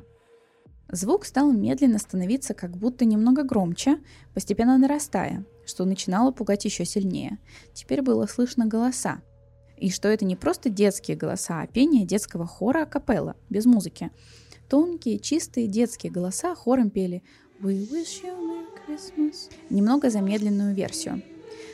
Звук 0.92 1.26
стал 1.26 1.52
медленно 1.52 1.98
становиться 1.98 2.54
как 2.54 2.78
будто 2.78 3.06
немного 3.06 3.44
громче, 3.44 4.00
постепенно 4.34 4.78
нарастая, 4.78 5.44
что 5.66 5.86
начинало 5.86 6.32
пугать 6.32 6.66
еще 6.66 6.86
сильнее. 6.86 7.40
Теперь 7.74 8.02
было 8.02 8.28
слышно 8.28 8.68
голоса. 8.68 9.22
И 9.78 9.90
что 9.90 10.08
это 10.08 10.24
не 10.24 10.36
просто 10.36 10.70
детские 10.70 11.18
голоса, 11.18 11.62
а 11.62 11.68
пение 11.68 12.06
детского 12.06 12.46
хора 12.46 12.86
капелла, 12.86 13.36
без 13.50 13.66
музыки. 13.66 14.12
Тонкие, 14.70 15.20
чистые 15.20 15.68
детские 15.68 16.12
голоса 16.12 16.54
хором 16.56 16.90
пели 16.90 17.24
«We 17.60 17.90
wish 17.90 18.24
you 18.24 18.38
Merry 18.38 18.68
Christmas». 18.88 19.52
Немного 19.70 20.10
замедленную 20.10 20.76
версию– 20.76 21.24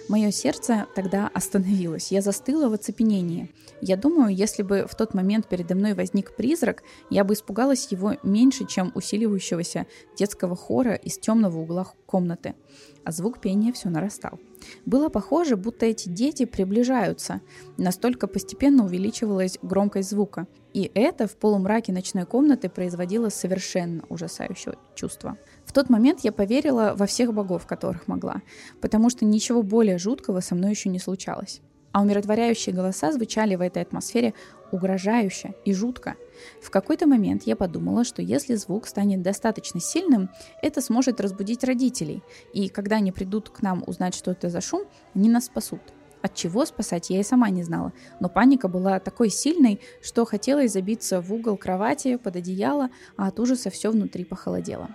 Мое 0.09 0.31
сердце 0.31 0.87
тогда 0.95 1.29
остановилось, 1.35 2.11
я 2.11 2.23
застыла 2.23 2.67
в 2.67 2.73
оцепенении. 2.73 3.51
Я 3.79 3.95
думаю, 3.95 4.35
если 4.35 4.63
бы 4.63 4.87
в 4.89 4.95
тот 4.95 5.13
момент 5.13 5.47
передо 5.47 5.75
мной 5.75 5.93
возник 5.93 6.35
призрак, 6.35 6.81
я 7.11 7.23
бы 7.23 7.35
испугалась 7.35 7.91
его 7.91 8.15
меньше, 8.23 8.65
чем 8.65 8.91
усиливающегося 8.95 9.85
детского 10.17 10.55
хора 10.55 10.95
из 10.95 11.19
темного 11.19 11.59
угла 11.59 11.83
комнаты. 12.09 12.55
А 13.03 13.11
звук 13.11 13.39
пения 13.39 13.71
все 13.71 13.89
нарастал. 13.89 14.39
Было 14.85 15.09
похоже, 15.09 15.55
будто 15.55 15.85
эти 15.85 16.09
дети 16.09 16.45
приближаются. 16.45 17.41
Настолько 17.77 18.25
постепенно 18.25 18.83
увеличивалась 18.85 19.59
громкость 19.61 20.09
звука. 20.09 20.47
И 20.73 20.91
это 20.95 21.27
в 21.27 21.35
полумраке 21.35 21.93
ночной 21.93 22.25
комнаты 22.25 22.67
производило 22.67 23.29
совершенно 23.29 24.03
ужасающее 24.09 24.75
чувство. 24.95 25.37
В 25.65 25.71
тот 25.71 25.89
момент 25.89 26.21
я 26.23 26.31
поверила 26.31 26.93
во 26.95 27.05
всех 27.05 27.31
богов, 27.33 27.67
которых 27.67 28.07
могла, 28.07 28.41
потому 28.81 29.11
что 29.11 29.25
ничего 29.25 29.61
более 29.61 29.99
жуткого 29.99 30.39
со 30.39 30.55
мной 30.55 30.71
еще 30.71 30.89
не 30.89 30.99
случалось. 30.99 31.61
А 31.91 32.01
умиротворяющие 32.01 32.75
голоса 32.75 33.11
звучали 33.11 33.55
в 33.55 33.61
этой 33.61 33.81
атмосфере 33.81 34.33
угрожающе 34.71 35.53
и 35.65 35.73
жутко. 35.73 36.15
В 36.61 36.69
какой-то 36.69 37.07
момент 37.07 37.43
я 37.43 37.55
подумала, 37.55 38.03
что 38.03 38.21
если 38.21 38.55
звук 38.55 38.87
станет 38.87 39.21
достаточно 39.21 39.79
сильным, 39.79 40.29
это 40.61 40.81
сможет 40.81 41.21
разбудить 41.21 41.63
родителей, 41.63 42.23
и 42.53 42.69
когда 42.69 42.97
они 42.97 43.11
придут 43.11 43.49
к 43.49 43.61
нам 43.61 43.83
узнать, 43.87 44.15
что 44.15 44.31
это 44.31 44.49
за 44.49 44.61
шум, 44.61 44.83
они 45.13 45.29
нас 45.29 45.45
спасут. 45.45 45.81
От 46.21 46.35
чего 46.35 46.65
спасать 46.65 47.09
я 47.09 47.19
и 47.19 47.23
сама 47.23 47.49
не 47.49 47.63
знала, 47.63 47.93
но 48.19 48.27
паника 48.27 48.67
была 48.67 48.99
такой 48.99 49.29
сильной, 49.29 49.79
что 50.01 50.25
хотелось 50.25 50.73
забиться 50.73 51.21
в 51.21 51.33
угол 51.33 51.55
кровати 51.55 52.17
под 52.17 52.35
одеяло, 52.35 52.89
а 53.15 53.27
от 53.27 53.39
ужаса 53.39 53.69
все 53.69 53.89
внутри 53.89 54.25
похолодело. 54.25 54.89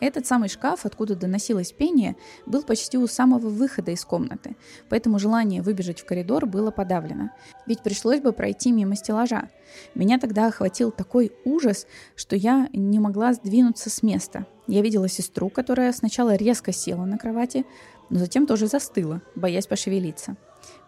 Этот 0.00 0.26
самый 0.26 0.48
шкаф, 0.48 0.86
откуда 0.86 1.16
доносилось 1.16 1.72
пение, 1.72 2.16
был 2.46 2.62
почти 2.62 2.98
у 2.98 3.06
самого 3.06 3.48
выхода 3.48 3.90
из 3.90 4.04
комнаты, 4.04 4.56
поэтому 4.88 5.18
желание 5.18 5.62
выбежать 5.62 6.00
в 6.00 6.04
коридор 6.04 6.46
было 6.46 6.70
подавлено, 6.70 7.30
ведь 7.66 7.82
пришлось 7.82 8.20
бы 8.20 8.32
пройти 8.32 8.70
мимо 8.70 8.94
стеллажа. 8.94 9.48
Меня 9.94 10.18
тогда 10.18 10.46
охватил 10.46 10.90
такой 10.90 11.32
ужас, 11.44 11.86
что 12.14 12.36
я 12.36 12.68
не 12.72 12.98
могла 13.00 13.32
сдвинуться 13.32 13.90
с 13.90 14.02
места. 14.02 14.46
Я 14.66 14.82
видела 14.82 15.08
сестру, 15.08 15.50
которая 15.50 15.92
сначала 15.92 16.36
резко 16.36 16.72
села 16.72 17.04
на 17.04 17.18
кровати, 17.18 17.66
но 18.10 18.18
затем 18.18 18.46
тоже 18.46 18.66
застыла, 18.66 19.20
боясь 19.34 19.66
пошевелиться. 19.66 20.36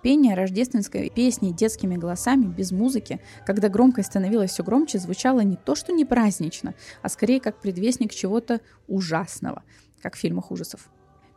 Пение 0.03 0.35
рождественской 0.35 1.11
песни 1.11 1.53
детскими 1.53 1.97
голосами, 1.97 2.47
без 2.47 2.73
музыки, 2.73 3.21
когда 3.45 3.69
громкость 3.69 4.09
становилась 4.09 4.53
все 4.53 4.65
громче, 4.65 4.99
звучало 4.99 5.41
не 5.41 5.57
то 5.57 5.75
что 5.75 5.93
не 5.93 6.07
празднично, 6.07 6.75
а 7.03 7.09
скорее 7.11 7.41
как 7.41 7.61
предвестник 7.61 8.15
чего-то 8.15 8.61
ужасного, 8.89 9.63
как 10.01 10.17
в 10.17 10.19
фильмах 10.19 10.51
ужасов. 10.51 10.89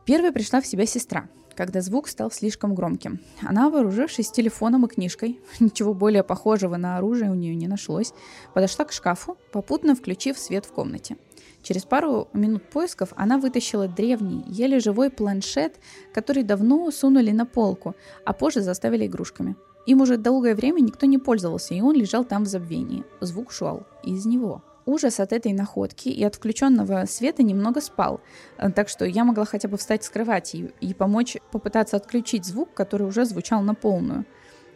Первой 0.06 0.32
пришла 0.32 0.62
в 0.62 0.66
себя 0.66 0.86
сестра, 0.86 1.28
когда 1.56 1.82
звук 1.82 2.08
стал 2.08 2.32
слишком 2.32 2.74
громким. 2.74 3.20
Она, 3.42 3.70
вооружившись 3.70 4.32
телефоном 4.32 4.86
и 4.86 4.90
книжкой, 4.90 5.42
ничего 5.60 5.94
более 5.94 6.24
похожего 6.24 6.78
на 6.78 6.98
оружие 6.98 7.32
у 7.32 7.36
нее 7.36 7.56
не 7.56 7.68
нашлось, 7.68 8.14
подошла 8.54 8.86
к 8.86 8.94
шкафу, 8.94 9.38
попутно 9.52 9.94
включив 9.94 10.38
свет 10.40 10.66
в 10.66 10.72
комнате– 10.72 11.18
Через 11.64 11.86
пару 11.86 12.28
минут 12.34 12.70
поисков 12.70 13.14
она 13.16 13.38
вытащила 13.38 13.88
древний, 13.88 14.44
еле 14.48 14.80
живой 14.80 15.10
планшет, 15.10 15.80
который 16.14 16.44
давно 16.44 16.92
сунули 16.92 17.32
на 17.32 17.46
полку, 17.46 17.96
а 18.26 18.34
позже 18.34 18.62
заставили 18.62 19.08
игрушками. 19.08 19.56
Им 19.86 20.02
уже 20.02 20.18
долгое 20.18 20.56
время 20.56 20.82
никто 20.82 21.06
не 21.06 21.18
пользовался, 21.18 21.74
и 21.74 21.82
он 21.82 21.96
лежал 21.96 22.26
там 22.26 22.44
в 22.44 22.48
забвении. 22.48 23.06
Звук 23.22 23.52
шел 23.52 23.84
из 24.04 24.26
него. 24.26 24.62
Ужас 24.86 25.22
от 25.22 25.32
этой 25.32 25.54
находки 25.54 26.10
и 26.10 26.24
от 26.26 26.36
включенного 26.36 27.06
света 27.06 27.42
немного 27.42 27.80
спал, 27.80 28.20
э, 28.58 28.70
так 28.70 28.90
что 28.90 29.06
я 29.06 29.24
могла 29.24 29.46
хотя 29.46 29.70
бы 29.70 29.78
встать 29.78 30.04
с 30.04 30.10
кровати 30.10 30.74
и 30.82 30.94
помочь 30.94 31.38
попытаться 31.52 31.96
отключить 31.96 32.44
звук, 32.44 32.74
который 32.74 33.08
уже 33.08 33.24
звучал 33.24 33.62
на 33.62 33.76
полную. 33.76 34.26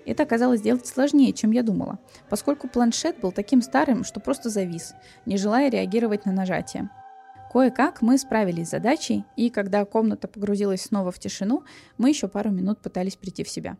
Это 0.07 0.23
оказалось 0.23 0.61
сделать 0.61 0.87
сложнее, 0.87 1.33
чем 1.33 1.51
я 1.51 1.63
думала, 1.63 1.99
поскольку 2.29 2.69
планшет 2.69 3.19
был 3.19 3.33
таким 3.33 3.61
старым, 3.61 4.05
что 4.05 4.21
просто 4.21 4.49
завис, 4.49 4.93
не 5.25 5.37
желая 5.37 5.69
реагировать 5.69 6.25
на 6.25 6.31
нажатие. 6.31 6.89
Кое-как 7.51 8.01
мы 8.01 8.17
справились 8.17 8.69
с 8.69 8.71
задачей, 8.71 9.25
и 9.35 9.49
когда 9.49 9.83
комната 9.83 10.29
погрузилась 10.29 10.83
снова 10.83 11.11
в 11.11 11.19
тишину, 11.19 11.63
мы 11.97 12.07
еще 12.07 12.29
пару 12.29 12.51
минут 12.51 12.79
пытались 12.81 13.17
прийти 13.17 13.43
в 13.43 13.49
себя. 13.49 13.75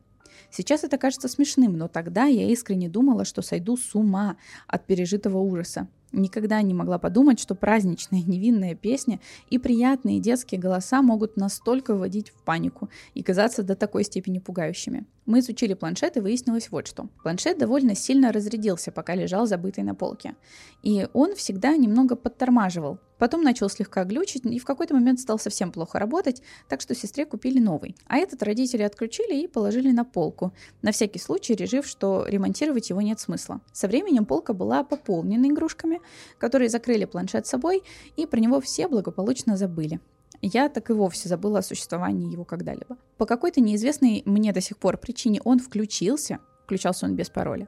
Сейчас 0.49 0.84
это 0.84 0.97
кажется 0.97 1.30
смешным, 1.30 1.78
но 1.78 1.88
тогда 1.88 2.25
я 2.25 2.49
искренне 2.51 2.89
думала, 2.89 3.23
что 3.23 3.41
сойду 3.41 3.78
с 3.78 3.95
ума 3.95 4.36
от 4.67 4.86
пережитого 4.86 5.38
ужаса. 5.38 5.88
Никогда 6.11 6.61
не 6.61 6.73
могла 6.73 6.99
подумать, 6.99 7.39
что 7.39 7.55
праздничная 7.55 8.21
невинная 8.21 8.75
песня 8.75 9.21
и 9.49 9.59
приятные 9.59 10.19
детские 10.19 10.59
голоса 10.59 11.01
могут 11.01 11.38
настолько 11.38 11.95
вводить 11.95 12.32
в 12.32 12.43
панику 12.43 12.89
и 13.13 13.23
казаться 13.23 13.63
до 13.63 13.75
такой 13.75 14.03
степени 14.03 14.39
пугающими. 14.39 15.05
Мы 15.28 15.39
изучили 15.39 15.75
планшет 15.75 16.17
и 16.17 16.19
выяснилось 16.19 16.71
вот 16.71 16.88
что. 16.88 17.09
Планшет 17.21 17.59
довольно 17.59 17.93
сильно 17.93 18.32
разрядился, 18.32 18.91
пока 18.91 19.13
лежал 19.13 19.45
забытый 19.45 19.84
на 19.84 19.93
полке. 19.93 20.36
И 20.82 21.07
он 21.13 21.36
всегда 21.36 21.78
немного 21.78 22.15
подтормаживал, 22.15 22.99
Потом 23.17 23.41
начал 23.41 23.69
слегка 23.69 24.03
глючить 24.03 24.45
и 24.45 24.59
в 24.59 24.65
какой-то 24.65 24.93
момент 24.93 25.19
стал 25.19 25.39
совсем 25.39 25.71
плохо 25.71 25.99
работать, 25.99 26.41
так 26.69 26.82
что 26.82 26.93
сестре 26.95 27.25
купили 27.25 27.59
новый. 27.59 27.95
А 28.05 28.17
этот 28.17 28.43
родители 28.43 28.84
отключили 28.84 29.41
и 29.41 29.47
положили 29.47 29.91
на 29.91 30.05
полку, 30.05 30.53
на 30.82 30.91
всякий 30.91 31.19
случай 31.19 31.55
решив, 31.55 31.86
что 31.88 32.25
ремонтировать 32.28 32.89
его 32.89 33.01
нет 33.01 33.19
смысла. 33.19 33.61
Со 33.71 33.88
временем 33.88 34.25
полка 34.25 34.53
была 34.53 34.84
пополнена 34.84 35.47
игрушками, 35.47 35.99
которые 36.38 36.69
закрыли 36.69 37.05
планшет 37.05 37.47
собой, 37.47 37.84
и 38.15 38.25
про 38.25 38.39
него 38.39 38.61
все 38.61 38.88
благополучно 38.88 39.57
забыли. 39.57 39.99
Я 40.41 40.69
так 40.69 40.89
и 40.89 40.93
вовсе 40.93 41.29
забыла 41.29 41.59
о 41.59 41.63
существовании 41.63 42.31
его 42.31 42.45
когда-либо. 42.45 42.97
По 43.17 43.25
какой-то 43.25 43.61
неизвестной 43.61 44.23
мне 44.25 44.53
до 44.53 44.61
сих 44.61 44.77
пор 44.77 44.97
причине 44.97 45.41
он 45.43 45.59
включился, 45.59 46.39
включался 46.63 47.05
он 47.05 47.15
без 47.15 47.29
пароля, 47.29 47.67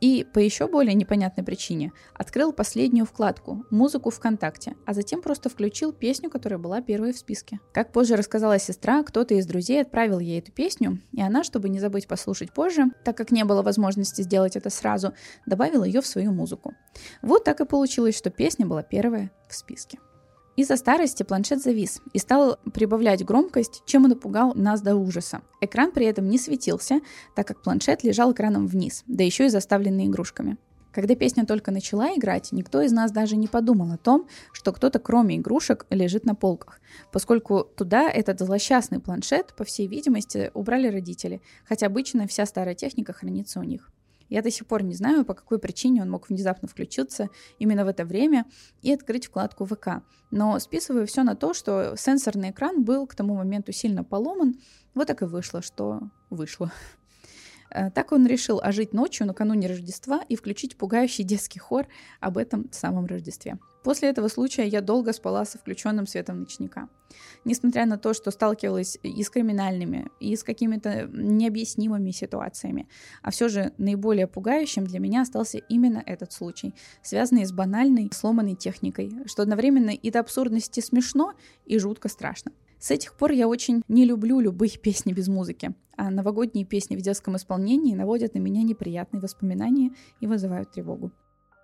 и 0.00 0.26
по 0.32 0.38
еще 0.38 0.66
более 0.66 0.94
непонятной 0.94 1.44
причине 1.44 1.92
открыл 2.14 2.52
последнюю 2.52 3.04
вкладку 3.04 3.64
«Музыку 3.70 4.10
ВКонтакте», 4.10 4.74
а 4.86 4.94
затем 4.94 5.20
просто 5.20 5.50
включил 5.50 5.92
песню, 5.92 6.30
которая 6.30 6.58
была 6.58 6.80
первой 6.80 7.12
в 7.12 7.18
списке. 7.18 7.60
Как 7.72 7.92
позже 7.92 8.16
рассказала 8.16 8.58
сестра, 8.58 9.02
кто-то 9.02 9.34
из 9.34 9.46
друзей 9.46 9.82
отправил 9.82 10.18
ей 10.18 10.40
эту 10.40 10.52
песню, 10.52 11.00
и 11.12 11.20
она, 11.20 11.44
чтобы 11.44 11.68
не 11.68 11.78
забыть 11.78 12.08
послушать 12.08 12.52
позже, 12.52 12.86
так 13.04 13.16
как 13.16 13.30
не 13.30 13.44
было 13.44 13.62
возможности 13.62 14.22
сделать 14.22 14.56
это 14.56 14.70
сразу, 14.70 15.12
добавила 15.46 15.84
ее 15.84 16.00
в 16.00 16.06
свою 16.06 16.32
музыку. 16.32 16.74
Вот 17.20 17.44
так 17.44 17.60
и 17.60 17.66
получилось, 17.66 18.16
что 18.16 18.30
песня 18.30 18.66
была 18.66 18.82
первая 18.82 19.30
в 19.48 19.54
списке. 19.54 19.98
Из-за 20.56 20.76
старости 20.76 21.22
планшет 21.22 21.62
завис 21.62 22.00
и 22.12 22.18
стал 22.18 22.58
прибавлять 22.74 23.24
громкость, 23.24 23.82
чем 23.86 24.06
и 24.06 24.08
напугал 24.08 24.52
нас 24.54 24.82
до 24.82 24.94
ужаса. 24.96 25.42
Экран 25.60 25.92
при 25.92 26.06
этом 26.06 26.28
не 26.28 26.38
светился, 26.38 27.00
так 27.34 27.46
как 27.46 27.62
планшет 27.62 28.04
лежал 28.04 28.32
экраном 28.32 28.66
вниз, 28.66 29.04
да 29.06 29.24
еще 29.24 29.46
и 29.46 29.50
заставленный 29.50 30.06
игрушками. 30.06 30.58
Когда 30.92 31.14
песня 31.14 31.46
только 31.46 31.70
начала 31.70 32.08
играть, 32.16 32.50
никто 32.50 32.82
из 32.82 32.90
нас 32.90 33.12
даже 33.12 33.36
не 33.36 33.46
подумал 33.46 33.92
о 33.92 33.96
том, 33.96 34.26
что 34.52 34.72
кто-то 34.72 34.98
кроме 34.98 35.36
игрушек 35.36 35.86
лежит 35.88 36.24
на 36.24 36.34
полках, 36.34 36.80
поскольку 37.12 37.62
туда 37.62 38.10
этот 38.10 38.40
злосчастный 38.40 38.98
планшет, 38.98 39.54
по 39.56 39.64
всей 39.64 39.86
видимости, 39.86 40.50
убрали 40.52 40.88
родители, 40.88 41.42
хотя 41.64 41.86
обычно 41.86 42.26
вся 42.26 42.44
старая 42.44 42.74
техника 42.74 43.12
хранится 43.12 43.60
у 43.60 43.62
них. 43.62 43.90
Я 44.30 44.42
до 44.42 44.50
сих 44.50 44.66
пор 44.66 44.82
не 44.82 44.94
знаю, 44.94 45.24
по 45.24 45.34
какой 45.34 45.58
причине 45.58 46.02
он 46.02 46.10
мог 46.10 46.30
внезапно 46.30 46.68
включиться 46.68 47.28
именно 47.58 47.84
в 47.84 47.88
это 47.88 48.04
время 48.04 48.46
и 48.80 48.92
открыть 48.92 49.26
вкладку 49.26 49.66
ВК. 49.66 50.02
Но 50.30 50.58
списываю 50.60 51.06
все 51.06 51.24
на 51.24 51.34
то, 51.34 51.52
что 51.52 51.94
сенсорный 51.96 52.50
экран 52.50 52.82
был 52.84 53.06
к 53.06 53.14
тому 53.14 53.34
моменту 53.34 53.72
сильно 53.72 54.04
поломан. 54.04 54.54
Вот 54.94 55.08
так 55.08 55.22
и 55.22 55.26
вышло, 55.26 55.60
что 55.60 56.00
вышло. 56.30 56.72
Э, 57.70 57.90
так 57.90 58.12
он 58.12 58.26
решил 58.26 58.60
ожить 58.62 58.92
ночью 58.92 59.26
накануне 59.26 59.68
Рождества 59.68 60.22
и 60.28 60.36
включить 60.36 60.76
пугающий 60.76 61.24
детский 61.24 61.58
хор 61.58 61.86
об 62.20 62.38
этом 62.38 62.70
самом 62.72 63.06
Рождестве. 63.06 63.58
После 63.82 64.10
этого 64.10 64.28
случая 64.28 64.66
я 64.66 64.82
долго 64.82 65.12
спала 65.12 65.46
со 65.46 65.56
включенным 65.56 66.06
светом 66.06 66.40
ночника. 66.40 66.88
Несмотря 67.44 67.86
на 67.86 67.96
то, 67.96 68.12
что 68.12 68.30
сталкивалась 68.30 68.98
и 69.02 69.22
с 69.22 69.30
криминальными, 69.30 70.08
и 70.20 70.36
с 70.36 70.44
какими-то 70.44 71.08
необъяснимыми 71.10 72.10
ситуациями, 72.10 72.88
а 73.22 73.30
все 73.30 73.48
же 73.48 73.72
наиболее 73.78 74.26
пугающим 74.26 74.84
для 74.84 75.00
меня 75.00 75.22
остался 75.22 75.58
именно 75.58 76.02
этот 76.04 76.32
случай, 76.32 76.74
связанный 77.02 77.46
с 77.46 77.52
банальной 77.52 78.10
сломанной 78.12 78.54
техникой, 78.54 79.12
что 79.24 79.42
одновременно 79.42 79.90
и 79.90 80.10
до 80.10 80.20
абсурдности 80.20 80.80
смешно, 80.80 81.32
и 81.64 81.78
жутко 81.78 82.08
страшно. 82.08 82.52
С 82.80 82.90
этих 82.90 83.14
пор 83.14 83.32
я 83.32 83.46
очень 83.46 83.82
не 83.88 84.06
люблю 84.06 84.40
любые 84.40 84.78
песни 84.82 85.12
без 85.12 85.28
музыки, 85.28 85.74
а 85.96 86.10
новогодние 86.10 86.64
песни 86.64 86.96
в 86.96 87.02
детском 87.02 87.36
исполнении 87.36 87.94
наводят 87.94 88.34
на 88.34 88.38
меня 88.38 88.62
неприятные 88.62 89.20
воспоминания 89.20 89.90
и 90.20 90.26
вызывают 90.26 90.72
тревогу. 90.72 91.12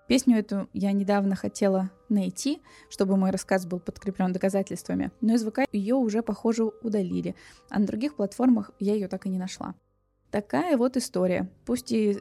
Песню 0.08 0.38
эту 0.38 0.68
я 0.72 0.92
недавно 0.92 1.34
хотела 1.34 1.90
найти, 2.08 2.60
чтобы 2.90 3.16
мой 3.16 3.30
рассказ 3.30 3.66
был 3.66 3.80
подкреплен 3.80 4.32
доказательствами, 4.32 5.10
но 5.20 5.34
из 5.34 5.44
ВК 5.44 5.60
ее 5.72 5.96
уже, 5.96 6.22
похоже, 6.22 6.64
удалили, 6.64 7.34
а 7.70 7.80
на 7.80 7.86
других 7.86 8.14
платформах 8.14 8.70
я 8.78 8.94
ее 8.94 9.08
так 9.08 9.26
и 9.26 9.30
не 9.30 9.38
нашла. 9.38 9.74
Такая 10.30 10.76
вот 10.76 10.96
история, 10.96 11.50
пусть 11.64 11.90
и 11.90 12.20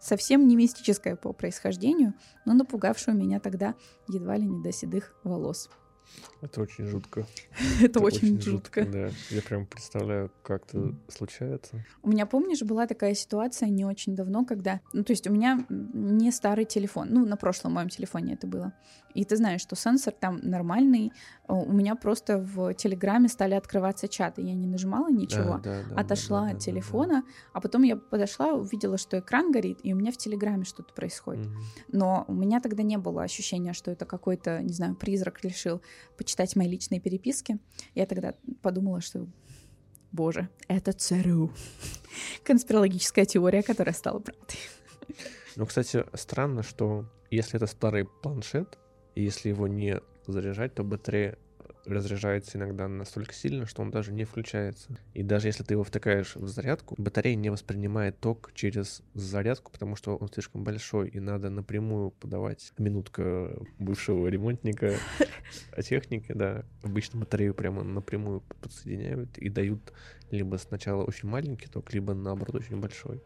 совсем 0.00 0.48
не 0.48 0.56
мистическая 0.56 1.14
по 1.14 1.32
происхождению, 1.32 2.14
но 2.46 2.54
напугавшая 2.54 3.14
меня 3.14 3.38
тогда 3.38 3.74
едва 4.08 4.36
ли 4.36 4.46
не 4.46 4.60
до 4.62 4.72
седых 4.72 5.14
волос. 5.22 5.68
Это 6.42 6.62
очень 6.62 6.86
жутко. 6.86 7.26
Это 7.82 8.00
очень 8.00 8.40
жутко. 8.40 8.86
Да, 8.86 9.10
я 9.30 9.42
прям 9.42 9.66
представляю, 9.66 10.30
как 10.42 10.64
это 10.66 10.94
случается. 11.08 11.84
У 12.02 12.08
меня, 12.08 12.24
помнишь, 12.26 12.62
была 12.62 12.86
такая 12.86 13.14
ситуация 13.14 13.68
не 13.68 13.84
очень 13.84 14.16
давно, 14.16 14.44
когда... 14.44 14.80
Ну, 14.92 15.04
то 15.04 15.12
есть 15.12 15.26
у 15.26 15.32
меня 15.32 15.66
не 15.68 16.30
старый 16.30 16.64
телефон. 16.64 17.08
Ну, 17.10 17.26
на 17.26 17.36
прошлом 17.36 17.74
моем 17.74 17.88
телефоне 17.88 18.34
это 18.34 18.46
было. 18.46 18.72
И 19.14 19.24
ты 19.24 19.36
знаешь, 19.36 19.60
что 19.60 19.76
сенсор 19.76 20.14
там 20.18 20.40
нормальный. 20.42 21.12
У 21.48 21.72
меня 21.72 21.94
просто 21.94 22.38
в 22.38 22.74
Телеграме 22.74 23.28
стали 23.28 23.54
открываться 23.54 24.08
чаты. 24.08 24.42
Я 24.42 24.54
не 24.54 24.66
нажимала 24.66 25.10
ничего, 25.10 25.58
да, 25.58 25.82
да, 25.88 25.96
отошла 25.96 26.46
да, 26.46 26.52
от 26.52 26.58
телефона, 26.60 27.24
а 27.52 27.60
потом 27.60 27.82
я 27.82 27.96
подошла, 27.96 28.52
увидела, 28.52 28.98
что 28.98 29.18
экран 29.18 29.50
горит, 29.50 29.80
и 29.82 29.92
у 29.92 29.96
меня 29.96 30.12
в 30.12 30.16
Телеграме 30.16 30.64
что-то 30.64 30.94
происходит. 30.94 31.48
Но 31.88 32.24
у 32.28 32.32
меня 32.32 32.60
тогда 32.60 32.82
не 32.82 32.98
было 32.98 33.22
ощущения, 33.22 33.72
что 33.72 33.90
это 33.90 34.06
какой-то, 34.06 34.62
не 34.62 34.72
знаю, 34.72 34.94
призрак 34.94 35.42
решил 35.42 35.82
почитать 36.16 36.56
мои 36.56 36.68
личные 36.68 37.00
переписки. 37.00 37.58
Я 37.94 38.06
тогда 38.06 38.34
подумала, 38.62 39.00
что, 39.00 39.26
боже, 40.12 40.48
это 40.68 40.92
ЦРУ. 40.92 41.52
Конспирологическая 42.44 43.24
теория, 43.24 43.62
которая 43.62 43.94
стала 43.94 44.18
правдой. 44.18 44.58
Ну, 45.56 45.66
кстати, 45.66 46.04
странно, 46.14 46.62
что 46.62 47.06
если 47.30 47.56
это 47.56 47.66
старый 47.66 48.06
планшет, 48.22 48.78
и 49.14 49.22
если 49.22 49.48
его 49.48 49.66
не 49.66 50.00
заряжать, 50.26 50.74
то 50.74 50.84
батарея 50.84 51.38
разряжается 51.92 52.58
иногда 52.58 52.88
настолько 52.88 53.34
сильно, 53.34 53.66
что 53.66 53.82
он 53.82 53.90
даже 53.90 54.12
не 54.12 54.24
включается. 54.24 54.98
И 55.14 55.22
даже 55.22 55.48
если 55.48 55.62
ты 55.62 55.74
его 55.74 55.84
втыкаешь 55.84 56.36
в 56.36 56.46
зарядку, 56.48 56.94
батарея 56.98 57.34
не 57.36 57.50
воспринимает 57.50 58.18
ток 58.18 58.52
через 58.54 59.02
зарядку, 59.14 59.72
потому 59.72 59.96
что 59.96 60.16
он 60.16 60.28
слишком 60.28 60.64
большой, 60.64 61.08
и 61.08 61.20
надо 61.20 61.50
напрямую 61.50 62.10
подавать. 62.12 62.72
Минутка 62.78 63.56
бывшего 63.78 64.26
ремонтника 64.26 64.94
о 65.72 65.82
технике, 65.82 66.34
да. 66.34 66.64
Обычно 66.82 67.20
батарею 67.20 67.54
прямо 67.54 67.82
напрямую 67.82 68.42
подсоединяют 68.60 69.38
и 69.38 69.48
дают 69.48 69.92
либо 70.30 70.56
сначала 70.56 71.04
очень 71.04 71.28
маленький 71.28 71.66
ток, 71.66 71.92
либо 71.92 72.14
наоборот 72.14 72.56
очень 72.56 72.80
большой, 72.80 73.22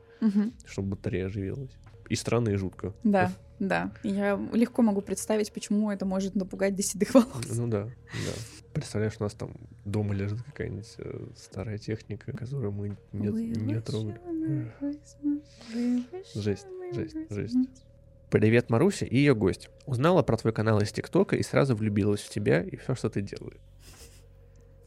чтобы 0.67 0.91
батарея 0.91 1.27
оживилась. 1.27 1.77
И 2.09 2.17
странно, 2.17 2.51
и 2.51 2.57
жутко. 2.57 2.95
Да, 3.03 3.33
да. 3.59 3.93
Я 4.03 4.41
легко 4.53 4.83
могу 4.83 5.01
представить, 5.01 5.53
почему 5.53 5.91
это 5.91 6.05
может 6.05 6.35
напугать 6.35 6.75
до 6.75 6.83
седых 6.83 7.15
волос. 7.15 7.47
Ну 7.55 7.67
да, 7.69 7.85
да. 7.85 8.33
Представляешь, 8.73 9.15
у 9.21 9.23
нас 9.23 9.35
там 9.35 9.55
дома 9.85 10.15
лежит 10.15 10.43
какая-нибудь 10.43 10.95
э, 10.99 11.27
старая 11.37 11.79
техника, 11.79 12.33
которую 12.33 12.73
мы 12.73 12.97
не, 13.13 13.29
не 13.29 13.81
трогали. 13.81 14.21
Жесть, 16.35 16.67
жесть, 16.93 17.17
жесть. 17.31 17.57
Привет, 18.31 18.69
Маруся 18.69 19.07
и 19.07 19.17
ее 19.17 19.35
гость. 19.37 19.71
Узнала 19.87 20.25
про 20.25 20.37
твой 20.37 20.53
канал 20.53 20.81
из 20.81 20.91
ТикТока 20.91 21.37
и 21.37 21.43
сразу 21.45 21.77
влюбилась 21.77 22.21
в 22.21 22.31
тебя 22.31 22.65
и 22.65 22.77
все, 22.77 22.97
что 22.97 23.09
ты 23.09 23.23
делаешь. 23.23 23.61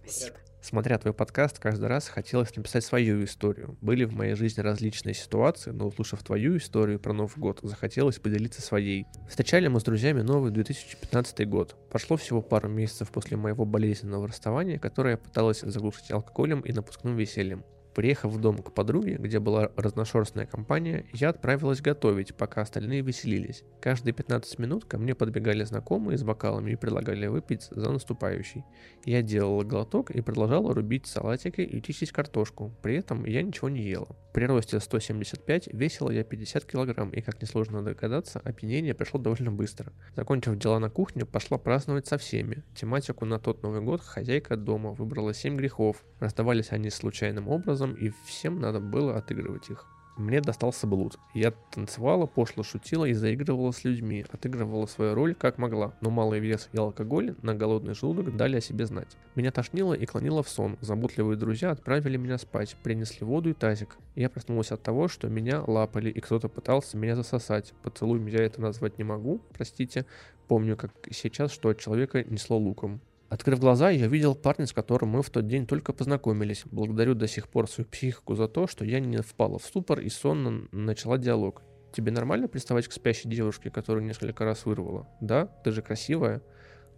Спасибо. 0.04 0.36
Смотря 0.68 0.98
твой 0.98 1.14
подкаст, 1.14 1.60
каждый 1.60 1.88
раз 1.88 2.10
хотелось 2.10 2.54
написать 2.54 2.84
свою 2.84 3.24
историю. 3.24 3.78
Были 3.80 4.04
в 4.04 4.14
моей 4.14 4.34
жизни 4.34 4.60
различные 4.60 5.14
ситуации, 5.14 5.72
но 5.72 5.88
услышав 5.88 6.22
твою 6.24 6.58
историю 6.58 7.00
про 7.00 7.14
Новый 7.14 7.38
год, 7.38 7.62
захотелось 7.64 8.20
поделиться 8.20 8.62
своей. 8.62 9.06
Встречали 9.30 9.70
мы 9.70 9.80
с 9.80 9.84
друзьями 9.86 10.24
новый 10.24 10.52
2015 10.52 11.48
год. 11.48 11.78
Прошло 11.90 12.18
всего 12.18 12.42
пару 12.42 12.68
месяцев 12.68 13.12
после 13.12 13.38
моего 13.38 13.64
болезненного 13.64 14.28
расставания, 14.28 14.78
которое 14.78 15.12
я 15.12 15.18
пыталась 15.18 15.62
заглушить 15.62 16.12
алкоголем 16.12 16.60
и 16.60 16.74
напускным 16.74 17.16
весельем. 17.16 17.64
Приехав 17.98 18.32
в 18.32 18.40
дом 18.40 18.60
к 18.60 18.74
подруге, 18.76 19.16
где 19.16 19.40
была 19.40 19.72
разношерстная 19.76 20.46
компания, 20.46 21.08
я 21.14 21.30
отправилась 21.30 21.82
готовить, 21.82 22.36
пока 22.36 22.62
остальные 22.62 23.02
веселились. 23.02 23.64
Каждые 23.82 24.14
15 24.14 24.60
минут 24.60 24.86
ко 24.86 25.00
мне 25.00 25.16
подбегали 25.16 25.64
знакомые 25.64 26.20
с 26.20 26.24
бокалами 26.24 26.74
и 26.74 26.76
предлагали 26.76 27.26
выпить 27.26 27.68
за 27.72 27.92
наступающий. 27.92 28.64
Я 29.04 29.24
делала 29.24 29.64
глоток 29.64 30.12
и 30.12 30.22
продолжала 30.22 30.76
рубить 30.76 31.08
салатики 31.08 31.62
и 31.62 31.82
чистить 31.82 32.12
картошку, 32.12 32.72
при 32.84 32.98
этом 32.98 33.26
я 33.26 33.42
ничего 33.42 33.68
не 33.68 33.82
ела. 33.82 34.16
При 34.32 34.46
росте 34.46 34.80
175 34.80 35.74
весила 35.74 36.12
я 36.12 36.24
50 36.24 36.66
килограмм, 36.66 37.10
и, 37.10 37.22
как 37.22 37.42
несложно 37.42 37.82
догадаться, 37.82 38.40
опьянение 38.44 38.94
пришло 38.94 39.20
довольно 39.20 39.52
быстро. 39.52 39.92
Закончив 40.16 40.56
дела 40.60 40.78
на 40.78 40.92
кухне, 40.92 41.26
пошла 41.26 41.58
праздновать 41.58 42.06
со 42.06 42.20
всеми. 42.20 42.64
Тематику 42.76 43.26
на 43.26 43.40
тот 43.40 43.64
Новый 43.64 43.82
год 43.82 44.02
хозяйка 44.02 44.56
дома 44.56 44.92
выбрала 44.92 45.34
7 45.34 45.58
грехов. 45.58 46.06
Раздавались 46.20 46.72
они 46.72 46.92
случайным 46.92 47.48
образом, 47.48 47.87
и 47.94 48.12
всем 48.26 48.60
надо 48.60 48.80
было 48.80 49.18
отыгрывать 49.18 49.70
их. 49.70 49.86
Мне 50.18 50.42
достался 50.42 50.88
блуд. 50.88 51.20
Я 51.36 51.52
танцевала, 51.52 52.26
пошло 52.26 52.64
шутила 52.64 53.06
и 53.06 53.14
заигрывала 53.14 53.72
с 53.72 53.84
людьми, 53.84 54.26
отыгрывала 54.32 54.88
свою 54.88 55.14
роль 55.14 55.36
как 55.36 55.60
могла, 55.60 55.94
но 56.02 56.10
малый 56.10 56.40
вес 56.40 56.70
и 56.74 56.78
алкоголь 56.78 57.36
на 57.44 57.54
голодный 57.54 57.94
желудок 57.94 58.36
дали 58.36 58.58
о 58.58 58.62
себе 58.62 58.88
знать. 58.88 59.16
Меня 59.36 59.52
тошнило 59.52 59.94
и 59.94 60.08
клонило 60.08 60.42
в 60.42 60.50
сон. 60.50 60.78
Заботливые 60.82 61.38
друзья 61.38 61.70
отправили 61.70 62.18
меня 62.18 62.40
спать, 62.40 62.76
принесли 62.82 63.28
воду 63.28 63.52
и 63.52 63.54
тазик. 63.54 63.96
Я 64.16 64.32
проснулась 64.32 64.72
от 64.72 64.82
того, 64.82 65.08
что 65.08 65.30
меня 65.30 65.62
лапали 65.62 66.10
и 66.10 66.20
кто-то 66.20 66.50
пытался 66.50 66.98
меня 66.98 67.16
засосать. 67.16 67.74
Поцелуем 67.84 68.26
я 68.26 68.44
это 68.44 68.60
назвать 68.60 68.98
не 68.98 69.04
могу, 69.04 69.40
простите. 69.54 70.08
Помню, 70.48 70.76
как 70.78 70.92
сейчас, 71.12 71.52
что 71.52 71.70
от 71.70 71.78
человека 71.78 72.24
несло 72.24 72.58
луком. 72.58 73.02
Открыв 73.30 73.60
глаза, 73.60 73.90
я 73.90 74.08
видел 74.08 74.36
парня, 74.36 74.66
с 74.66 74.72
которым 74.72 75.10
мы 75.10 75.22
в 75.22 75.30
тот 75.30 75.48
день 75.48 75.68
только 75.68 75.92
познакомились. 75.92 76.64
Благодарю 76.66 77.14
до 77.14 77.28
сих 77.28 77.50
пор 77.50 77.70
свою 77.70 77.90
психику 77.90 78.36
за 78.36 78.48
то, 78.48 78.68
что 78.68 78.86
я 78.86 79.02
не 79.02 79.18
впала 79.18 79.60
в 79.60 79.66
ступор 79.66 80.00
и 80.00 80.08
сонно 80.08 80.68
начала 80.72 81.18
диалог. 81.18 81.62
Тебе 81.92 82.12
нормально 82.12 82.48
приставать 82.48 82.88
к 82.88 82.94
спящей 82.94 83.30
девушке, 83.30 83.70
которую 83.70 84.06
несколько 84.06 84.46
раз 84.46 84.66
вырвала? 84.66 85.10
Да? 85.20 85.46
Ты 85.46 85.72
же 85.72 85.82
красивая. 85.82 86.42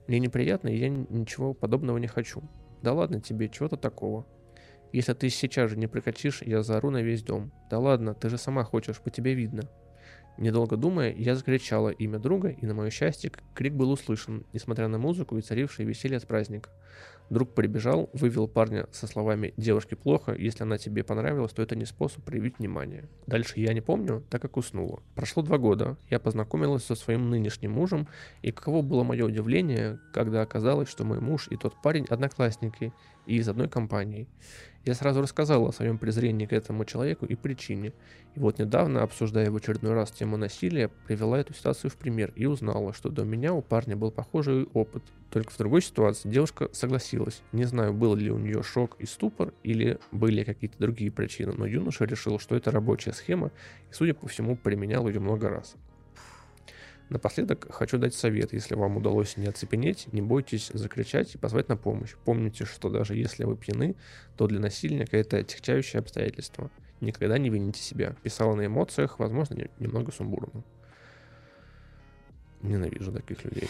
Мне 0.07 0.19
неприятно, 0.19 0.67
и 0.67 0.77
я 0.77 0.89
ничего 0.89 1.53
подобного 1.53 1.97
не 1.97 2.07
хочу. 2.07 2.43
Да 2.83 2.93
ладно 2.93 3.21
тебе, 3.21 3.49
чего-то 3.49 3.77
такого. 3.77 4.27
Если 4.91 5.13
ты 5.13 5.29
сейчас 5.29 5.71
же 5.71 5.77
не 5.77 5.87
прекратишь, 5.87 6.41
я 6.43 6.61
заору 6.61 6.91
на 6.91 7.01
весь 7.01 7.23
дом. 7.23 7.51
Да 7.71 7.79
ладно, 7.79 8.13
ты 8.13 8.29
же 8.29 8.37
сама 8.37 8.63
хочешь, 8.63 9.01
по 9.01 9.09
тебе 9.09 9.33
видно. 9.33 9.63
Недолго 10.39 10.77
думая, 10.77 11.13
я 11.13 11.35
закричала 11.35 11.89
имя 11.89 12.17
друга, 12.17 12.47
и 12.47 12.65
на 12.65 12.73
мое 12.73 12.91
счастье, 12.91 13.29
крик 13.53 13.73
был 13.73 13.91
услышан, 13.91 14.45
несмотря 14.53 14.87
на 14.87 14.97
музыку 14.97 15.37
и 15.37 15.41
царившее 15.41 15.85
веселье 15.85 16.15
от 16.15 16.27
праздника. 16.27 16.69
Друг 17.29 17.53
прибежал, 17.53 18.09
вывел 18.13 18.47
парня 18.47 18.87
со 18.91 19.05
словами 19.05 19.53
«девушке 19.55 19.95
плохо, 19.95 20.33
если 20.33 20.63
она 20.63 20.79
тебе 20.79 21.03
понравилась, 21.03 21.51
то 21.51 21.61
это 21.61 21.75
не 21.75 21.85
способ 21.85 22.23
проявить 22.23 22.57
внимание». 22.57 23.07
Дальше 23.27 23.59
я 23.59 23.73
не 23.73 23.81
помню, 23.81 24.23
так 24.29 24.41
как 24.41 24.57
уснула. 24.57 25.03
Прошло 25.13 25.43
два 25.43 25.59
года, 25.59 25.97
я 26.09 26.19
познакомилась 26.19 26.83
со 26.83 26.95
своим 26.95 27.29
нынешним 27.29 27.71
мужем, 27.71 28.07
и 28.41 28.51
каково 28.51 28.81
было 28.81 29.03
мое 29.03 29.25
удивление, 29.25 29.99
когда 30.11 30.41
оказалось, 30.41 30.89
что 30.89 31.03
мой 31.03 31.19
муж 31.19 31.47
и 31.51 31.55
тот 31.55 31.79
парень 31.83 32.05
одноклассники, 32.09 32.93
и 33.29 33.35
из 33.35 33.47
одной 33.47 33.69
компании. 33.69 34.27
Я 34.85 34.95
сразу 34.95 35.21
рассказал 35.21 35.67
о 35.67 35.73
своем 35.73 35.97
презрении 35.97 36.47
к 36.47 36.53
этому 36.53 36.83
человеку 36.83 37.25
и 37.25 37.35
причине. 37.35 37.93
И 38.35 38.39
вот 38.39 38.57
недавно, 38.59 39.03
обсуждая 39.03 39.51
в 39.51 39.55
очередной 39.55 39.93
раз 39.93 40.11
тему 40.11 40.35
насилия, 40.37 40.89
привела 41.05 41.37
эту 41.39 41.53
ситуацию 41.53 41.91
в 41.91 41.95
пример 41.95 42.33
и 42.35 42.45
узнала, 42.45 42.93
что 42.93 43.09
до 43.09 43.23
меня 43.23 43.53
у 43.53 43.61
парня 43.61 43.95
был 43.95 44.09
похожий 44.09 44.63
опыт. 44.73 45.03
Только 45.29 45.51
в 45.51 45.57
другой 45.57 45.81
ситуации 45.81 46.29
девушка 46.29 46.69
согласилась. 46.71 47.18
Не 47.51 47.65
знаю, 47.65 47.93
был 47.93 48.15
ли 48.15 48.31
у 48.31 48.37
нее 48.37 48.63
шок 48.63 48.95
и 48.99 49.05
ступор, 49.05 49.53
или 49.63 49.99
были 50.11 50.43
какие-то 50.43 50.77
другие 50.79 51.11
причины, 51.11 51.53
но 51.53 51.65
юноша 51.65 52.05
решил, 52.05 52.39
что 52.39 52.55
это 52.55 52.71
рабочая 52.71 53.13
схема, 53.13 53.51
и, 53.89 53.93
судя 53.93 54.13
по 54.13 54.27
всему, 54.27 54.55
применял 54.55 55.07
ее 55.07 55.19
много 55.19 55.49
раз. 55.49 55.75
Напоследок 57.09 57.67
хочу 57.71 57.97
дать 57.97 58.13
совет. 58.13 58.53
Если 58.53 58.75
вам 58.75 58.97
удалось 58.97 59.35
не 59.35 59.47
оцепенеть, 59.47 60.13
не 60.13 60.21
бойтесь 60.21 60.69
закричать 60.73 61.33
и 61.33 61.39
позвать 61.39 61.67
на 61.67 61.75
помощь. 61.75 62.13
Помните, 62.23 62.65
что 62.65 62.89
даже 62.89 63.15
если 63.15 63.45
вы 63.45 63.57
пьяны, 63.57 63.95
то 64.37 64.45
для 64.45 64.59
насильника 64.59 65.17
это 65.17 65.37
отягчающее 65.37 65.99
обстоятельство. 65.99 66.69
Никогда 67.01 67.39
не 67.39 67.49
вините 67.49 67.81
себя. 67.81 68.15
Писала 68.21 68.53
на 68.53 68.67
эмоциях, 68.67 69.17
возможно, 69.17 69.67
немного 69.79 70.11
сумбурно. 70.11 70.63
Ненавижу 72.61 73.11
таких 73.11 73.43
людей. 73.43 73.67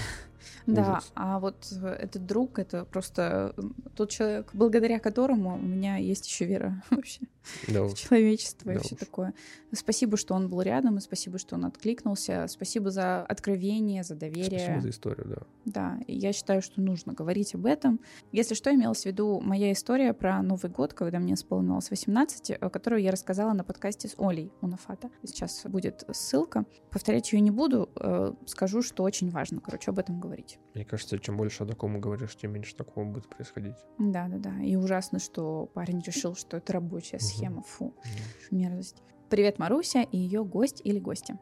Да, 0.66 0.82
Ужас. 0.82 1.12
а 1.16 1.40
вот 1.40 1.68
э, 1.72 1.88
этот 1.88 2.26
друг, 2.26 2.60
это 2.60 2.86
просто 2.86 3.56
тот 3.96 4.10
человек, 4.10 4.50
благодаря 4.54 5.00
которому 5.00 5.56
у 5.56 5.62
меня 5.62 5.98
есть 5.98 6.28
еще 6.28 6.46
вера 6.46 6.84
вообще 6.90 7.22
да 7.68 7.84
в 7.84 7.94
человечество 7.94 8.74
да 8.74 8.80
и 8.80 8.84
все 8.84 8.96
такое. 8.96 9.34
Спасибо, 9.72 10.18
что 10.18 10.34
он 10.34 10.50
был 10.50 10.62
рядом, 10.62 10.98
и 10.98 11.02
спасибо, 11.02 11.38
что 11.38 11.56
он 11.56 11.66
откликнулся. 11.66 12.46
Спасибо 12.48 12.92
за 12.92 13.22
откровение, 13.24 14.04
за 14.04 14.16
доверие. 14.16 14.60
Спасибо 14.60 14.82
за 14.82 14.90
историю, 14.90 15.28
да. 15.28 15.38
Да, 15.66 16.00
и 16.08 16.16
я 16.16 16.34
считаю, 16.34 16.62
что 16.62 16.82
нужно 16.82 17.14
говорить 17.14 17.54
об 17.56 17.66
этом. 17.66 18.00
Если 18.32 18.56
что, 18.56 18.74
имелось 18.74 19.04
в 19.04 19.06
виду 19.06 19.40
моя 19.40 19.72
история 19.72 20.14
про 20.14 20.42
Новый 20.42 20.72
год, 20.72 20.94
когда 20.94 21.20
мне 21.20 21.34
исполнилось 21.34 21.90
18, 21.90 22.60
которую 22.72 23.02
я 23.02 23.12
рассказала 23.12 23.54
на 23.54 23.64
подкасте 23.64 24.08
с 24.08 24.16
Олей 24.18 24.52
Унафата. 24.62 25.10
Сейчас 25.24 25.64
будет 25.66 26.04
ссылка. 26.12 26.66
Повторять 26.92 27.32
ее 27.32 27.42
не 27.42 27.52
буду, 27.52 27.90
э, 27.96 28.34
скажу, 28.46 28.82
что 28.82 29.04
очень 29.04 29.30
важно, 29.30 29.60
короче, 29.60 29.92
об 29.92 30.00
этом 30.00 30.20
говорить. 30.20 30.29
Мне 30.74 30.86
кажется, 30.86 31.20
чем 31.20 31.38
больше 31.38 31.64
о 31.64 31.66
таком 31.66 32.00
говоришь, 32.00 32.36
тем 32.36 32.54
меньше 32.54 32.76
такого 32.76 33.06
будет 33.06 33.28
происходить. 33.30 33.76
Да, 33.98 34.28
да, 34.28 34.38
да. 34.38 34.64
И 34.64 34.76
ужасно, 34.76 35.20
что 35.20 35.68
парень 35.74 36.02
решил, 36.02 36.36
что 36.36 36.58
это 36.58 36.74
рабочая 36.74 37.20
схема. 37.20 37.64
Фу, 37.64 37.94
мерзость. 38.52 39.02
Привет, 39.30 39.60
Маруся 39.60 40.02
и 40.02 40.18
ее 40.18 40.44
гость 40.44 40.82
или 40.84 41.00
гости. 41.00 41.38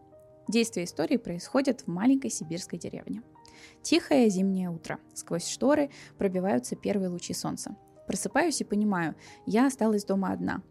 Действие 0.48 0.86
истории 0.86 1.18
происходит 1.18 1.82
в 1.82 1.88
маленькой 1.88 2.30
сибирской 2.30 2.80
деревне. 2.80 3.22
Тихое 3.82 4.30
зимнее 4.30 4.70
утро. 4.70 5.00
Сквозь 5.14 5.48
шторы 5.48 5.90
пробиваются 6.18 6.76
первые 6.76 7.10
лучи 7.10 7.34
солнца. 7.34 7.76
Просыпаюсь 8.08 8.62
и 8.62 8.64
понимаю, 8.66 9.16
я 9.46 9.68
осталась 9.68 10.06
дома 10.06 10.32
одна. 10.32 10.62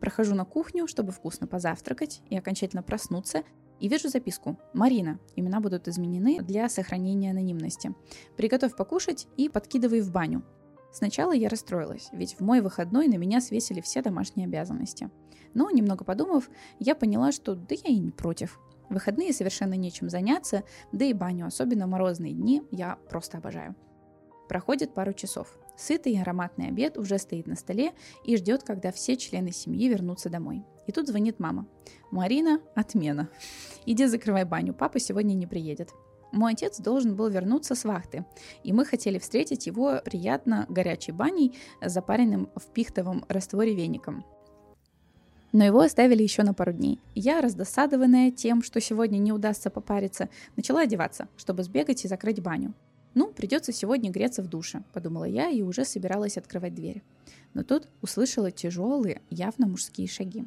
Прохожу 0.00 0.34
на 0.34 0.44
кухню, 0.44 0.86
чтобы 0.86 1.12
вкусно 1.12 1.46
позавтракать 1.46 2.22
и 2.30 2.36
окончательно 2.36 2.82
проснуться, 2.82 3.42
и 3.80 3.88
вижу 3.88 4.08
записку. 4.08 4.58
Марина. 4.72 5.18
Имена 5.34 5.60
будут 5.60 5.88
изменены 5.88 6.40
для 6.42 6.68
сохранения 6.68 7.30
анонимности. 7.30 7.94
Приготовь 8.36 8.76
покушать 8.76 9.26
и 9.36 9.48
подкидывай 9.48 10.00
в 10.00 10.10
баню. 10.10 10.42
Сначала 10.92 11.32
я 11.32 11.48
расстроилась, 11.48 12.08
ведь 12.12 12.34
в 12.34 12.40
мой 12.40 12.60
выходной 12.60 13.06
на 13.08 13.16
меня 13.16 13.40
свесили 13.40 13.80
все 13.80 14.00
домашние 14.00 14.46
обязанности. 14.46 15.10
Но, 15.52 15.70
немного 15.70 16.04
подумав, 16.04 16.48
я 16.78 16.94
поняла, 16.94 17.32
что 17.32 17.54
да 17.54 17.74
я 17.84 17.90
и 17.90 17.98
не 17.98 18.10
против. 18.10 18.58
В 18.88 18.94
выходные 18.94 19.32
совершенно 19.32 19.74
нечем 19.74 20.08
заняться, 20.08 20.62
да 20.92 21.04
и 21.04 21.12
баню, 21.12 21.46
особенно 21.46 21.86
морозные 21.86 22.32
дни, 22.32 22.62
я 22.70 22.98
просто 23.10 23.38
обожаю. 23.38 23.74
Проходит 24.48 24.94
пару 24.94 25.12
часов. 25.12 25.58
Сытый 25.76 26.12
и 26.12 26.18
ароматный 26.18 26.68
обед 26.68 26.96
уже 26.96 27.18
стоит 27.18 27.46
на 27.46 27.56
столе 27.56 27.92
и 28.24 28.36
ждет, 28.36 28.62
когда 28.62 28.92
все 28.92 29.16
члены 29.16 29.52
семьи 29.52 29.88
вернутся 29.88 30.30
домой. 30.30 30.64
И 30.86 30.92
тут 30.92 31.08
звонит 31.08 31.38
мама. 31.38 31.66
«Марина, 32.10 32.60
отмена. 32.74 33.28
Иди 33.86 34.06
закрывай 34.06 34.44
баню, 34.44 34.74
папа 34.74 34.98
сегодня 34.98 35.34
не 35.34 35.46
приедет». 35.46 35.90
Мой 36.32 36.52
отец 36.52 36.80
должен 36.80 37.14
был 37.14 37.28
вернуться 37.28 37.74
с 37.74 37.84
вахты, 37.84 38.26
и 38.62 38.72
мы 38.72 38.84
хотели 38.84 39.18
встретить 39.18 39.66
его 39.66 40.00
приятно 40.04 40.66
горячей 40.68 41.12
баней, 41.12 41.56
запаренным 41.80 42.50
в 42.56 42.66
пихтовом 42.72 43.24
растворе 43.28 43.74
веником. 43.74 44.24
Но 45.52 45.64
его 45.64 45.80
оставили 45.80 46.22
еще 46.22 46.42
на 46.42 46.52
пару 46.52 46.72
дней. 46.72 47.00
Я, 47.14 47.40
раздосадованная 47.40 48.30
тем, 48.30 48.62
что 48.62 48.80
сегодня 48.80 49.18
не 49.18 49.32
удастся 49.32 49.70
попариться, 49.70 50.28
начала 50.56 50.82
одеваться, 50.82 51.28
чтобы 51.36 51.62
сбегать 51.62 52.04
и 52.04 52.08
закрыть 52.08 52.42
баню. 52.42 52.74
Ну, 53.14 53.32
придется 53.32 53.72
сегодня 53.72 54.10
греться 54.10 54.42
в 54.42 54.48
душе, 54.48 54.82
подумала 54.92 55.24
я 55.24 55.48
и 55.48 55.62
уже 55.62 55.86
собиралась 55.86 56.36
открывать 56.36 56.74
дверь. 56.74 57.02
Но 57.54 57.62
тут 57.62 57.88
услышала 58.02 58.50
тяжелые, 58.50 59.22
явно 59.30 59.66
мужские 59.66 60.08
шаги. 60.08 60.44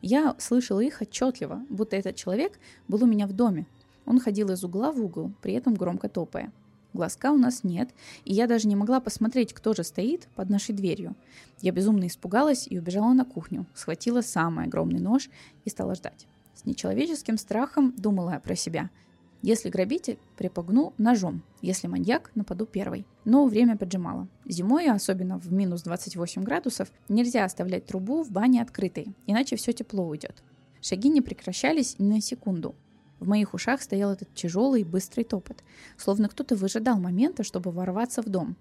Я 0.00 0.36
слышала 0.38 0.80
их 0.80 1.00
отчетливо, 1.00 1.62
будто 1.68 1.96
этот 1.96 2.16
человек 2.16 2.58
был 2.86 3.02
у 3.02 3.06
меня 3.06 3.26
в 3.26 3.32
доме. 3.32 3.66
Он 4.06 4.20
ходил 4.20 4.50
из 4.50 4.62
угла 4.64 4.92
в 4.92 5.02
угол, 5.02 5.32
при 5.42 5.54
этом 5.54 5.74
громко 5.74 6.08
топая. 6.08 6.52
Глазка 6.94 7.32
у 7.32 7.36
нас 7.36 7.64
нет, 7.64 7.90
и 8.24 8.32
я 8.32 8.46
даже 8.46 8.66
не 8.66 8.76
могла 8.76 9.00
посмотреть, 9.00 9.52
кто 9.52 9.74
же 9.74 9.84
стоит 9.84 10.28
под 10.34 10.48
нашей 10.48 10.74
дверью. 10.74 11.14
Я 11.60 11.72
безумно 11.72 12.06
испугалась 12.06 12.66
и 12.68 12.78
убежала 12.78 13.12
на 13.12 13.24
кухню, 13.24 13.66
схватила 13.74 14.22
самый 14.22 14.66
огромный 14.66 15.00
нож 15.00 15.28
и 15.64 15.70
стала 15.70 15.94
ждать. 15.94 16.26
С 16.54 16.64
нечеловеческим 16.64 17.36
страхом 17.36 17.92
думала 17.96 18.32
я 18.32 18.40
про 18.40 18.56
себя– 18.56 18.90
если 19.42 19.70
грабитель, 19.70 20.18
припугну 20.36 20.94
ножом. 20.98 21.42
Если 21.62 21.86
маньяк, 21.86 22.30
нападу 22.34 22.66
первой. 22.66 23.06
Но 23.24 23.46
время 23.46 23.76
поджимало. 23.76 24.28
Зимой, 24.44 24.90
особенно 24.90 25.38
в 25.38 25.52
минус 25.52 25.82
28 25.82 26.42
градусов, 26.42 26.90
нельзя 27.08 27.44
оставлять 27.44 27.86
трубу 27.86 28.22
в 28.22 28.30
бане 28.30 28.62
открытой, 28.62 29.14
иначе 29.26 29.56
все 29.56 29.72
тепло 29.72 30.06
уйдет. 30.06 30.42
Шаги 30.82 31.08
не 31.08 31.20
прекращались 31.20 31.96
ни 31.98 32.14
на 32.14 32.20
секунду. 32.20 32.74
В 33.20 33.28
моих 33.28 33.54
ушах 33.54 33.82
стоял 33.82 34.12
этот 34.12 34.32
тяжелый 34.34 34.84
быстрый 34.84 35.24
топот, 35.24 35.62
словно 35.96 36.28
кто-то 36.28 36.56
выжидал 36.56 36.98
момента, 36.98 37.42
чтобы 37.42 37.70
ворваться 37.70 38.22
в 38.22 38.26
дом. 38.26 38.56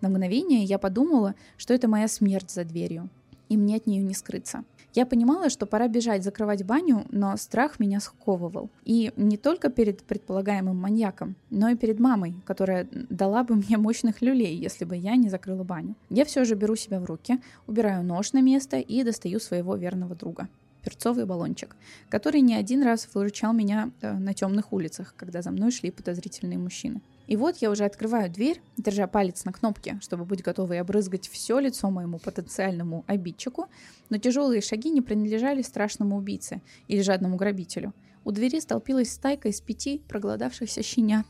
На 0.00 0.08
мгновение 0.08 0.62
я 0.64 0.78
подумала, 0.78 1.34
что 1.56 1.74
это 1.74 1.88
моя 1.88 2.06
смерть 2.06 2.50
за 2.50 2.64
дверью, 2.64 3.10
и 3.48 3.56
мне 3.56 3.76
от 3.76 3.86
нее 3.86 4.02
не 4.02 4.14
скрыться– 4.14 4.64
я 4.96 5.04
понимала, 5.04 5.50
что 5.50 5.66
пора 5.66 5.88
бежать 5.88 6.24
закрывать 6.24 6.64
баню, 6.64 7.06
но 7.10 7.36
страх 7.36 7.78
меня 7.78 8.00
сковывал. 8.00 8.70
И 8.84 9.12
не 9.16 9.36
только 9.36 9.68
перед 9.68 10.02
предполагаемым 10.02 10.76
маньяком, 10.76 11.36
но 11.50 11.68
и 11.68 11.76
перед 11.76 12.00
мамой, 12.00 12.34
которая 12.46 12.88
дала 12.90 13.44
бы 13.44 13.56
мне 13.56 13.76
мощных 13.76 14.22
люлей, 14.22 14.56
если 14.56 14.86
бы 14.86 14.96
я 14.96 15.16
не 15.16 15.28
закрыла 15.28 15.64
баню. 15.64 15.94
Я 16.08 16.24
все 16.24 16.44
же 16.46 16.54
беру 16.54 16.76
себя 16.76 16.98
в 16.98 17.04
руки, 17.04 17.38
убираю 17.66 18.02
нож 18.04 18.32
на 18.32 18.40
место 18.40 18.78
и 18.78 19.04
достаю 19.04 19.38
своего 19.38 19.76
верного 19.76 20.14
друга 20.14 20.48
перцовый 20.82 21.26
баллончик, 21.26 21.74
который 22.08 22.40
не 22.42 22.54
один 22.54 22.84
раз 22.84 23.08
выручал 23.12 23.52
меня 23.52 23.90
э, 24.00 24.12
на 24.12 24.34
темных 24.34 24.72
улицах, 24.72 25.14
когда 25.16 25.42
за 25.42 25.50
мной 25.50 25.72
шли 25.72 25.90
подозрительные 25.90 26.58
мужчины. 26.58 27.00
И 27.26 27.36
вот 27.36 27.56
я 27.56 27.70
уже 27.70 27.84
открываю 27.84 28.30
дверь, 28.30 28.60
держа 28.76 29.06
палец 29.06 29.44
на 29.44 29.52
кнопке, 29.52 29.98
чтобы 30.00 30.24
быть 30.24 30.42
готовой 30.42 30.80
обрызгать 30.80 31.28
все 31.28 31.58
лицо 31.58 31.90
моему 31.90 32.18
потенциальному 32.18 33.04
обидчику, 33.06 33.66
но 34.10 34.18
тяжелые 34.18 34.60
шаги 34.60 34.90
не 34.90 35.00
принадлежали 35.02 35.62
страшному 35.62 36.16
убийце 36.16 36.62
или 36.86 37.02
жадному 37.02 37.36
грабителю. 37.36 37.94
У 38.24 38.30
двери 38.30 38.60
столпилась 38.60 39.12
стайка 39.12 39.48
из 39.48 39.60
пяти 39.60 40.02
проголодавшихся 40.08 40.82
щенят. 40.82 41.26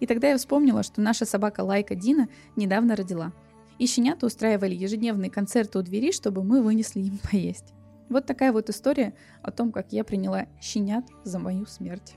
И 0.00 0.06
тогда 0.06 0.28
я 0.28 0.36
вспомнила, 0.36 0.82
что 0.82 1.00
наша 1.00 1.24
собака 1.24 1.60
Лайка 1.60 1.94
Дина 1.94 2.28
недавно 2.56 2.96
родила. 2.96 3.32
И 3.78 3.86
щенята 3.86 4.26
устраивали 4.26 4.74
ежедневные 4.74 5.30
концерты 5.30 5.78
у 5.78 5.82
двери, 5.82 6.12
чтобы 6.12 6.42
мы 6.42 6.62
вынесли 6.62 7.00
им 7.00 7.18
поесть. 7.30 7.72
Вот 8.10 8.26
такая 8.26 8.52
вот 8.52 8.68
история 8.68 9.14
о 9.42 9.52
том, 9.52 9.72
как 9.72 9.92
я 9.92 10.04
приняла 10.04 10.46
щенят 10.60 11.06
за 11.24 11.38
мою 11.38 11.64
смерть. 11.66 12.16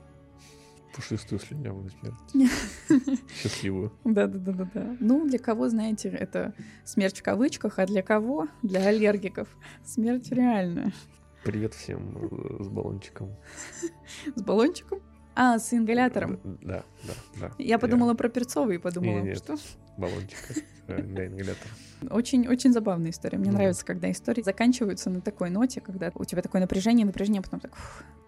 Пушистую 0.94 1.40
слюнявую 1.40 1.90
смерть. 1.90 2.50
Счастливую. 3.42 3.92
Да-да-да-да. 4.04 4.96
Ну, 5.00 5.26
для 5.26 5.38
кого, 5.40 5.68
знаете, 5.68 6.08
это 6.08 6.54
смерть 6.84 7.18
в 7.18 7.22
кавычках, 7.22 7.80
а 7.80 7.86
для 7.86 8.02
кого? 8.02 8.46
Для 8.62 8.86
аллергиков. 8.86 9.48
Смерть 9.84 10.30
реальная. 10.30 10.92
Привет 11.42 11.74
всем 11.74 12.16
э, 12.30 12.62
с 12.62 12.68
баллончиком. 12.68 13.34
С 14.36 14.42
баллончиком? 14.42 15.00
А, 15.36 15.58
с 15.58 15.74
ингалятором. 15.74 16.38
Да, 16.62 16.84
да, 17.02 17.12
да. 17.40 17.50
Я 17.58 17.78
подумала 17.80 18.14
про 18.14 18.28
перцовый 18.28 18.76
и 18.76 18.78
подумала, 18.78 19.34
что... 19.34 19.56
Баллончика 19.98 20.54
э, 20.86 21.02
для 21.02 21.26
ингалятора. 21.26 21.70
Очень-очень 22.10 22.72
забавная 22.72 23.10
история. 23.10 23.38
Мне 23.38 23.50
нравится, 23.50 23.84
когда 23.84 24.10
истории 24.10 24.42
заканчиваются 24.42 25.10
на 25.10 25.20
такой 25.20 25.50
ноте, 25.50 25.80
когда 25.80 26.12
у 26.14 26.24
тебя 26.24 26.40
такое 26.40 26.60
напряжение, 26.60 27.04
напряжение, 27.04 27.40
а 27.40 27.42
потом 27.42 27.60
так, 27.60 27.72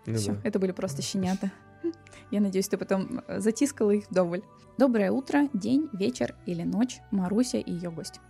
ну 0.07 0.15
все, 0.15 0.37
это 0.43 0.59
были 0.59 0.73
просто 0.73 1.01
щенята. 1.03 1.53
Я 2.31 2.41
надеюсь, 2.41 2.69
ты 2.69 2.77
потом 2.77 3.23
э, 3.27 3.41
затискала 3.41 3.91
их 3.91 4.09
вдоволь. 4.11 4.43
Доброе 4.79 5.11
утро, 5.11 5.49
день, 5.55 5.89
вечер 5.93 6.35
или 6.45 6.63
ночь, 6.63 6.99
Маруся 7.11 7.59
и 7.59 7.73
ее 7.73 7.91
гость. 7.91 8.21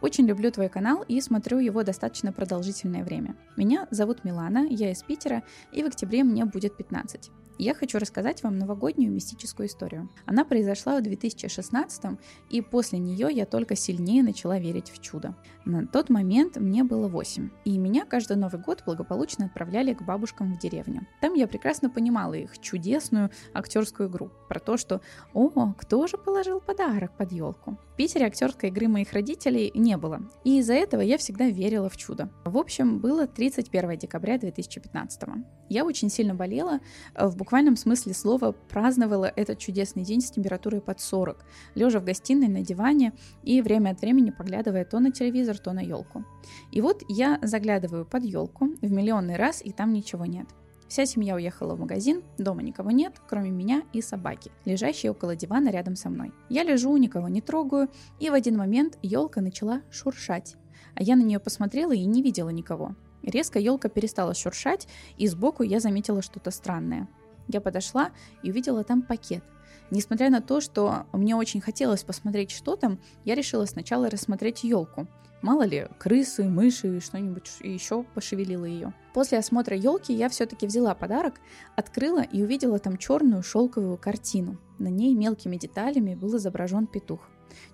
Очень 0.00 0.26
люблю 0.26 0.52
твой 0.52 0.68
канал 0.68 1.04
и 1.08 1.20
смотрю 1.20 1.58
его 1.58 1.82
достаточно 1.82 2.32
продолжительное 2.32 3.02
время. 3.02 3.34
Меня 3.56 3.88
зовут 3.90 4.22
Милана, 4.22 4.66
я 4.70 4.92
из 4.92 5.02
Питера, 5.02 5.42
и 5.72 5.82
в 5.82 5.86
октябре 5.86 6.22
мне 6.22 6.44
будет 6.44 6.76
15. 6.76 7.30
Я 7.58 7.72
хочу 7.72 7.98
рассказать 7.98 8.42
вам 8.42 8.58
новогоднюю 8.58 9.12
мистическую 9.12 9.66
историю. 9.66 10.10
Она 10.26 10.44
произошла 10.44 10.98
в 10.98 11.02
2016 11.02 12.18
и 12.50 12.60
после 12.60 12.98
нее 12.98 13.28
я 13.32 13.46
только 13.46 13.76
сильнее 13.76 14.22
начала 14.22 14.58
верить 14.58 14.90
в 14.90 15.00
чудо. 15.00 15.34
На 15.64 15.86
тот 15.86 16.10
момент 16.10 16.58
мне 16.58 16.84
было 16.84 17.08
8, 17.08 17.50
и 17.64 17.78
меня 17.78 18.04
каждый 18.04 18.36
Новый 18.36 18.60
год 18.60 18.82
благополучно 18.84 19.46
отправляли 19.46 19.94
к 19.94 20.02
бабушкам 20.02 20.54
в 20.54 20.58
деревню. 20.58 21.06
Там 21.22 21.32
я 21.32 21.46
прекрасно 21.46 21.88
понимала 21.88 22.34
их 22.34 22.58
чудесную 22.58 23.30
актерскую 23.54 24.10
игру 24.10 24.30
про 24.48 24.60
то, 24.60 24.76
что 24.76 25.00
«О, 25.32 25.72
кто 25.78 26.06
же 26.06 26.18
положил 26.18 26.60
подарок 26.60 27.16
под 27.16 27.32
елку?» 27.32 27.78
Питере 27.96 28.26
актерской 28.26 28.68
игры 28.68 28.88
моих 28.88 29.14
родителей 29.14 29.72
не 29.74 29.96
было, 29.96 30.20
и 30.44 30.58
из-за 30.58 30.74
этого 30.74 31.00
я 31.00 31.16
всегда 31.16 31.46
верила 31.46 31.88
в 31.88 31.96
чудо. 31.96 32.28
В 32.44 32.58
общем, 32.58 32.98
было 32.98 33.26
31 33.26 33.96
декабря 33.96 34.36
2015. 34.36 35.22
Я 35.70 35.86
очень 35.86 36.10
сильно 36.10 36.34
болела, 36.34 36.80
в 37.18 37.36
буквальном 37.36 37.74
смысле 37.76 38.12
слова 38.12 38.52
праздновала 38.52 39.32
этот 39.34 39.58
чудесный 39.58 40.02
день 40.02 40.20
с 40.20 40.30
температурой 40.30 40.82
под 40.82 41.00
40, 41.00 41.42
лежа 41.74 41.98
в 41.98 42.04
гостиной 42.04 42.48
на 42.48 42.60
диване 42.60 43.14
и 43.42 43.62
время 43.62 43.90
от 43.90 44.00
времени 44.02 44.30
поглядывая 44.30 44.84
то 44.84 45.00
на 45.00 45.10
телевизор, 45.10 45.56
то 45.56 45.72
на 45.72 45.80
елку. 45.80 46.26
И 46.72 46.82
вот 46.82 47.02
я 47.08 47.38
заглядываю 47.40 48.04
под 48.04 48.24
елку 48.24 48.72
в 48.82 48.90
миллионный 48.90 49.36
раз, 49.36 49.62
и 49.64 49.72
там 49.72 49.94
ничего 49.94 50.26
нет. 50.26 50.46
Вся 50.88 51.04
семья 51.04 51.34
уехала 51.34 51.74
в 51.74 51.80
магазин, 51.80 52.22
дома 52.38 52.62
никого 52.62 52.92
нет, 52.92 53.14
кроме 53.28 53.50
меня 53.50 53.82
и 53.92 54.00
собаки, 54.00 54.52
лежащей 54.64 55.08
около 55.08 55.34
дивана 55.34 55.70
рядом 55.70 55.96
со 55.96 56.10
мной. 56.10 56.32
Я 56.48 56.62
лежу, 56.62 56.96
никого 56.96 57.28
не 57.28 57.40
трогаю, 57.40 57.88
и 58.20 58.30
в 58.30 58.34
один 58.34 58.56
момент 58.56 58.96
елка 59.02 59.40
начала 59.40 59.82
шуршать. 59.90 60.56
А 60.94 61.02
я 61.02 61.16
на 61.16 61.22
нее 61.22 61.40
посмотрела 61.40 61.92
и 61.92 62.04
не 62.04 62.22
видела 62.22 62.50
никого. 62.50 62.94
Резко 63.22 63.58
елка 63.58 63.88
перестала 63.88 64.34
шуршать, 64.34 64.86
и 65.16 65.26
сбоку 65.26 65.64
я 65.64 65.80
заметила 65.80 66.22
что-то 66.22 66.52
странное. 66.52 67.08
Я 67.48 67.60
подошла 67.60 68.10
и 68.44 68.50
увидела 68.50 68.84
там 68.84 69.02
пакет. 69.02 69.42
Несмотря 69.90 70.30
на 70.30 70.40
то, 70.40 70.60
что 70.60 71.06
мне 71.12 71.36
очень 71.36 71.60
хотелось 71.60 72.02
посмотреть, 72.02 72.50
что 72.50 72.76
там, 72.76 72.98
я 73.24 73.34
решила 73.34 73.64
сначала 73.66 74.10
рассмотреть 74.10 74.64
елку. 74.64 75.06
Мало 75.42 75.62
ли, 75.62 75.86
крысы, 75.98 76.44
мыши, 76.44 77.00
что-нибудь 77.00 77.50
еще 77.60 78.02
пошевелило 78.14 78.64
ее. 78.64 78.92
После 79.14 79.38
осмотра 79.38 79.76
елки 79.76 80.12
я 80.12 80.28
все-таки 80.28 80.66
взяла 80.66 80.94
подарок, 80.94 81.34
открыла 81.76 82.22
и 82.22 82.42
увидела 82.42 82.78
там 82.78 82.96
черную 82.96 83.42
шелковую 83.42 83.96
картину. 83.98 84.58
На 84.78 84.88
ней 84.88 85.14
мелкими 85.14 85.56
деталями 85.56 86.14
был 86.14 86.36
изображен 86.36 86.86
петух. 86.86 87.20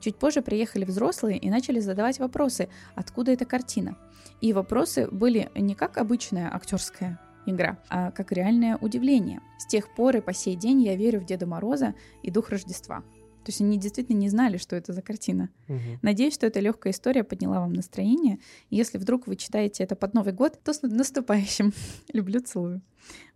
Чуть 0.00 0.16
позже 0.16 0.42
приехали 0.42 0.84
взрослые 0.84 1.38
и 1.38 1.50
начали 1.50 1.80
задавать 1.80 2.18
вопросы, 2.18 2.68
откуда 2.94 3.32
эта 3.32 3.44
картина. 3.44 3.96
И 4.40 4.52
вопросы 4.52 5.08
были 5.10 5.50
не 5.54 5.74
как 5.74 5.96
обычная 5.96 6.54
актерская 6.54 7.18
игра, 7.46 7.78
а 7.88 8.10
как 8.10 8.32
реальное 8.32 8.76
удивление. 8.76 9.40
С 9.58 9.66
тех 9.66 9.94
пор 9.94 10.16
и 10.16 10.20
по 10.20 10.32
сей 10.32 10.56
день 10.56 10.82
я 10.82 10.96
верю 10.96 11.20
в 11.20 11.24
Деда 11.24 11.46
Мороза 11.46 11.94
и 12.22 12.30
Дух 12.30 12.50
Рождества. 12.50 13.02
То 13.44 13.48
есть 13.48 13.60
они 13.60 13.76
действительно 13.76 14.18
не 14.18 14.28
знали, 14.28 14.56
что 14.56 14.76
это 14.76 14.92
за 14.92 15.02
картина. 15.02 15.50
Угу. 15.68 15.98
Надеюсь, 16.02 16.34
что 16.34 16.46
эта 16.46 16.60
легкая 16.60 16.92
история 16.92 17.24
подняла 17.24 17.60
вам 17.60 17.72
настроение. 17.72 18.38
Если 18.70 18.98
вдруг 18.98 19.26
вы 19.26 19.34
читаете 19.36 19.82
это 19.82 19.96
под 19.96 20.14
Новый 20.14 20.32
год, 20.32 20.60
то 20.62 20.72
с 20.72 20.82
наступающим. 20.82 21.72
Люблю, 22.12 22.40
целую. 22.40 22.82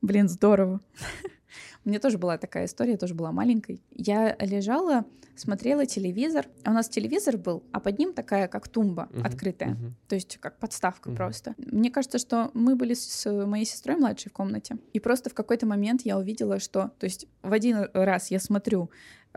Блин, 0.03 0.29
здорово. 0.29 0.81
У 1.85 1.89
меня 1.89 2.01
тоже 2.01 2.19
была 2.19 2.39
такая 2.39 2.67
история, 2.67 2.93
я 2.93 2.99
тоже 2.99 3.15
была 3.15 3.33
маленькой. 3.33 3.83
Я 3.93 4.37
лежала, 4.41 5.05
смотрела 5.37 5.87
телевизор. 5.87 6.47
У 6.65 6.71
нас 6.71 6.89
телевизор 6.89 7.37
был, 7.37 7.63
а 7.73 7.81
под 7.81 7.99
ним 7.99 8.13
такая, 8.13 8.49
как 8.49 8.69
тумба 8.69 9.09
uh-huh, 9.11 9.27
открытая. 9.27 9.71
Uh-huh. 9.71 9.93
То 10.09 10.15
есть 10.15 10.39
как 10.39 10.59
подставка 10.59 11.11
uh-huh. 11.11 11.17
просто. 11.17 11.55
Мне 11.59 11.91
кажется, 11.91 12.19
что 12.19 12.51
мы 12.55 12.77
были 12.77 12.95
с 12.95 13.31
моей 13.47 13.65
сестрой 13.65 13.97
младшей 13.97 14.31
в 14.31 14.33
комнате. 14.33 14.77
И 14.93 15.01
просто 15.01 15.31
в 15.31 15.35
какой-то 15.35 15.67
момент 15.67 16.03
я 16.05 16.19
увидела, 16.19 16.59
что... 16.59 16.93
То 16.99 17.05
есть 17.05 17.27
в 17.43 17.53
один 17.53 17.89
раз 17.93 18.31
я 18.31 18.41
смотрю 18.41 18.91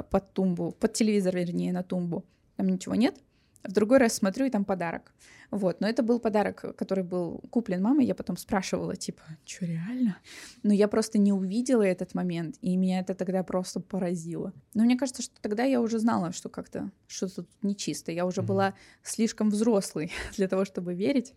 под 0.09 0.33
тумбу, 0.33 0.71
под 0.71 0.93
телевизор, 0.93 1.35
вернее, 1.35 1.73
на 1.73 1.83
тумбу. 1.83 2.25
Там 2.55 2.69
ничего 2.69 2.95
нет. 2.95 3.15
В 3.63 3.71
другой 3.73 3.97
раз 3.97 4.13
смотрю, 4.13 4.45
и 4.45 4.49
там 4.49 4.63
подарок. 4.65 5.13
Вот, 5.51 5.81
но 5.81 5.87
это 5.87 6.03
был 6.03 6.19
подарок, 6.19 6.75
который 6.77 7.03
был 7.03 7.41
куплен 7.49 7.81
мамой. 7.81 8.05
Я 8.05 8.15
потом 8.15 8.37
спрашивала, 8.37 8.95
типа, 8.95 9.23
что 9.45 9.65
реально? 9.65 10.17
Но 10.63 10.73
я 10.73 10.87
просто 10.87 11.17
не 11.17 11.33
увидела 11.33 11.81
этот 11.81 12.13
момент, 12.13 12.55
и 12.61 12.77
меня 12.77 12.99
это 12.99 13.15
тогда 13.15 13.43
просто 13.43 13.79
поразило. 13.79 14.53
Но 14.75 14.83
мне 14.83 14.97
кажется, 14.97 15.23
что 15.23 15.33
тогда 15.41 15.63
я 15.63 15.81
уже 15.81 15.99
знала, 15.99 16.31
что 16.31 16.49
как-то 16.49 16.91
что-то 17.07 17.37
тут 17.37 17.49
нечисто. 17.63 18.11
Я 18.11 18.25
уже 18.25 18.41
mm-hmm. 18.41 18.45
была 18.45 18.75
слишком 19.01 19.49
взрослой 19.49 20.11
для 20.37 20.47
того, 20.47 20.65
чтобы 20.65 20.93
верить. 20.93 21.33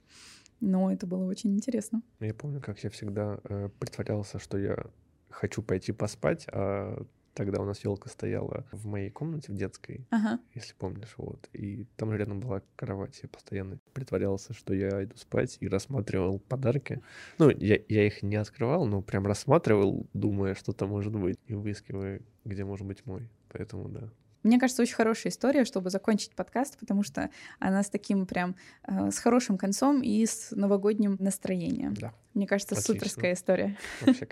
Но 0.60 0.92
это 0.92 1.06
было 1.06 1.24
очень 1.24 1.54
интересно. 1.54 2.02
Я 2.20 2.34
помню, 2.34 2.60
как 2.60 2.78
я 2.84 2.90
всегда 2.90 3.40
э, 3.44 3.68
притворялся, 3.80 4.38
что 4.38 4.58
я 4.58 4.76
хочу 5.28 5.62
пойти 5.62 5.90
поспать, 5.90 6.46
а 6.52 7.04
Тогда 7.34 7.62
у 7.62 7.64
нас 7.64 7.82
елка 7.84 8.10
стояла 8.10 8.66
в 8.72 8.86
моей 8.86 9.10
комнате 9.10 9.52
в 9.52 9.56
детской, 9.56 10.06
ага. 10.10 10.38
если 10.54 10.74
помнишь, 10.74 11.14
вот. 11.16 11.48
И 11.54 11.86
там 11.96 12.12
рядом 12.12 12.40
была 12.40 12.62
кровать. 12.76 13.18
Я 13.22 13.28
постоянно 13.28 13.78
притворялся, 13.94 14.52
что 14.52 14.74
я 14.74 15.04
иду 15.04 15.16
спать 15.16 15.56
и 15.60 15.68
рассматривал 15.68 16.38
подарки. 16.40 17.00
Ну, 17.38 17.48
я, 17.50 17.78
я 17.88 18.06
их 18.06 18.22
не 18.22 18.36
открывал, 18.36 18.84
но 18.84 19.00
прям 19.00 19.26
рассматривал, 19.26 20.06
думая, 20.12 20.54
что 20.54 20.72
там 20.72 20.90
может 20.90 21.14
быть, 21.14 21.38
и 21.46 21.54
выискивая, 21.54 22.20
где 22.44 22.64
может 22.64 22.86
быть 22.86 23.06
мой. 23.06 23.28
Поэтому 23.48 23.88
да. 23.88 24.10
Мне 24.42 24.58
кажется, 24.58 24.82
очень 24.82 24.94
хорошая 24.94 25.32
история, 25.32 25.64
чтобы 25.64 25.90
закончить 25.90 26.34
подкаст, 26.34 26.76
потому 26.78 27.02
что 27.02 27.30
она 27.60 27.82
с 27.82 27.90
таким 27.90 28.26
прям 28.26 28.56
э, 28.86 29.10
с 29.10 29.18
хорошим 29.18 29.56
концом 29.56 30.02
и 30.02 30.26
с 30.26 30.50
новогодним 30.50 31.16
настроением. 31.20 31.94
Да. 31.94 32.12
Мне 32.34 32.46
кажется, 32.46 32.74
Отлично. 32.74 32.94
суперская 32.94 33.32
история. 33.34 33.78
Вообще. 34.00 34.28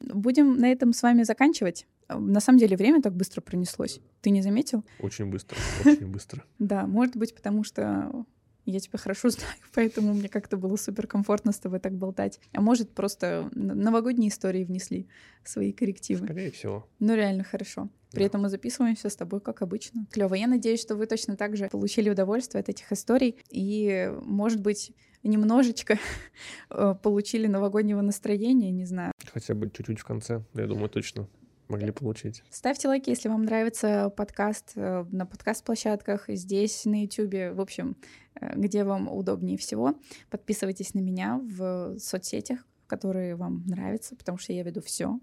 Будем 0.00 0.56
на 0.56 0.70
этом 0.70 0.92
с 0.92 1.02
вами 1.02 1.22
заканчивать. 1.22 1.86
На 2.08 2.40
самом 2.40 2.58
деле 2.58 2.76
время 2.76 3.00
так 3.02 3.14
быстро 3.14 3.40
пронеслось. 3.40 4.00
Ты 4.20 4.30
не 4.30 4.42
заметил? 4.42 4.84
Очень 5.00 5.26
быстро, 5.26 5.56
очень 5.84 6.06
быстро. 6.06 6.44
Да, 6.58 6.86
может 6.86 7.16
быть, 7.16 7.34
потому 7.34 7.64
что 7.64 8.24
я 8.66 8.80
тебя 8.80 8.98
хорошо 8.98 9.28
знаю, 9.30 9.54
поэтому 9.74 10.14
мне 10.14 10.28
как-то 10.28 10.56
было 10.56 10.76
супер 10.76 11.06
комфортно 11.06 11.52
с 11.52 11.58
тобой 11.58 11.80
так 11.80 11.94
болтать. 11.94 12.40
А 12.52 12.60
может, 12.60 12.90
просто 12.90 13.50
новогодние 13.54 14.30
истории 14.30 14.64
внесли 14.64 15.08
свои 15.44 15.72
коррективы. 15.72 16.26
Скорее 16.26 16.50
всего. 16.50 16.88
Ну, 16.98 17.14
реально 17.14 17.44
хорошо. 17.44 17.88
При 18.10 18.20
да. 18.20 18.26
этом 18.26 18.42
мы 18.42 18.48
записываемся 18.48 19.08
с 19.08 19.16
тобой, 19.16 19.40
как 19.40 19.62
обычно. 19.62 20.06
Клево. 20.10 20.34
Я 20.34 20.46
надеюсь, 20.46 20.80
что 20.80 20.94
вы 20.94 21.06
точно 21.06 21.36
так 21.36 21.56
же 21.56 21.68
получили 21.68 22.10
удовольствие 22.10 22.60
от 22.60 22.68
этих 22.68 22.90
историй. 22.92 23.36
И, 23.50 24.12
может 24.22 24.60
быть, 24.60 24.92
немножечко 25.24 25.98
э, 26.70 26.94
получили 27.02 27.46
новогоднего 27.46 28.00
настроения, 28.02 28.70
не 28.70 28.84
знаю. 28.84 29.12
Хотя 29.32 29.54
бы 29.54 29.70
чуть-чуть 29.70 29.98
в 29.98 30.04
конце, 30.04 30.42
я 30.54 30.66
думаю, 30.66 30.88
точно 30.88 31.28
могли 31.68 31.90
получить. 31.90 32.42
Ставьте 32.50 32.88
лайки, 32.88 33.10
если 33.10 33.28
вам 33.28 33.44
нравится 33.44 34.10
подкаст 34.16 34.72
э, 34.76 35.04
на 35.10 35.26
подкаст-площадках, 35.26 36.24
здесь, 36.28 36.84
на 36.84 37.02
YouTube, 37.02 37.54
в 37.56 37.60
общем, 37.60 37.96
э, 38.40 38.54
где 38.56 38.84
вам 38.84 39.08
удобнее 39.08 39.58
всего. 39.58 39.94
Подписывайтесь 40.30 40.94
на 40.94 41.00
меня 41.00 41.40
в 41.42 41.98
соцсетях, 41.98 42.60
которые 42.94 43.34
вам 43.34 43.64
нравятся, 43.66 44.14
потому 44.14 44.38
что 44.38 44.52
я 44.52 44.62
веду 44.62 44.80
все. 44.80 45.18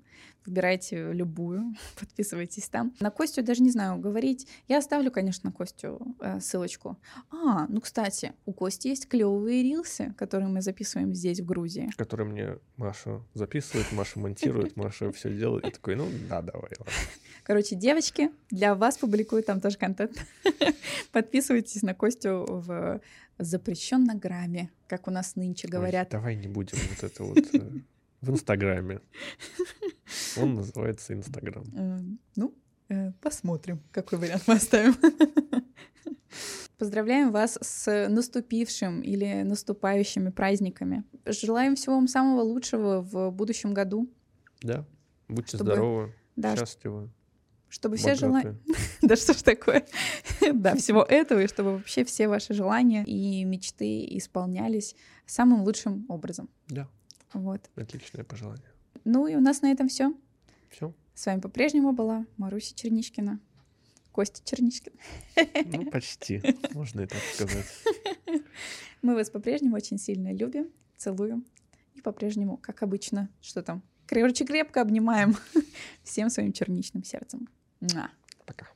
Выбирайте 0.46 1.14
любую, 1.14 1.74
подписывайтесь 2.00 2.68
там. 2.68 2.94
На 3.00 3.12
Костю 3.12 3.44
даже 3.44 3.64
не 3.64 3.70
знаю 3.70 3.98
говорить. 3.98 4.46
Я 4.68 4.80
оставлю, 4.80 5.10
конечно, 5.10 5.50
на 5.50 5.56
Костю 5.56 6.16
э, 6.20 6.42
ссылочку. 6.42 6.98
А, 7.32 7.68
ну, 7.68 7.80
кстати, 7.80 8.34
у 8.46 8.52
Кости 8.52 8.90
есть 8.90 9.08
клевые 9.08 9.64
рилсы, 9.64 10.14
которые 10.18 10.50
мы 10.50 10.62
записываем 10.62 11.14
здесь, 11.14 11.40
в 11.40 11.46
Грузии. 11.46 11.90
Которые 11.96 12.28
мне 12.28 12.58
Маша 12.76 13.22
записывает, 13.36 13.90
Маша 13.94 14.20
монтирует, 14.20 14.76
Маша 14.76 15.14
все 15.14 15.30
делает. 15.30 15.64
Я 15.64 15.72
такой, 15.72 15.96
ну, 15.96 16.08
да, 16.30 16.42
давай. 16.42 16.72
Короче, 17.44 17.76
девочки, 17.76 18.32
для 18.50 18.76
вас 18.76 18.98
публикую 18.98 19.44
там 19.44 19.62
тоже 19.62 19.78
контент. 19.78 20.18
Подписывайтесь 21.14 21.84
на 21.84 21.94
Костю 21.94 22.46
в 22.48 23.00
запрещеннограмме, 23.46 24.72
как 24.88 25.08
у 25.08 25.12
нас 25.12 25.36
нынче 25.36 25.68
говорят. 25.68 26.08
Ой, 26.14 26.20
давай 26.20 26.36
не 26.36 26.48
будем 26.48 26.78
вот 26.90 27.04
это 27.12 27.24
вот 27.24 27.38
э, 27.54 27.72
в 28.22 28.30
Инстаграме. 28.30 29.02
Он 30.38 30.56
называется 30.56 31.14
Инстаграм. 31.14 31.64
Э, 31.76 32.00
ну, 32.36 32.54
э, 32.90 33.12
посмотрим, 33.22 33.82
какой 33.92 34.20
вариант 34.20 34.44
мы 34.48 34.56
оставим. 34.56 34.96
Поздравляем 36.78 37.32
вас 37.32 37.60
с 37.62 38.10
наступившим 38.10 39.02
или 39.02 39.44
наступающими 39.44 40.30
праздниками. 40.30 41.04
Желаем 41.26 41.76
всего 41.76 41.96
вам 41.96 42.08
самого 42.08 42.42
лучшего 42.42 43.02
в 43.02 43.30
будущем 43.32 43.74
году. 43.74 44.10
Да. 44.62 44.86
Будьте 45.28 45.58
чтобы... 45.58 45.72
здоровы, 45.72 46.16
да, 46.36 46.56
счастливы. 46.56 47.10
Чтобы 47.72 47.96
все 47.96 48.16
желания... 48.16 48.58
да 49.02 49.16
что 49.16 49.34
ж 49.34 49.42
такое? 49.44 49.86
да, 50.54 50.76
всего 50.76 51.04
этого, 51.04 51.42
и 51.42 51.48
чтобы 51.48 51.78
вообще 51.78 52.04
все 52.04 52.28
ваши 52.28 52.54
желания 52.54 53.06
и 53.06 53.46
мечты 53.46 54.06
исполнялись 54.18 54.94
самым 55.26 55.62
лучшим 55.62 56.06
образом. 56.10 56.50
Да. 56.68 56.90
Вот. 57.32 57.70
Отличное 57.78 58.26
пожелание. 58.26 58.70
Ну 59.06 59.26
и 59.26 59.36
у 59.36 59.40
нас 59.40 59.62
на 59.62 59.72
этом 59.72 59.88
все. 59.88 60.14
Все. 60.70 60.94
С 61.14 61.26
вами 61.26 61.40
по-прежнему 61.40 61.94
была 61.94 62.26
Маруся 62.36 62.76
Черничкина. 62.76 63.40
Костя 64.12 64.42
Черничкин. 64.44 64.92
ну, 65.72 65.86
почти. 65.92 66.44
Можно 66.74 67.02
и 67.02 67.08
так 67.08 67.22
сказать. 67.34 67.66
Мы 69.02 69.16
вас 69.16 69.30
по-прежнему 69.30 69.78
очень 69.78 69.98
сильно 69.98 70.34
любим, 70.34 70.68
целуем. 70.98 71.46
И 71.96 72.02
по-прежнему, 72.02 72.58
как 72.58 72.84
обычно, 72.84 73.30
что 73.40 73.64
там, 73.64 73.82
Короче, 74.12 74.44
крепко 74.44 74.82
обнимаем 74.82 75.38
всем 76.04 76.30
своим 76.30 76.52
черничным 76.52 77.06
сердцем. 77.06 77.48
Пока. 78.46 78.68